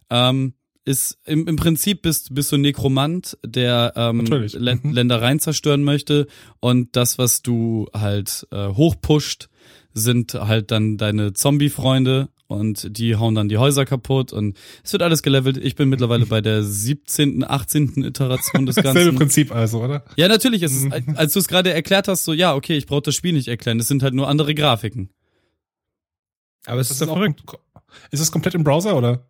[0.10, 0.54] Ähm,
[0.88, 4.22] ist im, im Prinzip bist, bist du ein Nekromant, der ähm.
[4.22, 4.92] Lä- Mhm.
[4.94, 6.28] Ländereien zerstören möchte
[6.60, 9.50] und das, was du halt äh, hochpusht,
[9.94, 15.04] sind halt dann deine Zombie-Freunde und die hauen dann die Häuser kaputt und es wird
[15.04, 15.58] alles gelevelt.
[15.58, 18.04] Ich bin mittlerweile bei der 17., 18.
[18.06, 19.16] Iteration des Dasselbe Ganzen.
[19.18, 20.06] Prinzip also, oder?
[20.16, 20.62] Ja, natürlich.
[20.64, 23.34] Es ist, als du es gerade erklärt hast, so ja, okay, ich brauche das Spiel
[23.34, 23.80] nicht erklären.
[23.80, 25.10] Es sind halt nur andere Grafiken.
[26.66, 27.42] Aber es Das ist doch auch verrückt.
[28.12, 29.28] Ist es komplett im Browser, oder?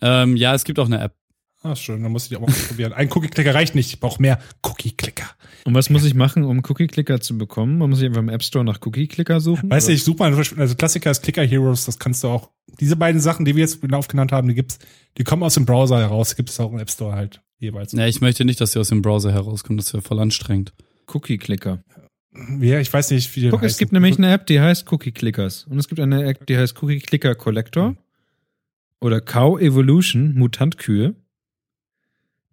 [0.00, 1.14] Ähm, ja, es gibt auch eine App.
[1.62, 2.92] Ah, schön, dann muss ich die auch mal probieren.
[2.92, 5.26] Ein Cookie-Clicker reicht nicht, ich brauche mehr Cookie-Clicker.
[5.64, 7.78] Und was muss ich machen, um Cookie Clicker zu bekommen?
[7.78, 9.68] Man muss sich einfach im App Store nach Cookie Clicker suchen.
[9.68, 12.94] Weißt du, ich suche mal, also Klassiker ist Clicker Heroes, das kannst du auch, diese
[12.94, 14.78] beiden Sachen, die wir jetzt aufgenannt haben, die gibt's,
[15.16, 17.92] die kommen aus dem Browser heraus, gibt es auch im App Store halt jeweils.
[17.92, 19.78] Ja, ich möchte nicht, dass sie aus dem Browser herauskommen.
[19.78, 20.72] Das wäre voll anstrengend.
[21.12, 21.82] Cookie Clicker.
[22.60, 23.78] Ja, ich weiß nicht, wie die Guck, es heißen.
[23.78, 25.64] gibt nämlich eine App, die heißt Cookie Clickers.
[25.68, 27.96] Und es gibt eine App, die heißt Cookie Clicker Collector.
[29.00, 31.14] Oder Cow Evolution, Mutantkühe.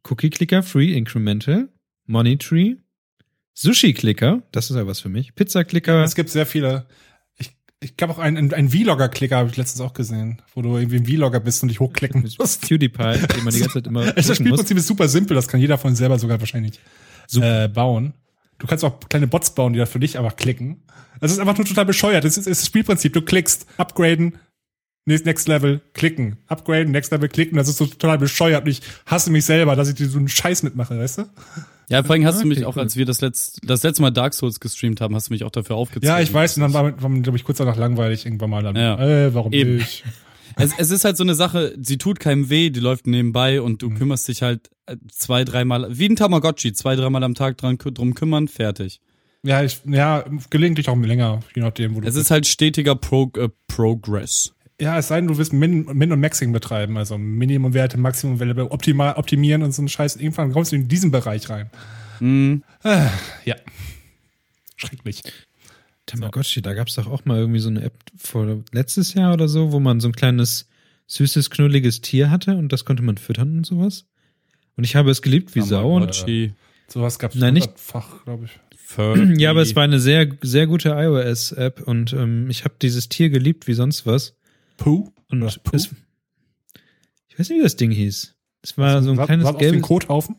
[0.04, 1.70] Cookie Clicker Free Incremental.
[2.06, 2.76] Money Tree.
[3.54, 5.34] Sushi Clicker, das ist ja was für mich.
[5.34, 6.04] Pizza Clicker.
[6.04, 6.88] Es gibt sehr viele.
[7.38, 10.98] Ich, ich glaube auch einen, einen Vlogger-Clicker habe ich letztens auch gesehen, wo du irgendwie
[10.98, 12.62] ein Vlogger bist und dich hochklicken musst.
[12.62, 14.38] PewDiePie, den man die ganze Zeit immer das muss.
[14.38, 16.80] Spielprinzip ist super simpel, das kann jeder von selber sogar wahrscheinlich
[17.36, 18.14] äh, bauen.
[18.58, 20.84] Du kannst auch kleine Bots bauen, die da für dich einfach klicken.
[21.22, 22.24] Das ist einfach nur total bescheuert.
[22.26, 23.14] Das ist das Spielprinzip.
[23.14, 24.38] Du klickst, upgraden,
[25.06, 27.58] next, next Level, klicken, upgraden, next Level, klicken.
[27.58, 28.64] Das ist so total bescheuert.
[28.66, 31.24] Und ich hasse mich selber, dass ich dir so einen Scheiß mitmache, weißt du?
[31.90, 32.82] Ja, vor allem hast du mich Okay, auch, cool.
[32.82, 35.52] als wir das letzte, das letzte Mal Dark Souls gestreamt haben, hast du mich auch
[35.52, 36.08] dafür aufgezogen.
[36.08, 36.58] Ja, ich weiß.
[36.58, 38.64] Und dann war, war glaube ich, kurz danach langweilig irgendwann mal.
[38.64, 39.00] Dann, Ja.
[39.00, 39.76] äh, warum Eben.
[39.78, 40.04] nicht?
[40.58, 43.74] Es, es ist halt so eine Sache, sie tut keinem weh, die läuft nebenbei und
[43.82, 43.90] Mhm.
[43.90, 47.78] du kümmerst dich halt äh, zwei, dreimal, wie ein Tamagotchi, zwei, dreimal am Tag dran,
[47.78, 49.02] drum kümmern, fertig.
[49.44, 52.28] Ja, ich, ja, gelegentlich auch länger, je nachdem, wo du Es bist.
[52.28, 54.54] ist halt stetiger Pro, äh, Progress.
[54.80, 59.14] Ja, es sei denn, du willst Min, Min und Maxing betreiben, also Minimumwerte, Maximumwerte optimal
[59.16, 60.18] optimieren und so einen Scheiß.
[60.18, 61.70] Irgendwann kommst du in diesen Bereich rein.
[62.20, 62.64] Mhm.
[62.84, 63.10] Ah,
[63.46, 63.56] ja.
[64.76, 65.22] Schrecklich.
[66.06, 69.72] Tamagotchi, da gab's doch auch mal irgendwie so eine App vor letztes Jahr oder so,
[69.72, 70.68] wo man so ein kleines,
[71.08, 74.06] süßes, knulliges Tier hatte und das konnte man füttern und sowas.
[74.76, 75.96] Und ich habe es geliebt wie Sau.
[75.96, 76.54] Und, Tamagotchi.
[76.88, 78.60] Sowas gab's Nein, nicht- hundertfach, glaube ich.
[79.40, 83.30] Ja, aber es war eine sehr, sehr gute iOS-App und ähm, ich habe dieses Tier
[83.30, 84.36] geliebt wie sonst was.
[84.78, 85.12] Pooh?
[85.30, 85.76] Und Was, Puh?
[85.76, 85.90] es,
[87.28, 88.36] ich weiß nicht, wie das Ding hieß.
[88.62, 89.82] Es war so ein Sah- kleines ein gelbes.
[89.82, 90.36] Kothaufen?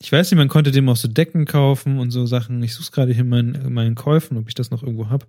[0.00, 2.62] Ich weiß nicht, man konnte dem auch so Decken kaufen und so Sachen.
[2.62, 5.26] Ich suche gerade hier in meinen, in meinen Käufen, ob ich das noch irgendwo hab.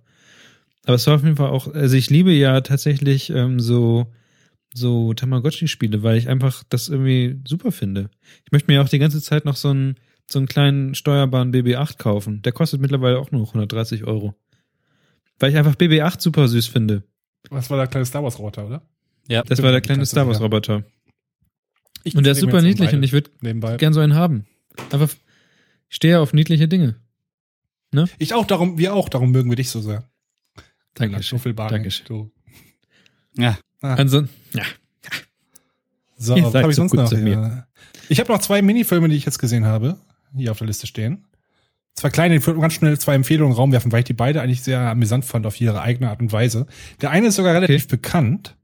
[0.84, 4.06] Aber es war auf jeden Fall auch, also ich liebe ja tatsächlich ähm, so,
[4.74, 8.10] so Tamagotchi-Spiele, weil ich einfach das irgendwie super finde.
[8.44, 9.96] Ich möchte mir auch die ganze Zeit noch so einen,
[10.30, 12.42] so einen kleinen steuerbaren BB-8 kaufen.
[12.42, 14.34] Der kostet mittlerweile auch nur noch 130 Euro.
[15.38, 17.02] Weil ich einfach BB-8 super süß finde.
[17.50, 18.82] Was war der kleine Star Wars Roboter, oder?
[19.28, 20.40] Ja, Das war der kleine Star Wars.
[20.40, 20.84] Roboter.
[22.04, 23.76] Ich Und der ist super niedlich und ich würde nebenbei.
[23.76, 24.46] gern so einen haben.
[24.92, 25.10] Einfach,
[25.88, 26.96] ich stehe auf niedliche Dinge.
[28.18, 30.08] Ich auch, darum, wir auch, darum mögen wir dich so sehr.
[30.94, 31.22] Dankeschön.
[31.22, 31.72] Schnuffelbarren.
[31.72, 32.06] Dankeschön.
[32.06, 32.30] Du.
[33.34, 33.58] ja.
[33.80, 34.64] Ansonsten, ja.
[36.18, 37.64] So, was habe ich so sonst noch?
[38.08, 39.98] Ich habe noch zwei Minifilme, die ich jetzt gesehen habe,
[40.34, 41.26] hier auf der Liste stehen.
[41.96, 44.12] Zwei kleine, ich würde ganz schnell zwei Empfehlungen in den Raum werfen, weil ich die
[44.12, 46.66] beide eigentlich sehr amüsant fand auf ihre eigene Art und Weise.
[47.00, 48.54] Der eine ist sogar relativ bekannt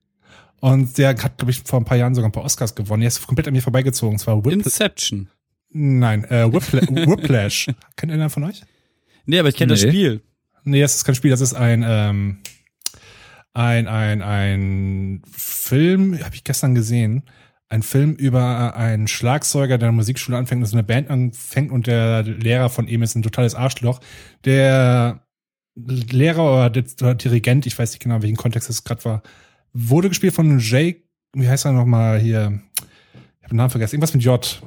[0.60, 3.00] und der hat, glaube ich, vor ein paar Jahren sogar ein paar Oscars gewonnen.
[3.00, 4.14] Der ist komplett an mir vorbeigezogen.
[4.14, 5.28] Und zwar Whip Inception.
[5.70, 7.70] Nein, äh, Whipla Whiplash.
[7.96, 8.62] Kennt einer von euch?
[9.24, 9.88] Nee, aber ich kenne das Nee.
[9.88, 10.20] Spiel.
[10.64, 12.38] Nee, das ist kein Spiel, das ist ein ähm,
[13.54, 17.22] ein ein ein Film, habe ich gestern gesehen.
[17.72, 21.86] Ein Film über einen Schlagzeuger, der eine Musikschule anfängt und so eine Band anfängt und
[21.86, 24.00] der Lehrer von ihm ist ein totales Arschloch.
[24.44, 25.26] Der
[25.74, 29.22] Lehrer oder der Dirigent, ich weiß nicht genau, welchen Kontext es gerade war,
[29.72, 32.60] wurde gespielt von Jake, wie heißt er nochmal hier?
[33.38, 34.62] Ich habe den Namen vergessen, irgendwas mit J.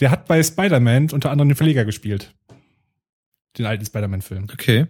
[0.00, 2.34] Der hat bei Spider-Man unter anderem den Verleger gespielt.
[3.58, 4.46] Den alten Spider-Man-Film.
[4.50, 4.86] Okay.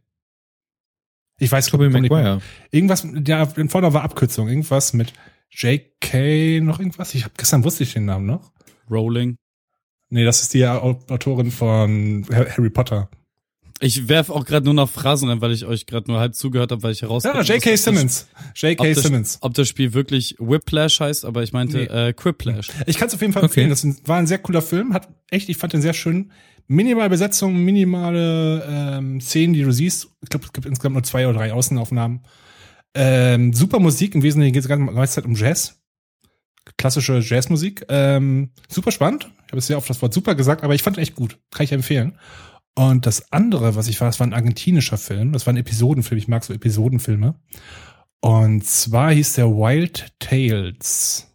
[1.41, 1.89] Ich weiß Tobey.
[1.89, 2.41] Maguire.
[2.71, 4.47] Irgendwas, ja, in vorne war Abkürzung.
[4.47, 5.13] Irgendwas mit
[5.55, 6.61] J.K.
[6.61, 7.15] noch irgendwas.
[7.15, 8.53] Ich hab, gestern wusste ich den Namen noch.
[8.91, 9.37] Rolling.
[10.11, 13.09] Nee, das ist die Au- Autorin von Ha- Harry Potter.
[13.81, 16.71] Ich werf auch gerade nur noch Phrasen rein, weil ich euch gerade nur halb zugehört
[16.71, 17.77] habe, weil ich Ja, herausgefunden J.K.
[17.77, 18.29] Simmons.
[18.55, 18.95] J.K.
[18.95, 19.39] Simmons.
[19.41, 21.85] ob das Spiel wirklich Whiplash heißt, aber ich meinte Nee.
[22.09, 22.69] äh, Quiplash.
[22.87, 23.65] Ich kann es auf jeden Fall Okay.
[23.65, 23.71] empfehlen.
[23.71, 24.95] Das war ein sehr cooler Film.
[24.95, 26.31] Hat echt, ich fand den sehr schön.
[26.69, 30.09] Minimale Besetzung, minimale ähm, Szenen, die du siehst.
[30.23, 32.21] Ich glaube, es gibt insgesamt nur zwei oder drei Außenaufnahmen.
[32.95, 34.15] Ähm, super Musik.
[34.15, 35.79] Im Wesentlichen geht es die ganze Zeit um Jazz.
[36.77, 37.85] Klassische Jazzmusik.
[37.89, 39.31] Ähm, super spannend.
[39.47, 41.39] Ich habe es sehr oft das Wort super gesagt, aber ich fand echt gut.
[41.51, 42.19] Kann ich empfehlen.
[42.75, 45.33] Und das andere, was ich war, das war ein argentinischer Film.
[45.33, 46.19] Das war ein Episodenfilm.
[46.19, 47.35] Ich mag so Episodenfilme.
[48.21, 51.27] Und zwar hieß der Wild Tales.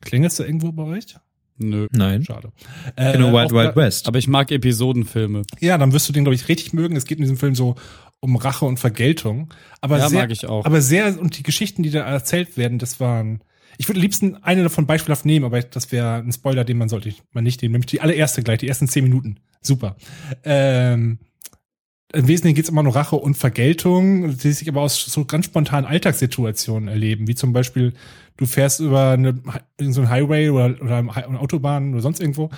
[0.00, 1.16] Klingelt's da irgendwo bei euch?
[1.58, 1.86] Nö.
[1.92, 2.24] Nein.
[2.24, 2.50] Schade.
[2.96, 4.08] Äh, Genau, Wild Wild West.
[4.08, 5.42] Aber ich mag Episodenfilme.
[5.60, 6.96] Ja, dann wirst du den, glaube ich, richtig mögen.
[6.96, 7.76] Es geht in diesem Film so
[8.22, 9.52] um Rache und Vergeltung.
[9.80, 10.64] Aber Ja, sehr, mag ich auch.
[10.64, 13.42] Aber sehr, und die Geschichten, die da erzählt werden, das waren,
[13.78, 16.88] ich würde am liebsten eine davon beispielhaft nehmen, aber das wäre ein Spoiler, den man
[16.88, 17.72] sollte man nicht nehmen.
[17.72, 19.40] Nämlich die allererste gleich, die ersten zehn Minuten.
[19.60, 19.96] Super.
[20.44, 21.18] Ähm,
[22.12, 25.46] Im Wesentlichen geht es immer nur Rache und Vergeltung, die sich aber aus so ganz
[25.46, 27.92] spontanen Alltagssituationen erleben, wie zum Beispiel,
[28.36, 29.42] du fährst über eine,
[29.80, 32.50] so einen Highway oder, oder eine Autobahn oder sonst irgendwo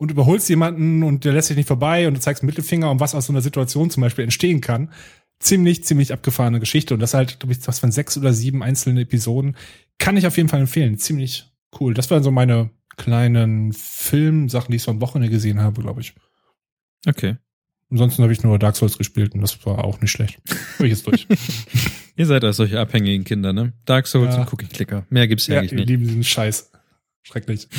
[0.00, 3.14] und überholst jemanden und der lässt sich nicht vorbei und du zeigst Mittelfinger und was
[3.14, 4.90] aus so einer Situation zum Beispiel entstehen kann.
[5.40, 6.94] Ziemlich, ziemlich abgefahrene Geschichte.
[6.94, 9.56] Und das halt, glaube ich, was von sechs oder sieben einzelnen Episoden.
[9.98, 10.96] Kann ich auf jeden Fall empfehlen.
[10.96, 11.92] Ziemlich cool.
[11.92, 16.14] Das waren so meine kleinen Filmsachen, die ich so am Wochenende gesehen habe, glaube ich.
[17.06, 17.36] Okay.
[17.90, 20.40] Ansonsten habe ich nur Dark Souls gespielt und das war auch nicht schlecht.
[20.78, 21.26] Habe ich jetzt durch.
[22.16, 23.74] Ihr seid als solche abhängigen Kinder, ne?
[23.84, 24.40] Dark Souls Ja.
[24.42, 25.04] und Cookie-Clicker.
[25.10, 25.88] Mehr gibt's ja eigentlich nicht.
[25.88, 26.70] lieben diesen Scheiß.
[27.22, 27.68] Schrecklich.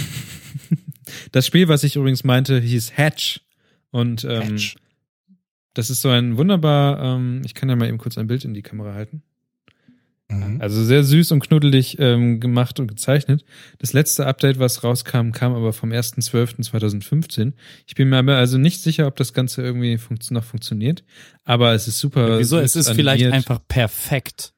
[1.31, 3.41] Das Spiel, was ich übrigens meinte, hieß Hatch.
[3.91, 4.75] Und ähm, Hatch.
[5.73, 8.53] das ist so ein wunderbar, ähm, ich kann ja mal eben kurz ein Bild in
[8.53, 9.23] die Kamera halten.
[10.31, 10.61] Mhm.
[10.61, 13.43] Also sehr süß und knuddelig ähm, gemacht und gezeichnet.
[13.79, 17.53] Das letzte Update, was rauskam, kam aber vom 1.12.2015.
[17.85, 21.03] Ich bin mir aber also nicht sicher, ob das Ganze irgendwie funkt noch funktioniert.
[21.43, 22.39] Aber es ist super.
[22.39, 22.59] Wieso?
[22.59, 24.53] Es ist vielleicht einfach perfekt.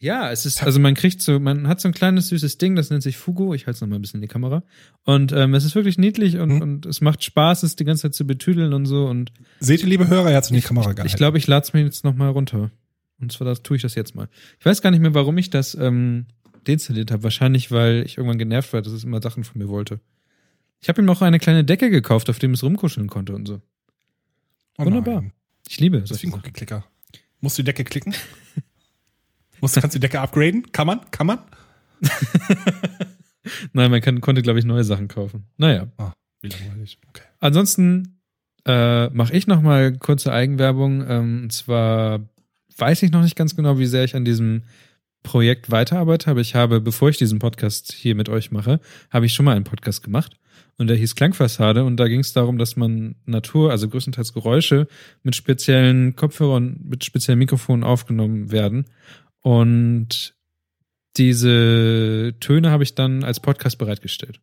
[0.00, 2.90] Ja, es ist, also man kriegt so, man hat so ein kleines süßes Ding, das
[2.90, 3.52] nennt sich Fugo.
[3.54, 4.62] Ich halte es nochmal ein bisschen in die Kamera.
[5.04, 6.62] Und ähm, es ist wirklich niedlich und, Mhm.
[6.62, 9.06] und es macht Spaß, es die ganze Zeit zu betüdeln und so.
[9.06, 11.06] Und Seht ihr, liebe Hörer, er hat in die Kamera gehalten.
[11.08, 12.70] ich glaube, ich lade es mir jetzt nochmal runter.
[13.20, 14.28] Und zwar das, tue ich das jetzt mal.
[14.60, 16.26] Ich weiß gar nicht mehr, warum ich das ähm,
[16.68, 17.24] deinstalliert habe.
[17.24, 19.98] Wahrscheinlich, weil ich irgendwann genervt war, dass es immer Sachen von mir wollte.
[20.80, 23.60] Ich habe ihm noch eine kleine Decke gekauft, auf dem es rumkuscheln konnte und so.
[24.78, 25.22] Oh wunderbar.
[25.22, 25.32] nein.
[25.68, 26.32] Ich liebe Das ist wie es.
[26.32, 26.84] ein Cookie-Clicker.
[27.40, 28.14] Musst du die Decke klicken?
[29.60, 30.70] Musst, kannst du die Decke upgraden?
[30.72, 31.00] Kann man?
[31.10, 31.38] Kann man?
[33.72, 35.46] Nein, man kann, konnte, glaube ich, neue Sachen kaufen.
[35.56, 35.88] Naja.
[36.40, 36.98] Wie langweilig.
[37.08, 37.22] Okay.
[37.40, 38.20] Ansonsten
[38.66, 41.04] äh, mache ich noch mal kurze Eigenwerbung.
[41.08, 42.20] Ähm, und zwar
[42.76, 44.62] weiß ich noch nicht ganz genau, wie sehr ich an diesem
[45.22, 48.80] Projekt weiterarbeite, aber ich habe, bevor ich diesen Podcast hier mit euch mache,
[49.10, 50.36] habe ich schon mal einen Podcast gemacht.
[50.78, 54.86] Und der hieß Klangfassade und da ging es darum, dass man Natur, also größtenteils Geräusche,
[55.24, 58.84] mit speziellen Kopfhörern, mit speziellen Mikrofonen aufgenommen werden.
[59.42, 60.34] Und
[61.16, 64.40] diese Töne habe ich dann als Podcast bereitgestellt.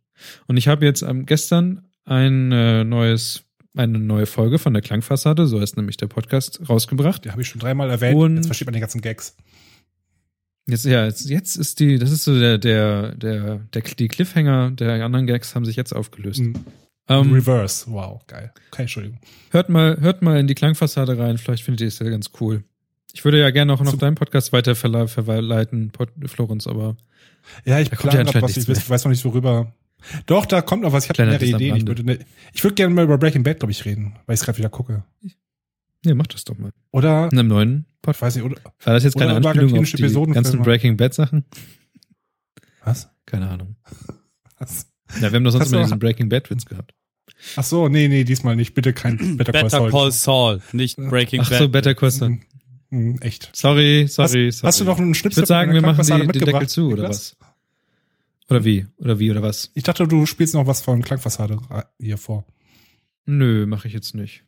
[0.47, 3.43] Und ich habe jetzt am gestern ein äh, neues,
[3.75, 7.25] eine neue Folge von der Klangfassade, so heißt nämlich der Podcast, rausgebracht.
[7.25, 8.15] Die habe ich schon dreimal erwähnt.
[8.17, 9.35] Und- Jetzt versteht man die ganzen Gags.
[10.67, 14.71] Jetzt, ja, jetzt, jetzt ist die, das ist so der, der, der, der, die Cliffhanger
[14.71, 16.39] der anderen Gags haben sich jetzt aufgelöst.
[16.41, 16.55] Mhm.
[17.07, 17.85] Ähm, Reverse.
[17.91, 18.51] Wow, geil.
[18.71, 19.19] Okay, Entschuldigung.
[19.51, 22.63] hört mal, hört mal in die Klangfassade rein, vielleicht findet ihr es ja ganz cool.
[23.15, 25.91] Ich würde ja gerne auch noch deinen Podcast weiter verle verleiten,
[26.25, 26.97] Florenz, aber
[27.63, 29.73] Ja, ich plane ja grad was, ich weiß, noch nicht worüber.
[30.25, 31.05] Doch, da kommt noch was.
[31.05, 31.77] Ich habe mehrere Ideen.
[31.77, 32.19] Ich würde, ne,
[32.53, 34.67] ich würde gerne mal über Breaking Bad, glaube ich, reden, weil ich es gerade wieder
[34.69, 35.05] gucke.
[36.03, 36.71] nee, mach das doch mal.
[36.91, 38.21] Oder, In einem neuen ich Podcast.
[38.21, 41.45] weiß nicht, oder, War das jetzt keine Anspielung auf die ganzen Breaking Bad Sachen?
[42.83, 43.09] was?
[43.25, 43.77] Keine Ahnung.
[44.59, 44.87] Was?
[45.21, 46.93] Ja, wir haben doch sonst Hast immer diesen Breaking Bad Witz gehabt.
[47.55, 48.73] Ach so, nee, nee, diesmal nicht.
[48.73, 49.91] Bitte kein Better Call Better Saul.
[49.91, 51.59] Call Saul, nicht Breaking Ach Bad.
[51.59, 52.39] so, Better Call Saul.
[52.95, 53.49] Hm, echt.
[53.53, 54.67] Sorry, sorry, hast, sorry.
[54.67, 57.09] hast du noch einen ich Schnipsel würde sagen, wir machen die, den Deckel zu, oder
[57.09, 57.35] was?
[58.49, 58.87] Oder wie?
[58.97, 59.69] Oder wie, oder was?
[59.73, 61.59] Ich dachte, du spielst noch was von Klangfassade
[61.99, 62.45] hier vor.
[63.25, 64.43] Nö, mache ich jetzt nicht.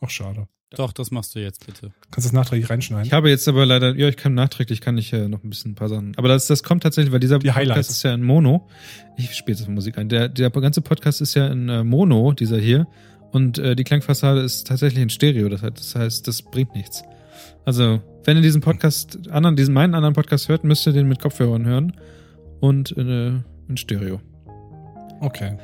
[0.00, 0.48] Ach, schade.
[0.70, 1.92] Doch, das machst du jetzt bitte.
[2.10, 3.06] Kannst du das nachträglich reinschneiden?
[3.06, 5.72] Ich habe jetzt aber leider, ja, ich kann nachträglich, kann ich äh, noch ein bisschen
[5.72, 6.14] ein paar Sachen.
[6.16, 7.68] Aber das, das kommt tatsächlich, weil dieser Die Highlights.
[7.68, 8.68] Podcast ist ja in Mono.
[9.16, 10.08] Ich spiele jetzt mal Musik ein.
[10.08, 12.88] Der, der ganze Podcast ist ja in äh, Mono, dieser hier.
[13.30, 15.48] Und äh, die Klangfassade ist tatsächlich in Stereo.
[15.50, 17.04] Das heißt, das heißt, das bringt nichts.
[17.64, 21.20] Also, wenn ihr diesen Podcast, anderen, diesen meinen anderen Podcast hört, müsst ihr den mit
[21.20, 21.92] Kopfhörern hören.
[22.60, 23.28] Und äh,
[23.68, 24.20] in Stereo.
[25.20, 25.56] Okay.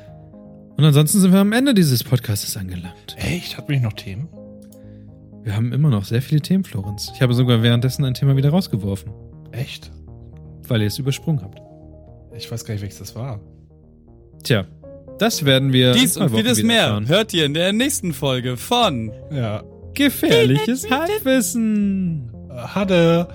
[0.77, 3.15] Und ansonsten sind wir am Ende dieses Podcastes angelangt.
[3.17, 3.57] Echt?
[3.57, 4.27] Hat mich noch Themen?
[5.43, 7.11] Wir haben immer noch sehr viele Themen, Florenz.
[7.15, 9.11] Ich habe sogar währenddessen ein Thema wieder rausgeworfen,
[9.51, 9.91] Echt?
[10.67, 11.61] weil ihr es übersprungen habt.
[12.37, 13.39] Ich weiß gar nicht, welches das war.
[14.43, 14.65] Tja,
[15.17, 15.93] das werden wir.
[15.93, 17.07] in Dies und vieles mehr erfahren.
[17.07, 19.63] hört ihr in der nächsten Folge von Ja.
[19.99, 22.31] Gefährliches Halbwissen.
[22.49, 23.27] Äh, Hatte.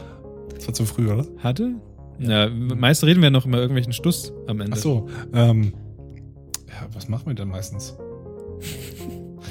[0.55, 1.27] Das war zu früh, oder?
[1.39, 1.75] Hatte?
[2.19, 4.73] Ja, meist reden wir noch immer irgendwelchen Stuss am Ende.
[4.75, 5.09] Ach so.
[5.35, 5.75] Ähm,
[6.69, 7.97] ja, was machen wir denn meistens?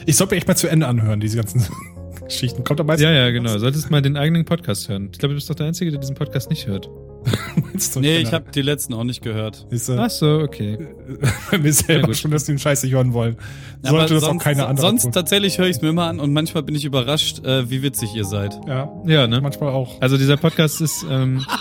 [0.05, 1.65] Ich sollte mir echt mal zu Ende anhören, diese ganzen
[2.25, 2.63] Geschichten.
[2.63, 3.03] Kommt am meisten.
[3.03, 3.57] Ja, ja, genau.
[3.57, 5.09] Solltest mal den eigenen Podcast hören.
[5.11, 6.89] Ich glaube, du bist doch der Einzige, der diesen Podcast nicht hört.
[7.99, 9.65] Nee, ich habe die letzten auch nicht gehört.
[9.69, 9.93] Siehst du?
[9.97, 10.77] Ach so, okay.
[11.51, 13.37] Ja, selber schon, dass die den Scheiß nicht hören wollen.
[13.83, 15.11] Aber Sollte das auch sonst, keine andere Sonst tun.
[15.11, 18.15] tatsächlich höre ich es mir immer an und manchmal bin ich überrascht, äh, wie witzig
[18.15, 18.59] ihr seid.
[18.67, 19.41] Ja, Ja, ne?
[19.41, 19.99] manchmal auch.
[20.01, 21.45] Also dieser Podcast ist, ähm,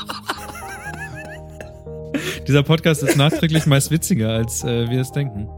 [2.46, 5.48] dieser Podcast ist nachträglich meist witziger, als äh, wir es denken.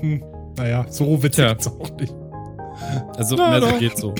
[0.00, 0.22] Hm,
[0.56, 1.52] naja, so witzig Tja.
[1.52, 2.14] ist auch nicht.
[3.16, 4.14] Also Na mehr so geht so.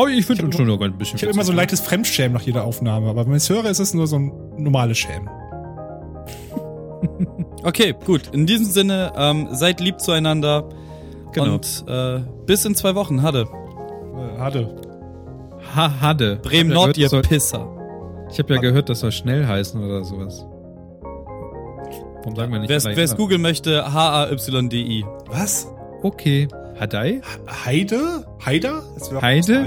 [0.00, 1.70] Oh, ich finde uns schon noch ein bisschen Ich habe immer so ein witzig.
[1.72, 4.32] leichtes Fremdschämen nach jeder Aufnahme, aber wenn ich es höre, ist es nur so ein
[4.56, 5.28] normales Schämen.
[7.64, 8.28] Okay, gut.
[8.32, 10.68] In diesem Sinne, ähm, seid lieb zueinander.
[11.32, 11.54] Genau.
[11.54, 13.48] Und äh, bis in zwei Wochen, Hade.
[14.16, 14.76] Äh, hatte.
[15.74, 16.36] Ha Hadde.
[16.36, 17.58] Bremen Nord, ihr das Pisser.
[17.58, 20.46] soll, Ich habe ja gehört, das soll schnell heißen oder sowas.
[22.20, 22.68] Warum sagen wir nicht?
[22.68, 25.04] Wer es googeln möchte, H-A-Y-D-I.
[25.26, 25.68] Was?
[26.02, 26.46] Okay.
[26.78, 27.20] Hadei?
[27.64, 28.24] Heide?
[28.44, 28.82] Heider?
[29.20, 29.66] Heide?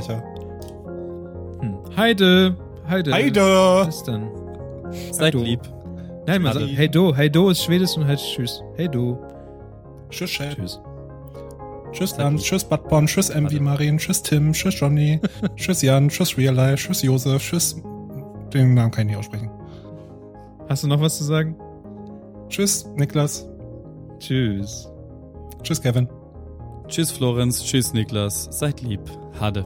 [1.59, 1.77] Hm.
[1.97, 2.55] Heide.
[2.87, 3.13] Heide.
[3.13, 3.41] Heide!
[3.41, 4.29] Was denn?
[5.11, 5.39] Seid du.
[5.43, 5.61] lieb.
[6.27, 7.15] Nein, man sagt Hey do.
[7.15, 8.63] Hey do ist Schwedisch und heißt Tschüss.
[8.75, 9.17] Hey do.
[10.09, 10.55] Tschüss, Chef.
[10.55, 10.79] Tschüss.
[11.91, 12.37] Tschüss, Dan.
[12.37, 13.07] Tschüss, Badborn.
[13.07, 13.97] Tschüss, MV Marien.
[13.97, 14.53] Tschüss, Tim.
[14.53, 15.19] Tschüss, Johnny.
[15.55, 16.09] tschüss, Jan.
[16.09, 16.87] Tschüss, Real Life.
[16.87, 17.41] Tschüss, Josef.
[17.41, 17.75] Tschüss.
[18.53, 19.49] Den Namen kann ich nicht aussprechen.
[20.69, 21.55] Hast du noch was zu sagen?
[22.49, 23.47] Tschüss, Niklas.
[24.19, 24.89] Tschüss.
[25.63, 26.07] Tschüss, Kevin.
[26.91, 27.63] Tschüss, Florenz.
[27.63, 28.49] Tschüss, Niklas.
[28.51, 28.99] Seid lieb.
[29.39, 29.65] Hade.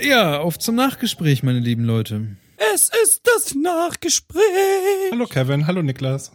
[0.00, 2.38] Ja, auf zum Nachgespräch, meine lieben Leute.
[2.74, 4.40] Es ist das Nachgespräch.
[5.12, 5.66] Hallo, Kevin.
[5.66, 6.32] Hallo, Niklas.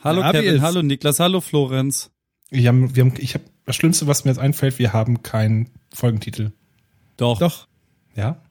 [0.00, 2.10] Hallo Ja, Kevin, hallo Niklas, hallo Florenz.
[2.50, 5.70] Wir haben, wir haben, ich habe das Schlimmste, was mir jetzt einfällt, wir haben keinen
[5.94, 6.52] Folgentitel.
[7.16, 7.68] Doch, Doch.
[8.16, 8.42] Ja?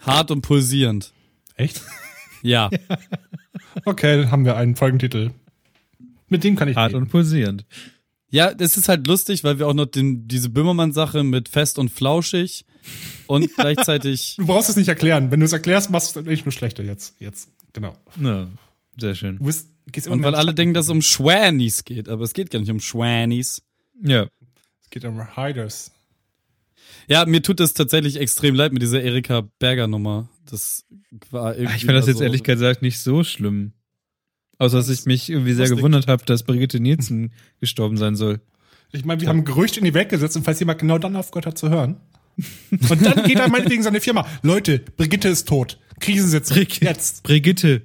[0.00, 1.12] hart und pulsierend.
[1.56, 1.82] Echt?
[2.40, 2.70] Ja,
[3.84, 5.30] Okay, dann haben wir einen Folgentitel.
[6.28, 7.04] Mit dem kann ich Hart leben.
[7.04, 7.64] und pulsierend.
[8.30, 11.88] ja, das ist halt lustig, weil wir auch noch den, diese Böhmermann-Sache mit fest und
[11.88, 12.64] flauschig
[13.26, 15.32] und gleichzeitig Du brauchst es nicht erklären.
[15.32, 17.16] Wenn du es erklärst, machst du es nicht nur schlechter jetzt.
[17.18, 17.96] Jetzt, genau.
[18.16, 18.48] Na,
[18.96, 19.38] sehr schön.
[19.38, 22.34] Du bist, gehst immer und weil alle denken, dass es um Schwänis geht, aber es
[22.34, 23.62] geht gar nicht um Schwänis.
[24.02, 24.26] Ja.
[24.82, 25.92] Es geht um Hiders.
[27.08, 30.28] Ja, mir tut es tatsächlich extrem leid mit dieser Erika Berger Nummer.
[30.46, 30.84] Das
[31.30, 31.76] war irgendwie.
[31.76, 33.72] Ich fand das jetzt so- ehrlich gesagt nicht so schlimm.
[34.58, 38.40] Außer dass ich mich irgendwie sehr gewundert habe, dass Brigitte Nielsen gestorben sein soll.
[38.90, 41.14] Ich meine, wir haben ein Gerücht in die Welt gesetzt und falls jemand genau dann
[41.14, 42.00] aufgehört hat zu hören.
[42.70, 44.26] Und dann geht er meinetwegen seine Firma.
[44.42, 45.78] Leute, Brigitte ist tot.
[46.00, 46.48] Krisensitz.
[46.50, 46.84] Brigitte.
[46.84, 47.22] Jetzt.
[47.22, 47.82] Brigitte.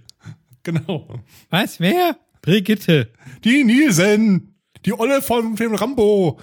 [0.64, 1.20] Genau.
[1.50, 1.80] Was?
[1.80, 2.18] Wer?
[2.42, 3.12] Brigitte.
[3.44, 4.53] Die Nielsen.
[4.86, 6.40] Die Olle vom Film Rambo.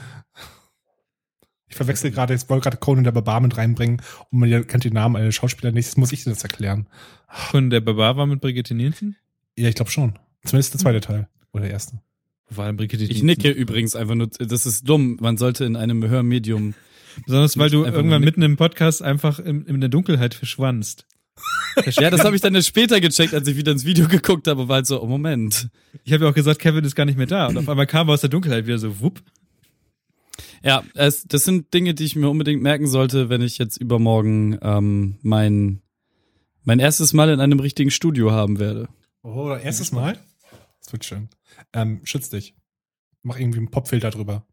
[1.69, 4.93] Ich verwechsel gerade, jetzt wollte gerade Conan der Barbar mit reinbringen und man kennt den
[4.93, 5.87] Namen eines Schauspieler nicht.
[5.87, 6.89] Jetzt muss ich dir das erklären.
[7.53, 9.17] Und der Barbar war mit Brigitte Nielsen?
[9.57, 10.19] Ja, ich glaube schon.
[10.45, 11.29] Zumindest der zweite Teil.
[11.53, 12.01] Oder der erste.
[12.49, 13.27] War denn Brigitte Ich Nielsen?
[13.27, 15.17] nicke übrigens einfach nur, das ist dumm.
[15.21, 16.75] Man sollte in einem Hörmedium.
[17.27, 21.07] Besonders weil du irgendwann mitten im Podcast einfach in, in der Dunkelheit verschwandst.
[21.99, 24.69] Ja, das habe ich dann erst später gecheckt, als ich wieder ins Video geguckt habe,
[24.69, 25.69] war halt so, oh Moment.
[26.05, 27.47] Ich habe ja auch gesagt, Kevin ist gar nicht mehr da.
[27.47, 29.23] Und auf einmal kam er aus der Dunkelheit wieder so, wupp.
[30.63, 34.59] Ja, es, das sind Dinge, die ich mir unbedingt merken sollte, wenn ich jetzt übermorgen
[34.63, 35.81] ähm, mein,
[36.65, 38.89] mein erstes Mal in einem richtigen Studio haben werde.
[39.23, 40.19] Oh, erstes Mal?
[40.83, 41.29] Das wird schön.
[41.73, 42.55] Ähm, schütz dich.
[43.23, 44.45] Mach irgendwie einen Popfilter drüber.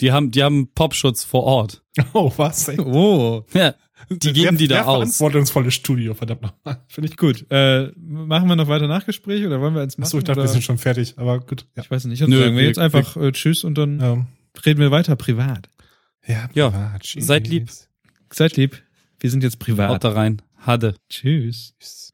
[0.00, 1.82] Die haben, die haben Popschutz vor Ort.
[2.12, 2.68] Oh, was?
[2.68, 2.78] Ey?
[2.78, 3.74] Oh, Ja,
[4.10, 4.96] die geben die Sehr da aus.
[5.16, 6.80] Verantwortungsvolles Studio, verdammt nochmal.
[6.88, 7.44] finde ich gut.
[7.50, 10.06] Äh, machen wir noch weiter Nachgespräche oder wollen wir eins machen?
[10.06, 10.48] Achso, ich dachte, oder?
[10.48, 11.66] wir sind schon fertig, aber gut.
[11.76, 11.82] Ja.
[11.82, 12.22] Ich weiß nicht.
[12.22, 14.26] Dann Nö, sagen wir jetzt einfach äh, Tschüss und dann Ähm,
[14.64, 15.68] reden wir weiter privat.
[16.26, 17.26] ja, Ja, privat, tschüss.
[17.26, 17.68] seid lieb.
[18.32, 18.82] Seid lieb.
[19.20, 20.04] Wir sind jetzt Haut privat.
[20.04, 20.42] da rein.
[20.58, 20.94] Hade.
[21.08, 21.74] Tschüss.
[21.80, 22.12] Tschüss.